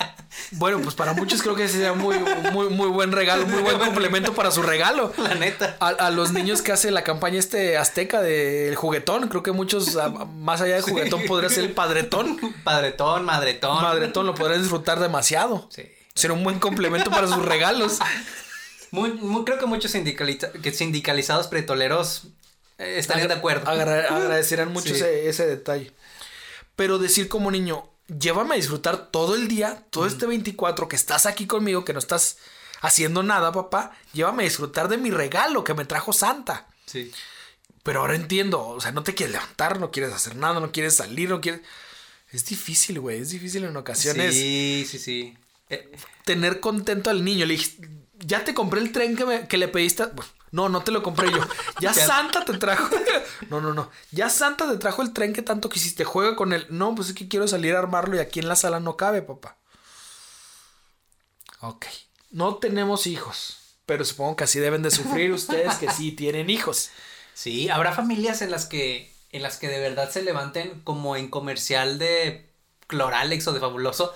Bueno, 0.55 0.79
pues 0.81 0.95
para 0.95 1.13
muchos 1.13 1.41
creo 1.41 1.55
que 1.55 1.63
ese 1.65 1.73
sería 1.75 1.93
muy, 1.93 2.17
muy, 2.51 2.69
muy 2.69 2.87
buen 2.87 3.11
regalo, 3.11 3.45
muy 3.47 3.61
buen 3.61 3.77
complemento 3.79 4.33
para 4.33 4.51
su 4.51 4.61
regalo. 4.61 5.11
La 5.17 5.35
neta. 5.35 5.77
A, 5.79 5.87
a 5.89 6.09
los 6.11 6.31
niños 6.31 6.61
que 6.61 6.71
hace 6.71 6.91
la 6.91 7.03
campaña 7.03 7.39
este 7.39 7.77
azteca 7.77 8.21
del 8.21 8.75
juguetón, 8.75 9.27
creo 9.29 9.43
que 9.43 9.51
muchos, 9.51 9.95
a- 9.97 10.09
más 10.09 10.61
allá 10.61 10.75
de 10.75 10.81
juguetón, 10.81 11.23
podría 11.25 11.49
ser 11.49 11.63
el 11.65 11.71
padretón. 11.71 12.39
Padretón, 12.63 13.25
madretón. 13.25 13.81
Madretón 13.81 14.25
lo 14.25 14.35
podrían 14.35 14.61
disfrutar 14.61 14.99
demasiado. 14.99 15.67
Sí. 15.71 15.83
Será 16.15 16.33
un 16.33 16.43
buen 16.43 16.59
complemento 16.59 17.09
para 17.09 17.27
sus 17.27 17.43
regalos. 17.43 17.97
Muy, 18.91 19.11
muy- 19.13 19.43
creo 19.45 19.57
que 19.57 19.65
muchos 19.65 19.93
sindicaliza- 19.95 20.51
que 20.51 20.71
sindicalizados 20.71 21.47
pretoleros 21.47 22.27
eh, 22.77 22.95
estarían 22.99 23.27
de 23.27 23.33
acuerdo. 23.33 23.67
Agra- 23.69 24.07
agradecerán 24.15 24.71
mucho 24.71 24.89
Sí. 24.89 24.95
ese, 24.95 25.29
ese 25.29 25.47
detalle. 25.47 25.91
Pero 26.75 26.99
decir 26.99 27.27
como 27.27 27.49
niño, 27.51 27.87
llévame 28.07 28.53
a 28.53 28.57
disfrutar 28.57 29.07
todo 29.11 29.35
el 29.35 29.47
día, 29.47 29.85
todo 29.89 30.05
este 30.05 30.25
24 30.25 30.87
que 30.87 30.95
estás 30.95 31.25
aquí 31.25 31.45
conmigo, 31.47 31.85
que 31.85 31.93
no 31.93 31.99
estás 31.99 32.37
haciendo 32.81 33.23
nada, 33.23 33.51
papá, 33.51 33.95
llévame 34.13 34.43
a 34.43 34.45
disfrutar 34.45 34.87
de 34.89 34.97
mi 34.97 35.09
regalo 35.11 35.63
que 35.63 35.73
me 35.73 35.85
trajo 35.85 36.11
Santa. 36.13 36.67
Sí. 36.85 37.11
Pero 37.83 38.01
ahora 38.01 38.15
entiendo, 38.15 38.65
o 38.65 38.79
sea, 38.81 38.91
no 38.91 39.03
te 39.03 39.13
quieres 39.13 39.33
levantar, 39.33 39.79
no 39.79 39.91
quieres 39.91 40.13
hacer 40.13 40.35
nada, 40.35 40.59
no 40.59 40.71
quieres 40.71 40.95
salir, 40.95 41.29
no 41.29 41.41
quieres... 41.41 41.61
Es 42.31 42.45
difícil, 42.45 42.99
güey, 42.99 43.21
es 43.21 43.29
difícil 43.29 43.63
en 43.63 43.75
ocasiones 43.77 44.33
Sí, 44.33 44.87
sí, 44.89 44.97
sí. 44.97 45.37
Eh, 45.69 45.91
tener 46.25 46.59
contento 46.59 47.09
al 47.11 47.23
niño. 47.23 47.45
Le 47.45 47.53
dije, 47.55 47.77
ya 48.19 48.43
te 48.43 48.53
compré 48.55 48.81
el 48.81 48.91
tren 48.91 49.15
que, 49.15 49.25
me- 49.25 49.47
que 49.47 49.57
le 49.57 49.67
pediste. 49.67 50.05
Bueno, 50.07 50.31
no, 50.53 50.69
no 50.69 50.83
te 50.83 50.91
lo 50.91 51.01
compré 51.01 51.31
yo. 51.31 51.39
Ya. 51.79 51.93
Santa 51.93 52.45
te 52.45 52.57
trajo. 52.57 52.87
No, 53.49 53.59
no, 53.59 53.73
no. 53.73 53.89
Ya 54.11 54.29
Santa 54.29 54.69
te 54.69 54.77
trajo 54.77 55.01
el 55.01 55.11
tren 55.11 55.33
que 55.33 55.41
tanto 55.41 55.67
quisiste. 55.67 56.05
Juega 56.05 56.35
con 56.35 56.53
él. 56.53 56.65
No, 56.69 56.95
pues 56.95 57.09
es 57.09 57.15
que 57.15 57.27
quiero 57.27 57.47
salir 57.47 57.75
a 57.75 57.79
armarlo 57.79 58.15
y 58.15 58.19
aquí 58.19 58.39
en 58.39 58.47
la 58.47 58.55
sala 58.55 58.79
no 58.79 58.95
cabe, 58.95 59.21
papá. 59.21 59.57
Ok. 61.59 61.87
No 62.29 62.55
tenemos 62.55 63.07
hijos. 63.07 63.77
Pero 63.85 64.05
supongo 64.05 64.35
que 64.35 64.43
así 64.43 64.59
deben 64.59 64.83
de 64.83 64.91
sufrir 64.91 65.31
ustedes 65.33 65.75
que 65.75 65.91
sí 65.91 66.11
tienen 66.11 66.49
hijos. 66.49 66.91
Sí, 67.33 67.69
habrá 67.69 67.91
familias 67.91 68.41
en 68.43 68.51
las 68.51 68.67
que 68.67 69.11
en 69.31 69.41
las 69.41 69.57
que 69.57 69.67
de 69.67 69.79
verdad 69.79 70.11
se 70.11 70.21
levanten 70.21 70.81
como 70.81 71.15
en 71.15 71.29
comercial 71.29 71.97
de 71.97 72.53
Cloralex 72.85 73.47
o 73.47 73.53
de 73.53 73.59
Fabuloso, 73.59 74.13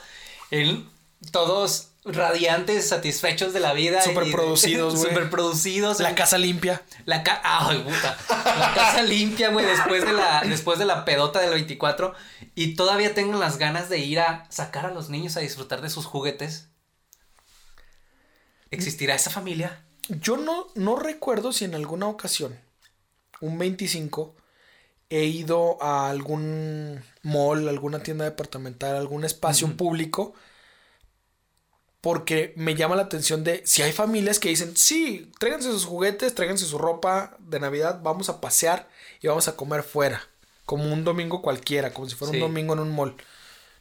en 0.51 0.87
todos 1.31 1.89
radiantes, 2.07 2.87
satisfechos 2.89 3.53
de 3.53 3.59
la 3.59 3.73
vida. 3.73 3.99
y- 3.99 4.03
Superproducidos, 4.03 4.95
güey. 4.97 5.09
Superproducidos. 5.09 5.99
La 5.99 6.09
en- 6.09 6.15
casa 6.15 6.37
limpia. 6.37 6.81
La 7.05 7.23
ca 7.23 7.41
ay, 7.43 7.79
puta. 7.83 8.17
La 8.29 8.73
casa 8.75 9.01
limpia, 9.03 9.49
güey, 9.49 9.65
después 9.65 10.05
de 10.05 10.13
la 10.13 10.41
después 10.45 10.79
de 10.79 10.85
la 10.85 11.05
pedota 11.05 11.39
del 11.39 11.51
24 11.51 12.13
y 12.55 12.75
todavía 12.75 13.13
tengo 13.13 13.37
las 13.37 13.57
ganas 13.57 13.89
de 13.89 13.99
ir 13.99 14.19
a 14.19 14.45
sacar 14.49 14.85
a 14.85 14.91
los 14.91 15.09
niños 15.09 15.37
a 15.37 15.41
disfrutar 15.41 15.81
de 15.81 15.89
sus 15.89 16.05
juguetes. 16.05 16.69
¿Existirá 18.71 19.15
esa 19.15 19.29
familia? 19.29 19.83
Yo 20.09 20.37
no, 20.37 20.67
no 20.75 20.95
recuerdo 20.97 21.51
si 21.53 21.65
en 21.65 21.75
alguna 21.75 22.07
ocasión, 22.07 22.57
un 23.41 23.57
25, 23.57 24.35
he 25.09 25.23
ido 25.25 25.81
a 25.81 26.09
algún 26.09 27.01
mall, 27.23 27.67
alguna 27.69 27.99
tienda 28.03 28.25
departamental, 28.25 28.95
algún 28.95 29.23
espacio 29.23 29.75
público, 29.77 30.33
porque 32.01 32.53
me 32.55 32.75
llama 32.75 32.95
la 32.95 33.03
atención 33.03 33.43
de 33.43 33.61
si 33.65 33.81
hay 33.81 33.91
familias 33.91 34.39
que 34.39 34.49
dicen, 34.49 34.75
sí, 34.77 35.31
tráiganse 35.39 35.71
sus 35.71 35.85
juguetes, 35.85 36.35
tráiganse 36.35 36.65
su 36.65 36.77
ropa 36.77 37.35
de 37.39 37.59
Navidad, 37.59 37.99
vamos 38.03 38.29
a 38.29 38.39
pasear 38.39 38.87
y 39.21 39.27
vamos 39.27 39.47
a 39.47 39.55
comer 39.55 39.83
fuera, 39.83 40.21
como 40.65 40.91
un 40.93 41.03
domingo 41.03 41.41
cualquiera, 41.41 41.93
como 41.93 42.07
si 42.07 42.15
fuera 42.15 42.31
Sí. 42.31 42.37
un 42.37 42.41
domingo 42.49 42.73
en 42.73 42.79
un 42.79 42.95
mall. 42.95 43.15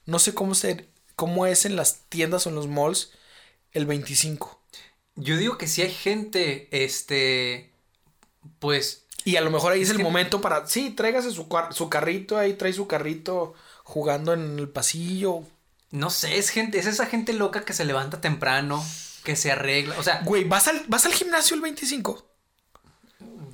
No 0.07 0.19
sé 0.19 0.35
cómo, 0.35 0.55
ser, 0.55 0.89
cómo 1.15 1.47
es 1.47 1.65
en 1.67 1.77
las 1.77 2.01
tiendas 2.09 2.47
o 2.47 2.49
en 2.51 2.55
los 2.57 2.69
malls 2.69 3.11
el 3.73 3.87
25. 3.87 4.61
Yo 5.17 5.37
digo 5.37 5.59
que 5.59 5.67
si 5.67 5.83
hay 5.83 5.91
gente, 5.93 6.69
este, 6.73 7.71
pues, 8.59 9.03
Y 9.25 9.35
a 9.37 9.41
lo 9.41 9.51
mejor 9.51 9.73
ahí 9.73 9.81
es, 9.83 9.89
Es 9.89 9.93
el 9.93 9.97
que- 9.99 10.03
momento 10.05 10.41
para, 10.41 10.67
sí, 10.69 10.91
tráigase 10.91 11.33
su, 11.33 11.49
su 11.73 11.89
carrito, 11.91 12.39
ahí 12.39 12.53
trae 12.53 12.73
su 12.73 12.87
carrito 12.87 13.55
jugando 13.83 14.33
en 14.33 14.57
el 14.59 14.69
pasillo. 14.69 15.43
No 15.97 16.11
sé, 16.11 16.37
es 16.37 16.51
gente, 16.51 16.79
es 16.79 16.87
esa 16.87 17.07
gente 17.07 17.33
loca 17.33 17.65
que 17.65 17.73
se 17.73 17.85
levanta 17.85 18.21
temprano, 18.21 18.85
que 19.25 19.35
se 19.35 19.51
arregla, 19.51 19.99
o 19.99 20.03
sea, 20.03 20.21
Güey, 20.25 20.45
¿vas 20.45 20.69
al, 20.69 20.85
vas 20.89 21.07
al 21.07 21.13
gimnasio 21.13 21.57
el 21.57 21.63
25? 21.63 22.27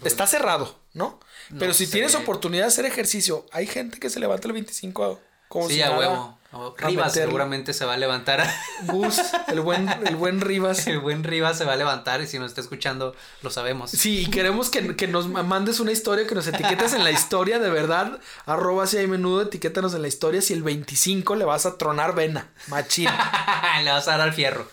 Está 0.04 0.26
cerrado, 0.26 0.80
¿no? 0.92 1.20
Pero 1.58 1.72
si 1.72 1.86
sé. 1.86 1.92
tienes 1.92 2.16
oportunidad 2.16 2.64
de 2.64 2.68
hacer 2.68 2.84
ejercicio, 2.84 3.46
hay 3.52 3.66
gente 3.68 4.00
que 4.00 4.10
se 4.10 4.18
levanta 4.18 4.48
el 4.48 4.54
25 4.54 5.20
como 5.48 5.68
sí, 5.68 5.74
si 5.74 5.82
a 5.82 5.86
nada, 5.86 5.98
huevo. 5.98 6.38
Rivas 6.76 7.06
meterle. 7.08 7.10
seguramente 7.12 7.72
se 7.72 7.84
va 7.86 7.94
a 7.94 7.96
levantar. 7.96 8.46
Gus, 8.82 9.18
el 9.48 9.60
buen, 9.60 9.88
el 10.06 10.16
buen 10.16 10.40
Rivas. 10.40 10.86
El 10.92 10.98
buen 10.98 11.24
Rivas 11.24 11.56
se 11.56 11.64
va 11.64 11.72
a 11.72 11.76
levantar 11.76 12.20
y 12.20 12.26
si 12.26 12.38
nos 12.38 12.50
está 12.50 12.60
escuchando, 12.60 13.16
lo 13.40 13.50
sabemos. 13.50 13.90
Sí, 13.90 14.20
y 14.20 14.26
queremos 14.26 14.68
que, 14.68 14.94
que 14.94 15.08
nos 15.08 15.28
mandes 15.28 15.80
una 15.80 15.92
historia, 15.92 16.26
que 16.26 16.34
nos 16.34 16.46
etiquetes 16.46 16.92
en 16.92 17.04
la 17.04 17.10
historia, 17.10 17.58
de 17.58 17.70
verdad. 17.70 18.20
Arroba 18.44 18.86
si 18.86 18.98
hay 18.98 19.06
menudo, 19.06 19.42
etiquétanos 19.42 19.94
en 19.94 20.02
la 20.02 20.08
historia 20.08 20.42
si 20.42 20.52
el 20.52 20.62
25 20.62 21.36
le 21.36 21.44
vas 21.44 21.64
a 21.64 21.78
tronar 21.78 22.14
vena. 22.14 22.50
Machín. 22.68 23.08
Le 23.84 23.90
vas 23.90 24.06
a 24.08 24.12
dar 24.12 24.20
al 24.20 24.32
fierro. 24.34 24.68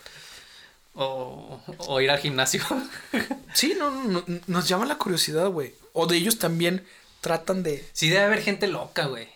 O, 0.94 1.62
o 1.78 2.02
ir 2.02 2.12
al 2.12 2.20
gimnasio. 2.20 2.64
Sí, 3.54 3.76
no, 3.78 3.90
no, 3.90 4.24
nos 4.46 4.68
llama 4.68 4.86
la 4.86 5.00
curiosidad, 5.00 5.48
güey. 5.48 5.74
O 5.94 6.06
de 6.06 6.18
ellos 6.18 6.38
también 6.38 6.86
tratan 7.20 7.64
de. 7.64 7.84
Sí, 7.94 8.10
debe 8.10 8.26
haber 8.26 8.44
gente 8.44 8.68
loca, 8.68 9.06
güey. 9.06 9.28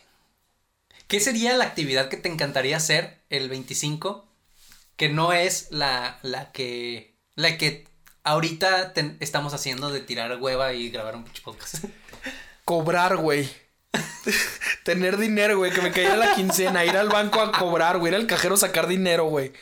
¿Qué 1.13 1.19
sería 1.19 1.55
la 1.55 1.65
actividad 1.65 2.09
que 2.09 2.17
te 2.17 2.27
encantaría 2.27 2.75
hacer 2.75 3.19
el 3.29 3.47
25? 3.47 4.27
Que 4.95 5.09
no 5.09 5.31
es 5.31 5.67
la, 5.69 6.17
la 6.23 6.51
que. 6.51 7.19
La 7.35 7.55
que 7.59 7.87
ahorita 8.23 8.93
estamos 9.19 9.53
haciendo 9.53 9.91
de 9.91 9.99
tirar 9.99 10.35
hueva 10.41 10.73
y 10.73 10.89
grabar 10.89 11.15
un 11.15 11.23
pinche 11.23 11.43
podcast. 11.43 11.85
Cobrar, 12.65 13.17
güey. 13.17 13.47
Tener 14.83 15.17
dinero, 15.17 15.57
güey. 15.59 15.71
Que 15.71 15.83
me 15.83 15.91
cayera 15.91 16.17
la 16.17 16.33
quincena. 16.33 16.83
Ir 16.83 16.97
al 16.97 17.09
banco 17.09 17.41
a 17.41 17.51
cobrar, 17.51 17.99
güey. 17.99 18.11
Ir 18.11 18.15
al 18.15 18.25
cajero 18.25 18.55
a 18.55 18.57
sacar 18.57 18.87
dinero, 18.87 19.25
güey. 19.25 19.53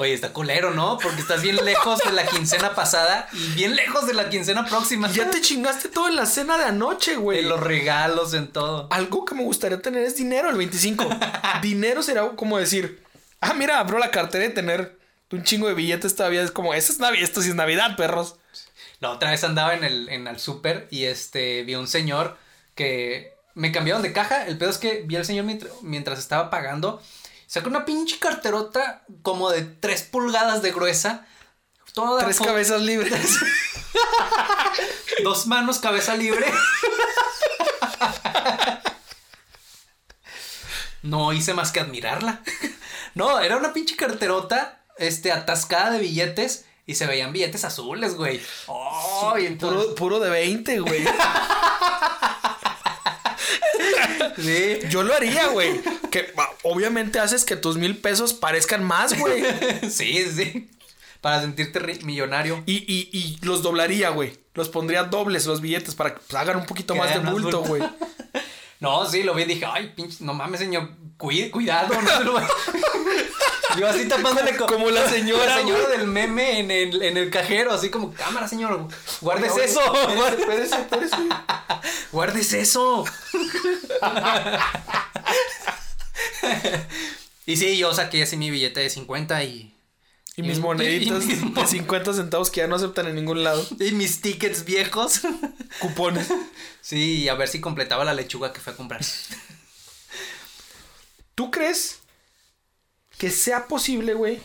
Oye, 0.00 0.14
está 0.14 0.32
culero, 0.32 0.70
¿no? 0.70 0.96
Porque 0.96 1.20
estás 1.20 1.42
bien 1.42 1.56
lejos 1.62 1.98
de 1.98 2.12
la 2.12 2.24
quincena 2.24 2.74
pasada 2.74 3.28
y 3.34 3.48
bien 3.48 3.76
lejos 3.76 4.06
de 4.06 4.14
la 4.14 4.30
quincena 4.30 4.64
próxima. 4.64 5.12
Ya 5.12 5.30
te 5.30 5.42
chingaste 5.42 5.90
todo 5.90 6.08
en 6.08 6.16
la 6.16 6.24
cena 6.24 6.56
de 6.56 6.64
anoche, 6.64 7.16
güey. 7.16 7.40
En 7.40 7.50
los 7.50 7.60
regalos, 7.60 8.32
en 8.32 8.48
todo. 8.48 8.88
Algo 8.90 9.26
que 9.26 9.34
me 9.34 9.44
gustaría 9.44 9.82
tener 9.82 10.02
es 10.04 10.16
dinero 10.16 10.48
el 10.48 10.56
25. 10.56 11.06
dinero 11.60 12.02
será 12.02 12.30
como 12.30 12.56
decir, 12.56 13.04
ah, 13.42 13.52
mira, 13.52 13.78
abro 13.78 13.98
la 13.98 14.10
cartera 14.10 14.46
y 14.46 14.54
tener 14.54 14.98
un 15.32 15.42
chingo 15.42 15.68
de 15.68 15.74
billetes 15.74 16.16
todavía. 16.16 16.40
Es 16.40 16.50
como, 16.50 16.72
eso 16.72 16.94
es 16.94 16.98
Navidad, 16.98 17.24
esto 17.24 17.42
sí 17.42 17.50
es 17.50 17.54
Navidad, 17.54 17.94
perros. 17.98 18.36
La 19.00 19.10
otra 19.10 19.32
vez 19.32 19.44
andaba 19.44 19.74
en 19.74 19.84
el, 19.84 20.08
en 20.08 20.26
el 20.28 20.38
súper 20.38 20.88
y 20.90 21.04
este 21.04 21.62
vi 21.64 21.74
un 21.74 21.86
señor 21.86 22.38
que 22.74 23.34
me 23.54 23.70
cambiaron 23.70 24.00
de 24.00 24.14
caja. 24.14 24.46
El 24.46 24.56
pedo 24.56 24.70
es 24.70 24.78
que 24.78 25.02
vi 25.04 25.16
al 25.16 25.26
señor 25.26 25.44
mientras, 25.44 25.74
mientras 25.82 26.18
estaba 26.18 26.48
pagando. 26.48 27.02
Sacó 27.50 27.68
una 27.68 27.84
pinche 27.84 28.20
carterota 28.20 29.02
como 29.22 29.50
de 29.50 29.62
3 29.62 30.02
pulgadas 30.04 30.62
de 30.62 30.70
gruesa. 30.70 31.26
Toda 31.94 32.22
Tres 32.22 32.38
cabezas 32.38 32.80
libres. 32.80 33.38
Dos 35.24 35.48
manos, 35.48 35.80
cabeza 35.80 36.14
libre. 36.14 36.46
No 41.02 41.32
hice 41.32 41.52
más 41.52 41.72
que 41.72 41.80
admirarla. 41.80 42.40
No, 43.16 43.40
era 43.40 43.56
una 43.56 43.72
pinche 43.72 43.96
carterota, 43.96 44.84
este, 44.96 45.32
atascada 45.32 45.90
de 45.90 45.98
billetes 45.98 46.66
y 46.86 46.94
se 46.94 47.08
veían 47.08 47.32
billetes 47.32 47.64
azules, 47.64 48.14
güey. 48.14 48.40
Oh, 48.68 49.34
y 49.36 49.46
entonces, 49.46 49.86
puro, 49.86 49.94
puro 49.96 50.20
de 50.20 50.30
20, 50.30 50.78
güey. 50.78 51.04
sí. 54.36 54.78
Yo 54.88 55.02
lo 55.02 55.14
haría, 55.14 55.46
güey. 55.48 55.80
Que 56.10 56.32
obviamente 56.62 57.18
haces 57.18 57.44
que 57.44 57.56
tus 57.56 57.76
mil 57.76 57.96
pesos 57.96 58.32
parezcan 58.34 58.84
más, 58.84 59.18
güey. 59.18 59.42
Sí, 59.90 60.24
sí. 60.34 60.70
Para 61.20 61.40
sentirte 61.42 61.80
ri- 61.80 62.02
millonario. 62.02 62.62
Y, 62.66 62.76
y, 62.92 63.10
y 63.12 63.38
los 63.44 63.62
doblaría, 63.62 64.10
güey. 64.10 64.38
Los 64.54 64.68
pondría 64.68 65.04
dobles 65.04 65.46
los 65.46 65.60
billetes 65.60 65.94
para 65.94 66.14
que 66.14 66.36
hagan 66.36 66.56
un 66.56 66.66
poquito 66.66 66.94
más 66.94 67.12
de 67.14 67.20
más 67.20 67.32
bulto, 67.32 67.60
güey. 67.62 67.82
No, 68.80 69.04
sí, 69.06 69.22
lo 69.24 69.34
vi 69.34 69.42
y 69.42 69.44
dije, 69.44 69.66
ay, 69.70 69.92
pinche, 69.94 70.24
no 70.24 70.32
mames, 70.32 70.58
señor, 70.60 70.88
cuide, 71.18 71.50
cuidado, 71.50 71.94
no 72.00 72.08
se 72.16 72.24
lo 72.24 72.32
Yo 73.78 73.88
así 73.88 74.06
tapándole 74.08 74.56
co- 74.56 74.66
Como 74.66 74.90
la 74.90 75.08
señora, 75.08 75.46
La 75.46 75.58
señora 75.58 75.88
del 75.88 76.06
meme 76.06 76.58
en 76.60 76.70
el, 76.70 77.02
en 77.02 77.16
el 77.16 77.30
cajero, 77.30 77.72
así 77.72 77.90
como, 77.90 78.12
cámara, 78.12 78.48
señor, 78.48 78.88
guardes 79.20 79.52
Oye, 79.52 79.64
eso. 79.64 79.80
Espérese, 80.08 80.40
espérese, 80.40 80.74
espérese. 80.76 81.16
Guardes 82.12 82.52
eso. 82.52 83.04
y 87.46 87.56
sí, 87.56 87.76
yo 87.78 87.92
saqué 87.94 88.22
así 88.22 88.36
mi 88.36 88.50
billete 88.50 88.80
de 88.80 88.90
50 88.90 89.44
y. 89.44 89.74
Y 90.36 90.42
mis 90.42 90.58
moneditas 90.60 91.24
y- 91.26 91.32
y- 91.32 91.36
de 91.52 91.66
50 91.66 92.14
centavos 92.14 92.50
que 92.50 92.60
ya 92.60 92.66
no 92.66 92.76
aceptan 92.76 93.06
en 93.08 93.16
ningún 93.16 93.42
lado. 93.44 93.66
y 93.78 93.92
mis 93.92 94.20
tickets 94.20 94.64
viejos. 94.64 95.20
Cupones. 95.80 96.28
sí, 96.80 97.28
a 97.28 97.34
ver 97.34 97.48
si 97.48 97.60
completaba 97.60 98.04
la 98.04 98.14
lechuga 98.14 98.52
que 98.52 98.60
fue 98.60 98.72
a 98.72 98.76
comprar. 98.76 99.00
¿Tú 101.34 101.50
crees 101.50 101.99
que 103.20 103.30
sea 103.30 103.66
posible, 103.66 104.14
güey, 104.14 104.40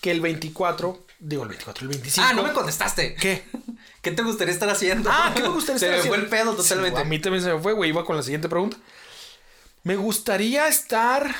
que 0.00 0.12
el 0.12 0.20
24, 0.20 1.04
digo 1.18 1.42
el 1.42 1.48
24, 1.48 1.82
el 1.82 1.88
25. 1.88 2.28
ah, 2.28 2.32
no 2.32 2.44
me 2.44 2.52
contestaste. 2.52 3.16
¿Qué? 3.16 3.44
¿Qué 4.02 4.12
te 4.12 4.22
gustaría 4.22 4.54
estar 4.54 4.70
haciendo? 4.70 5.10
Ah, 5.12 5.32
¿qué 5.34 5.42
me 5.42 5.48
gustaría 5.48 5.80
Se 5.80 5.86
estar 5.86 5.90
me 5.90 5.98
haciendo? 5.98 6.14
fue 6.14 6.24
el 6.24 6.30
pedo 6.30 6.54
totalmente. 6.54 7.00
Sí, 7.00 7.02
a 7.02 7.08
mí 7.08 7.18
también 7.18 7.42
se 7.42 7.52
me 7.52 7.60
fue, 7.60 7.72
güey. 7.72 7.90
Iba 7.90 8.04
con 8.04 8.14
la 8.16 8.22
siguiente 8.22 8.48
pregunta. 8.48 8.76
Me 9.82 9.96
gustaría 9.96 10.68
estar. 10.68 11.34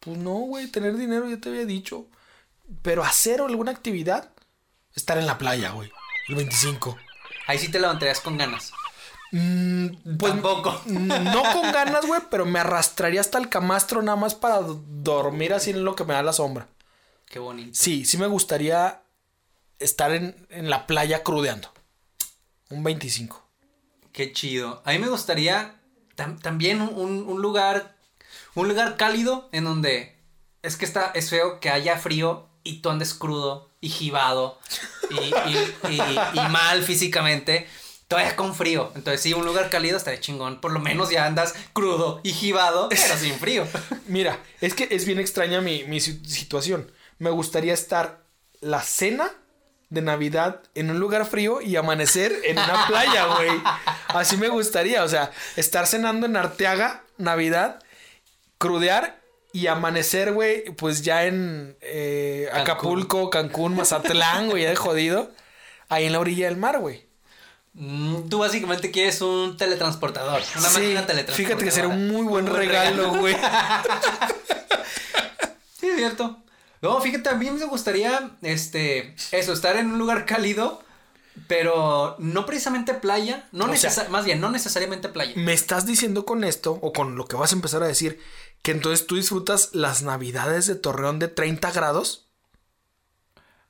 Pues 0.00 0.18
no, 0.18 0.32
güey, 0.32 0.66
tener 0.66 0.96
dinero, 0.96 1.28
ya 1.30 1.38
te 1.38 1.50
había 1.50 1.64
dicho. 1.64 2.08
Pero 2.82 3.04
hacer 3.04 3.40
alguna 3.40 3.70
actividad. 3.70 4.32
Estar 4.96 5.16
en 5.16 5.26
la 5.26 5.38
playa, 5.38 5.70
güey. 5.70 5.92
El 6.26 6.34
25. 6.34 6.98
Ahí 7.46 7.60
sí 7.60 7.68
te 7.68 7.78
levantarías 7.78 8.18
con 8.18 8.36
ganas. 8.36 8.72
Mm, 9.32 10.16
pues, 10.18 10.32
Tampoco. 10.32 10.80
No 10.86 11.42
con 11.52 11.72
ganas, 11.72 12.06
güey, 12.06 12.20
pero 12.30 12.46
me 12.46 12.58
arrastraría 12.60 13.20
hasta 13.20 13.38
el 13.38 13.48
camastro 13.48 14.02
nada 14.02 14.16
más 14.16 14.34
para 14.34 14.60
dormir 14.62 15.52
así 15.52 15.70
en 15.70 15.84
lo 15.84 15.94
que 15.94 16.04
me 16.04 16.14
da 16.14 16.22
la 16.22 16.32
sombra. 16.32 16.68
Qué 17.26 17.38
bonito. 17.38 17.70
Sí, 17.74 18.04
sí 18.04 18.16
me 18.16 18.26
gustaría 18.26 19.02
estar 19.78 20.12
en, 20.12 20.46
en 20.50 20.70
la 20.70 20.86
playa 20.86 21.22
crudeando. 21.22 21.72
Un 22.70 22.82
25. 22.82 23.46
Qué 24.12 24.32
chido. 24.32 24.82
A 24.84 24.92
mí 24.92 24.98
me 24.98 25.08
gustaría 25.08 25.74
tam- 26.16 26.40
también 26.40 26.80
un, 26.80 27.24
un 27.28 27.42
lugar, 27.42 27.96
un 28.54 28.66
lugar 28.68 28.96
cálido 28.96 29.48
en 29.52 29.64
donde 29.64 30.16
es 30.62 30.76
que 30.76 30.84
está, 30.84 31.12
es 31.14 31.30
feo 31.30 31.60
que 31.60 31.70
haya 31.70 31.98
frío 31.98 32.48
y 32.64 32.80
tú 32.80 32.90
andes 32.90 33.14
crudo 33.14 33.70
y 33.80 33.90
jibado 33.90 34.58
y, 35.10 35.16
y- 35.16 35.94
y- 35.94 36.38
y 36.38 36.40
mal 36.48 36.82
físicamente. 36.82 37.68
Todavía 38.08 38.36
con 38.36 38.54
frío. 38.54 38.90
Entonces, 38.94 39.20
sí, 39.20 39.34
un 39.34 39.44
lugar 39.44 39.68
cálido 39.70 39.96
estaría 39.98 40.18
chingón. 40.20 40.60
Por 40.60 40.72
lo 40.72 40.80
menos 40.80 41.10
ya 41.10 41.26
andas 41.26 41.54
crudo 41.74 42.20
y 42.24 42.32
jibado, 42.32 42.88
pero 42.88 43.16
sin 43.18 43.34
frío. 43.38 43.66
Mira, 44.06 44.38
es 44.62 44.74
que 44.74 44.88
es 44.90 45.04
bien 45.04 45.18
extraña 45.20 45.60
mi, 45.60 45.84
mi 45.84 46.00
si- 46.00 46.24
situación. 46.24 46.90
Me 47.18 47.28
gustaría 47.30 47.74
estar 47.74 48.22
la 48.60 48.80
cena 48.82 49.30
de 49.90 50.00
Navidad 50.02 50.62
en 50.74 50.90
un 50.90 50.98
lugar 51.00 51.26
frío 51.26 51.60
y 51.60 51.76
amanecer 51.76 52.34
en 52.44 52.58
una 52.58 52.86
playa, 52.88 53.26
güey. 53.36 53.50
Así 54.08 54.36
me 54.38 54.48
gustaría, 54.48 55.04
o 55.04 55.08
sea, 55.08 55.30
estar 55.56 55.86
cenando 55.86 56.26
en 56.26 56.36
Arteaga, 56.36 57.04
Navidad, 57.18 57.82
crudear 58.58 59.18
y 59.52 59.66
amanecer, 59.66 60.32
güey, 60.32 60.64
pues 60.76 61.02
ya 61.02 61.24
en 61.24 61.76
eh. 61.80 62.48
Acapulco, 62.52 63.28
Cancún, 63.30 63.76
Mazatlán, 63.76 64.48
güey, 64.50 64.62
ya 64.62 64.70
de 64.70 64.76
jodido, 64.76 65.30
ahí 65.88 66.06
en 66.06 66.12
la 66.12 66.20
orilla 66.20 66.46
del 66.46 66.56
mar, 66.56 66.78
güey. 66.78 67.07
Mm, 67.80 68.28
Tú 68.28 68.38
básicamente 68.38 68.90
quieres 68.90 69.20
un 69.20 69.56
teletransportador. 69.56 70.42
Una 70.58 70.68
Sí, 70.68 70.80
máquina 70.80 71.06
teletransportadora. 71.06 71.36
fíjate 71.36 71.64
que 71.64 71.70
sería 71.70 71.88
un 71.90 72.08
muy 72.08 72.26
buen 72.26 72.46
regalo, 72.46 73.10
güey. 73.14 73.36
Sí, 75.78 75.86
es 75.88 75.96
cierto. 75.96 76.42
No, 76.82 77.00
fíjate, 77.00 77.28
a 77.28 77.34
mí 77.34 77.50
me 77.50 77.64
gustaría, 77.66 78.30
este, 78.42 79.14
eso, 79.32 79.52
estar 79.52 79.76
en 79.76 79.92
un 79.92 79.98
lugar 79.98 80.26
cálido, 80.26 80.82
pero 81.46 82.16
no 82.18 82.46
precisamente 82.46 82.94
playa, 82.94 83.48
no 83.52 83.72
sea- 83.76 84.08
más 84.10 84.24
bien, 84.24 84.40
no 84.40 84.50
necesariamente 84.50 85.08
playa. 85.08 85.32
Me 85.36 85.52
estás 85.52 85.86
diciendo 85.86 86.24
con 86.24 86.42
esto, 86.44 86.78
o 86.82 86.92
con 86.92 87.16
lo 87.16 87.26
que 87.26 87.36
vas 87.36 87.52
a 87.52 87.56
empezar 87.56 87.82
a 87.82 87.86
decir, 87.86 88.20
que 88.62 88.72
entonces 88.72 89.06
tú 89.06 89.14
disfrutas 89.16 89.70
las 89.72 90.02
navidades 90.02 90.66
de 90.66 90.74
Torreón 90.74 91.18
de 91.20 91.28
30 91.28 91.70
grados. 91.72 92.28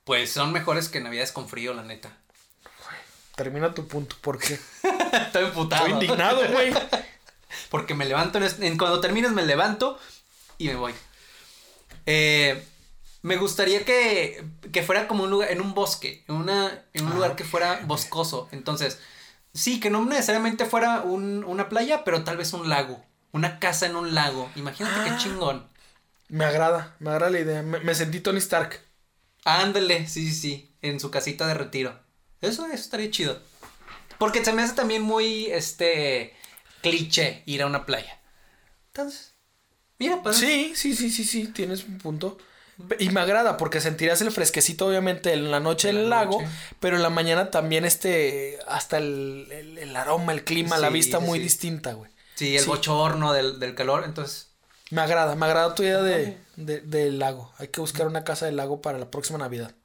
Pues 0.03 0.31
son 0.31 0.51
mejores 0.51 0.89
que 0.89 0.99
navidades 0.99 1.31
con 1.31 1.47
frío, 1.47 1.73
la 1.75 1.83
neta. 1.83 2.17
Termina 3.39 3.73
tu 3.73 3.87
punto, 3.87 4.17
porque 4.19 4.59
Estoy 5.13 5.45
emputado. 5.45 5.85
estoy 5.87 5.93
indignado, 6.03 6.45
güey. 6.51 6.73
Porque 7.71 7.95
me 7.95 8.05
levanto, 8.05 8.37
en, 8.37 8.43
es- 8.43 8.59
en- 8.59 8.77
cuando 8.77 8.99
termines 8.99 9.31
me 9.31 9.43
levanto 9.43 9.97
y 10.57 10.67
me 10.67 10.75
voy. 10.75 10.93
Eh, 12.05 12.63
me 13.21 13.37
gustaría 13.37 13.85
que, 13.85 14.43
que 14.71 14.83
fuera 14.83 15.07
como 15.07 15.23
un 15.23 15.29
lugar, 15.29 15.51
en 15.51 15.61
un 15.61 15.73
bosque, 15.73 16.23
en, 16.27 16.35
una, 16.35 16.83
en 16.93 17.05
un 17.05 17.11
Ah, 17.11 17.15
lugar 17.15 17.35
que 17.35 17.43
fuera 17.45 17.79
boscoso. 17.85 18.47
Entonces, 18.51 18.99
sí, 19.53 19.79
que 19.79 19.89
no 19.89 20.03
necesariamente 20.05 20.65
fuera 20.65 21.01
un- 21.01 21.43
una 21.43 21.69
playa, 21.69 22.03
pero 22.03 22.23
tal 22.23 22.37
vez 22.37 22.53
un 22.53 22.69
lago. 22.69 23.03
Una 23.31 23.59
casa 23.59 23.85
en 23.85 23.95
un 23.95 24.13
lago. 24.15 24.49
Imagínate 24.55 24.95
Ah. 24.99 25.05
qué 25.05 25.23
chingón. 25.23 25.65
Me 26.27 26.45
agrada, 26.45 26.95
me 26.99 27.09
agrada 27.11 27.31
la 27.31 27.39
idea. 27.39 27.61
Me, 27.63 27.79
me 27.79 27.95
sentí 27.95 28.19
Tony 28.19 28.39
Stark. 28.39 28.79
Ándale, 29.45 30.07
sí, 30.07 30.27
sí, 30.27 30.33
sí, 30.35 30.71
en 30.81 30.99
su 30.99 31.09
casita 31.09 31.47
de 31.47 31.53
retiro. 31.55 31.99
Eso, 32.41 32.65
eso 32.65 32.73
estaría 32.75 33.11
chido. 33.11 33.39
Porque 34.17 34.43
se 34.43 34.53
me 34.53 34.61
hace 34.61 34.73
también 34.73 35.01
muy, 35.01 35.45
este, 35.47 36.33
cliché 36.81 37.43
ir 37.45 37.61
a 37.61 37.65
una 37.67 37.85
playa. 37.85 38.19
Entonces, 38.87 39.33
mira, 39.97 40.21
pues... 40.23 40.37
Sí, 40.37 40.73
sí, 40.75 40.95
sí, 40.95 41.09
sí, 41.09 41.23
sí, 41.23 41.47
tienes 41.47 41.83
un 41.85 41.97
punto. 41.97 42.37
Y 42.97 43.09
me 43.09 43.19
agrada 43.19 43.57
porque 43.57 43.81
sentirías 43.81 44.21
el 44.21 44.31
fresquecito, 44.31 44.87
obviamente, 44.87 45.33
en 45.33 45.51
la 45.51 45.59
noche 45.59 45.89
En 45.89 45.97
el 45.97 46.09
la 46.09 46.17
lago, 46.21 46.41
noche. 46.41 46.51
pero 46.79 46.95
en 46.95 47.03
la 47.03 47.09
mañana 47.09 47.51
también 47.51 47.83
este, 47.83 48.57
hasta 48.67 48.97
el, 48.97 49.47
el- 49.51 49.77
el 49.77 49.95
aroma, 49.97 50.31
el 50.31 50.45
clima, 50.45 50.77
la 50.77 50.89
vista 50.89 51.19
muy 51.19 51.39
sí. 51.39 51.43
distinta, 51.43 51.91
güey. 51.93 52.09
Sí, 52.35 52.55
el 52.55 52.63
Sí. 52.63 52.69
bochorno 52.69 53.33
del, 53.33 53.59
del 53.59 53.75
calor, 53.75 54.03
entonces... 54.05 54.47
Me 54.91 55.01
agrada, 55.01 55.35
me 55.35 55.45
agrada 55.45 55.75
tu 55.75 55.83
idea 55.83 56.01
de, 56.01 56.37
de- 56.55 56.79
del 56.81 57.19
lago. 57.19 57.53
Hay 57.57 57.67
que 57.67 57.79
buscar 57.81 58.07
una 58.07 58.23
casa 58.23 58.45
del 58.47 58.55
lago 58.55 58.81
para 58.81 58.97
la 58.97 59.11
próxima 59.11 59.37
Navidad. 59.37 59.75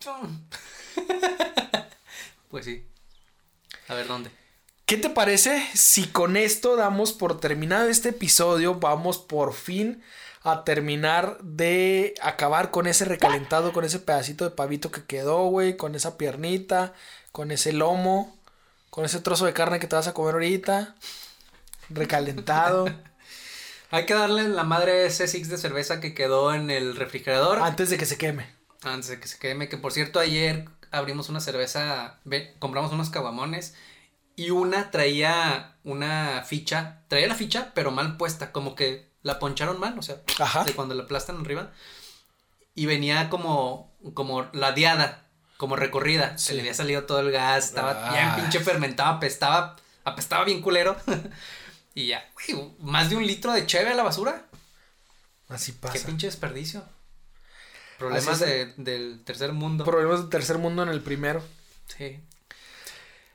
Pues 2.48 2.64
sí. 2.64 2.86
A 3.88 3.94
ver, 3.94 4.06
¿dónde? 4.06 4.30
¿Qué 4.86 4.96
te 4.96 5.10
parece 5.10 5.66
si 5.74 6.06
con 6.06 6.36
esto 6.36 6.76
damos 6.76 7.12
por 7.12 7.40
terminado 7.40 7.88
este 7.88 8.10
episodio? 8.10 8.76
Vamos 8.76 9.18
por 9.18 9.52
fin 9.52 10.02
a 10.42 10.64
terminar 10.64 11.38
de 11.42 12.14
acabar 12.22 12.70
con 12.70 12.86
ese 12.86 13.04
recalentado, 13.04 13.72
con 13.72 13.84
ese 13.84 13.98
pedacito 13.98 14.44
de 14.44 14.50
pavito 14.50 14.90
que 14.90 15.04
quedó, 15.04 15.44
güey, 15.46 15.76
con 15.76 15.94
esa 15.94 16.16
piernita, 16.16 16.94
con 17.32 17.50
ese 17.50 17.72
lomo, 17.72 18.38
con 18.88 19.04
ese 19.04 19.20
trozo 19.20 19.44
de 19.44 19.52
carne 19.52 19.78
que 19.78 19.88
te 19.88 19.96
vas 19.96 20.06
a 20.06 20.14
comer 20.14 20.34
ahorita, 20.34 20.94
recalentado, 21.90 22.86
Hay 23.90 24.04
que 24.04 24.14
darle 24.14 24.46
la 24.48 24.64
madre 24.64 24.92
a 24.92 25.06
ese 25.06 25.26
six 25.28 25.48
de 25.48 25.56
cerveza 25.56 25.98
que 26.00 26.12
quedó 26.12 26.52
en 26.52 26.70
el 26.70 26.94
refrigerador 26.94 27.58
antes 27.60 27.88
de 27.88 27.96
que 27.96 28.04
se 28.04 28.18
queme. 28.18 28.46
antes 28.82 29.08
de 29.08 29.18
que 29.18 29.28
se 29.28 29.38
queme. 29.38 29.68
Que 29.68 29.78
por 29.78 29.92
cierto, 29.92 30.20
ayer 30.20 30.68
abrimos 30.90 31.28
una 31.28 31.40
cerveza, 31.40 32.18
ve- 32.24 32.54
compramos 32.58 32.92
unos 32.92 33.10
caguamones 33.10 33.74
y 34.36 34.50
una 34.50 34.90
traía 34.90 35.74
una 35.84 36.42
ficha, 36.46 37.02
traía 37.08 37.26
la 37.28 37.34
ficha, 37.34 37.72
pero 37.74 37.90
mal 37.90 38.16
puesta, 38.16 38.52
como 38.52 38.74
que 38.74 39.08
la 39.22 39.38
poncharon 39.38 39.80
mal, 39.80 39.98
o 39.98 40.02
sea, 40.02 40.16
Ajá. 40.38 40.64
de 40.64 40.74
cuando 40.74 40.94
la 40.94 41.04
aplastan 41.04 41.40
arriba. 41.40 41.72
Y 42.74 42.86
venía 42.86 43.28
como, 43.30 43.92
como 44.14 44.42
ladeada, 44.52 45.24
como 45.56 45.74
recorrida. 45.74 46.38
Se 46.38 46.54
le 46.54 46.60
había 46.60 46.74
salido 46.74 47.04
todo 47.04 47.18
el 47.20 47.32
gas, 47.32 47.64
estaba 47.66 48.08
Ah. 48.08 48.12
bien 48.12 48.34
pinche 48.36 48.60
fermentado, 48.60 49.14
apestaba, 49.16 49.76
apestaba 50.04 50.44
bien 50.44 50.62
culero. 50.62 50.96
y 51.94 52.06
ya, 52.08 52.24
güey, 52.34 52.70
más 52.80 53.10
de 53.10 53.16
un 53.16 53.26
litro 53.26 53.52
de 53.52 53.66
cheve 53.66 53.90
a 53.90 53.94
la 53.94 54.04
basura. 54.04 54.44
Así 55.48 55.72
Qué 55.72 55.78
pasa. 55.80 56.06
pinche 56.06 56.26
desperdicio. 56.28 56.84
Problemas 57.98 58.38
de- 58.40 58.72
del 58.76 59.20
tercer 59.24 59.52
mundo. 59.52 59.84
Problemas 59.84 60.20
del 60.20 60.28
tercer 60.30 60.58
mundo 60.58 60.82
en 60.82 60.88
el 60.88 61.00
primero. 61.02 61.42
Sí. 61.96 62.20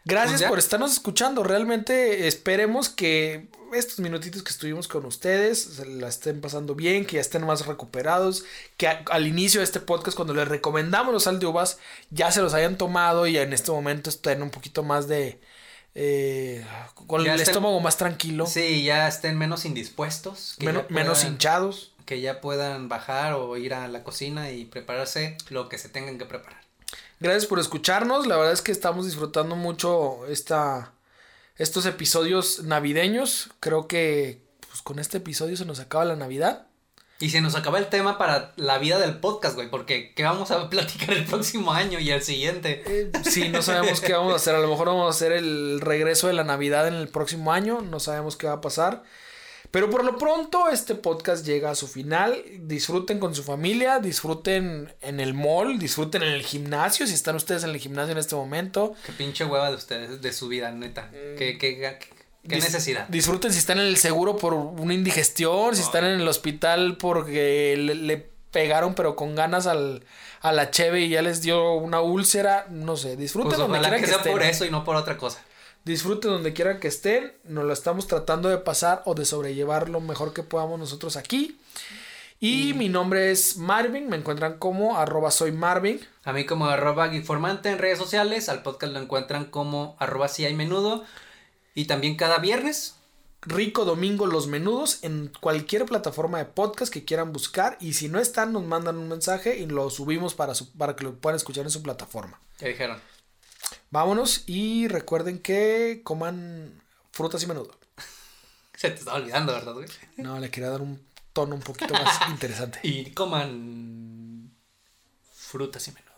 Gracias 0.05 0.41
Pues 0.41 0.49
por 0.49 0.59
estarnos 0.59 0.91
escuchando. 0.91 1.43
Realmente 1.43 2.27
esperemos 2.27 2.89
que 2.89 3.47
estos 3.73 3.99
minutitos 3.99 4.43
que 4.43 4.51
estuvimos 4.51 4.87
con 4.87 5.05
ustedes 5.05 5.63
se 5.63 5.85
la 5.85 6.07
estén 6.09 6.41
pasando 6.41 6.75
bien, 6.75 7.05
que 7.05 7.15
ya 7.15 7.21
estén 7.21 7.45
más 7.45 7.65
recuperados, 7.65 8.43
que 8.77 8.87
a- 8.87 9.03
al 9.11 9.25
inicio 9.27 9.61
de 9.61 9.63
este 9.65 9.79
podcast 9.79 10.15
cuando 10.15 10.33
les 10.33 10.47
recomendamos 10.47 11.13
los 11.13 11.23
sal 11.23 11.39
de 11.39 11.45
uvas 11.45 11.77
ya 12.11 12.31
se 12.31 12.41
los 12.41 12.53
hayan 12.53 12.77
tomado 12.77 13.27
y 13.27 13.37
en 13.37 13.53
este 13.53 13.71
momento 13.71 14.09
estén 14.09 14.43
un 14.43 14.49
poquito 14.51 14.83
más 14.83 15.07
de... 15.07 15.39
eh, 15.95 16.65
con 17.07 17.23
Ya 17.23 17.33
el 17.33 17.39
estén- 17.39 17.51
estómago 17.53 17.79
más 17.79 17.97
tranquilo, 17.97 18.45
Sí, 18.45 18.83
ya 18.83 19.07
estén 19.07 19.37
menos 19.37 19.63
indispuestos. 19.65 20.55
que 20.59 20.65
menos, 20.89 21.23
hinchados. 21.23 21.92
Que 22.05 22.21
ya 22.21 22.41
puedan 22.41 22.89
bajar 22.89 23.33
o 23.33 23.57
ir 23.57 23.73
a 23.73 23.87
la 23.87 24.03
cocina 24.03 24.51
y 24.51 24.65
prepararse 24.65 25.37
lo 25.49 25.69
que 25.69 25.77
se 25.77 25.89
tengan 25.89 26.17
que 26.17 26.25
preparar. 26.25 26.61
Gracias 27.19 27.45
por 27.45 27.59
escucharnos. 27.59 28.27
La 28.27 28.35
verdad 28.35 28.53
es 28.53 28.61
que 28.61 28.71
estamos 28.71 29.05
disfrutando 29.05 29.55
mucho 29.55 30.25
esta, 30.27 30.91
estos 31.57 31.85
episodios 31.85 32.63
navideños. 32.63 33.49
Creo 33.59 33.87
que 33.87 34.41
pues, 34.67 34.81
con 34.81 34.99
este 34.99 35.19
episodio 35.19 35.55
se 35.55 35.65
nos 35.65 35.79
acaba 35.79 36.03
la 36.03 36.15
Navidad. 36.15 36.67
Y 37.19 37.29
se 37.29 37.39
nos 37.39 37.55
acaba 37.55 37.79
el 37.79 37.87
tema 37.87 38.17
para 38.17 38.51
la 38.57 38.79
vida 38.79 38.99
del 38.99 39.19
podcast, 39.19 39.55
güey, 39.55 39.69
porque 39.69 40.13
¿qué 40.13 40.23
vamos 40.23 40.51
a 40.51 40.69
platicar 40.69 41.11
el 41.11 41.23
próximo 41.23 41.71
año 41.71 41.99
y 41.99 42.11
el 42.11 42.21
siguiente? 42.21 42.83
Eh, 42.85 43.11
sí, 43.23 43.47
no 43.49 43.61
sabemos 43.61 44.01
qué 44.01 44.13
vamos 44.13 44.33
a 44.33 44.35
hacer. 44.35 44.55
A 44.55 44.59
lo 44.59 44.67
mejor 44.67 44.87
vamos 44.87 45.05
a 45.05 45.15
hacer 45.15 45.31
el 45.31 45.79
regreso 45.79 46.27
de 46.27 46.33
la 46.33 46.43
Navidad 46.43 46.87
en 46.87 46.95
el 46.95 47.07
próximo 47.07 47.53
año. 47.53 47.81
No 47.81 48.01
sabemos 48.01 48.35
qué 48.35 48.47
va 48.47 48.53
a 48.53 48.61
pasar. 48.61 49.03
Pero 49.73 49.89
por 49.89 50.03
lo 50.05 50.19
pronto 50.19 50.69
este 50.69 50.93
podcast 50.93 51.43
llega 51.43 51.71
a 51.71 51.75
su 51.75 51.87
final. 51.87 52.39
Disfruten 52.59 53.17
con 53.17 53.33
su 53.33 53.41
familia, 53.43 53.97
disfruten 53.97 54.93
en 55.01 55.19
el 55.19 55.33
mall, 55.33 55.79
disfruten 55.79 56.21
en 56.21 56.29
el 56.33 56.43
gimnasio, 56.43 57.07
si 57.07 57.15
están 57.15 57.35
ustedes 57.35 57.63
en 57.63 57.71
el 57.71 57.77
gimnasio 57.79 58.11
en 58.11 58.19
este 58.19 58.35
momento. 58.35 58.93
Qué 59.03 59.13
pinche 59.13 59.45
hueva 59.45 59.71
de 59.71 59.75
ustedes, 59.75 60.21
de 60.21 60.31
su 60.31 60.47
vida, 60.47 60.69
neta. 60.71 61.09
¿Qué, 61.11 61.57
qué, 61.59 61.75
qué, 61.79 61.97
qué 62.47 62.55
Dis- 62.57 62.61
necesidad? 62.65 63.07
Disfruten 63.07 63.51
si 63.51 63.57
están 63.57 63.79
en 63.79 63.87
el 63.87 63.97
seguro 63.97 64.37
por 64.37 64.53
una 64.53 64.93
indigestión, 64.93 65.75
si 65.75 65.81
están 65.81 66.05
en 66.05 66.19
el 66.21 66.27
hospital 66.27 66.97
porque 66.97 67.73
le, 67.75 67.95
le 67.95 68.29
pegaron 68.51 68.93
pero 68.93 69.15
con 69.15 69.33
ganas 69.33 69.65
al, 69.65 70.05
a 70.41 70.51
la 70.51 70.69
cheve 70.69 71.01
y 71.01 71.09
ya 71.09 71.23
les 71.23 71.41
dio 71.41 71.73
una 71.73 71.99
úlcera, 72.01 72.67
no 72.69 72.95
sé, 72.95 73.17
disfruten 73.17 73.49
Pues 73.49 73.57
donde 73.57 73.79
ojalá 73.79 73.87
quieran 73.89 74.01
que 74.01 74.05
que, 74.05 74.09
sea 74.11 74.17
estén. 74.19 74.33
por 74.33 74.43
eso 74.43 74.65
y 74.65 74.69
no 74.69 74.83
por 74.83 74.95
otra 74.97 75.17
cosa. 75.17 75.43
Disfruten 75.85 76.31
donde 76.31 76.53
quiera 76.53 76.79
que 76.79 76.87
estén, 76.87 77.33
nos 77.43 77.65
lo 77.65 77.73
estamos 77.73 78.07
tratando 78.07 78.47
de 78.49 78.57
pasar 78.57 79.01
o 79.05 79.15
de 79.15 79.25
sobrellevar 79.25 79.89
lo 79.89 79.99
mejor 79.99 80.33
que 80.33 80.43
podamos 80.43 80.79
nosotros 80.79 81.17
aquí. 81.17 81.59
Y 82.39 82.73
mi 82.73 82.89
nombre 82.89 83.31
es 83.31 83.57
Marvin, 83.57 84.09
me 84.09 84.17
encuentran 84.17 84.57
como 84.59 84.97
arroba 84.97 85.31
soy 85.31 85.51
Marvin. 85.51 85.99
A 86.25 86.33
mí 86.33 86.45
como 86.45 86.65
arroba 86.67 87.13
informante 87.13 87.69
en 87.69 87.79
redes 87.79 87.97
sociales, 87.97 88.49
al 88.49 88.63
podcast 88.63 88.93
lo 88.93 88.99
encuentran 88.99 89.45
como 89.45 89.95
arroba 89.99 90.27
si 90.27 90.45
hay 90.45 90.53
menudo. 90.53 91.03
Y 91.75 91.85
también 91.85 92.15
cada 92.15 92.37
viernes. 92.39 92.95
Rico 93.45 93.83
Domingo 93.83 94.25
Los 94.25 94.47
Menudos 94.47 94.99
en 95.03 95.29
cualquier 95.41 95.83
plataforma 95.85 96.37
de 96.37 96.45
podcast 96.45 96.93
que 96.93 97.03
quieran 97.03 97.33
buscar. 97.33 97.77
Y 97.81 97.93
si 97.93 98.07
no 98.07 98.19
están, 98.19 98.53
nos 98.53 98.63
mandan 98.63 98.97
un 98.97 99.09
mensaje 99.09 99.57
y 99.57 99.65
lo 99.65 99.89
subimos 99.89 100.33
para, 100.33 100.55
su- 100.55 100.71
para 100.71 100.95
que 100.95 101.03
lo 101.03 101.15
puedan 101.15 101.35
escuchar 101.35 101.65
en 101.65 101.71
su 101.71 101.83
plataforma. 101.83 102.39
Ya 102.59 102.69
dijeron. 102.69 102.99
Vámonos 103.91 104.43
y 104.47 104.87
recuerden 104.87 105.39
que 105.39 106.01
coman 106.03 106.81
frutas 107.11 107.43
y 107.43 107.47
menudo. 107.47 107.77
Se 108.75 108.89
te 108.89 108.99
estaba 108.99 109.17
olvidando, 109.17 109.53
¿verdad, 109.53 109.73
güey? 109.73 109.87
No, 110.17 110.39
le 110.39 110.49
quería 110.49 110.69
dar 110.69 110.81
un 110.81 111.05
tono 111.33 111.55
un 111.55 111.61
poquito 111.61 111.93
más 111.93 112.19
interesante. 112.29 112.79
Y 112.83 113.11
coman 113.11 114.51
frutas 115.33 115.87
y 115.87 115.91
menudo. 115.91 116.13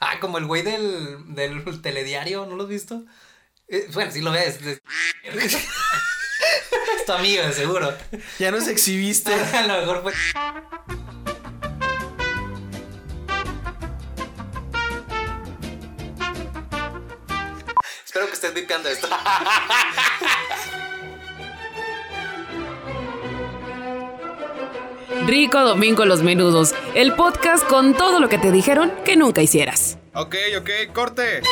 Ah, 0.00 0.20
como 0.20 0.38
el 0.38 0.46
güey 0.46 0.62
del, 0.62 1.34
del 1.34 1.80
telediario, 1.80 2.46
¿no 2.46 2.56
lo 2.56 2.64
has 2.64 2.68
visto? 2.68 3.04
Eh, 3.68 3.88
bueno, 3.92 4.10
sí 4.10 4.20
lo 4.20 4.32
ves. 4.32 4.58
es 4.60 4.80
tu 7.06 7.12
amigo, 7.12 7.50
seguro. 7.52 7.96
Ya 8.38 8.50
nos 8.50 8.68
exhibiste. 8.68 9.32
A 9.32 9.66
lo 9.66 9.80
mejor 9.80 10.02
fue. 10.02 10.12
Espero 18.24 18.30
que 18.30 18.34
estés 18.34 18.54
vipeando 18.54 18.88
esto. 18.88 19.06
Rico 25.26 25.60
Domingo 25.60 26.06
Los 26.06 26.22
Menudos, 26.22 26.74
el 26.94 27.14
podcast 27.14 27.66
con 27.66 27.92
todo 27.94 28.20
lo 28.20 28.30
que 28.30 28.38
te 28.38 28.50
dijeron 28.50 28.90
que 29.04 29.16
nunca 29.16 29.42
hicieras. 29.42 29.98
Ok, 30.14 30.36
ok, 30.58 30.70
corte. 30.94 31.42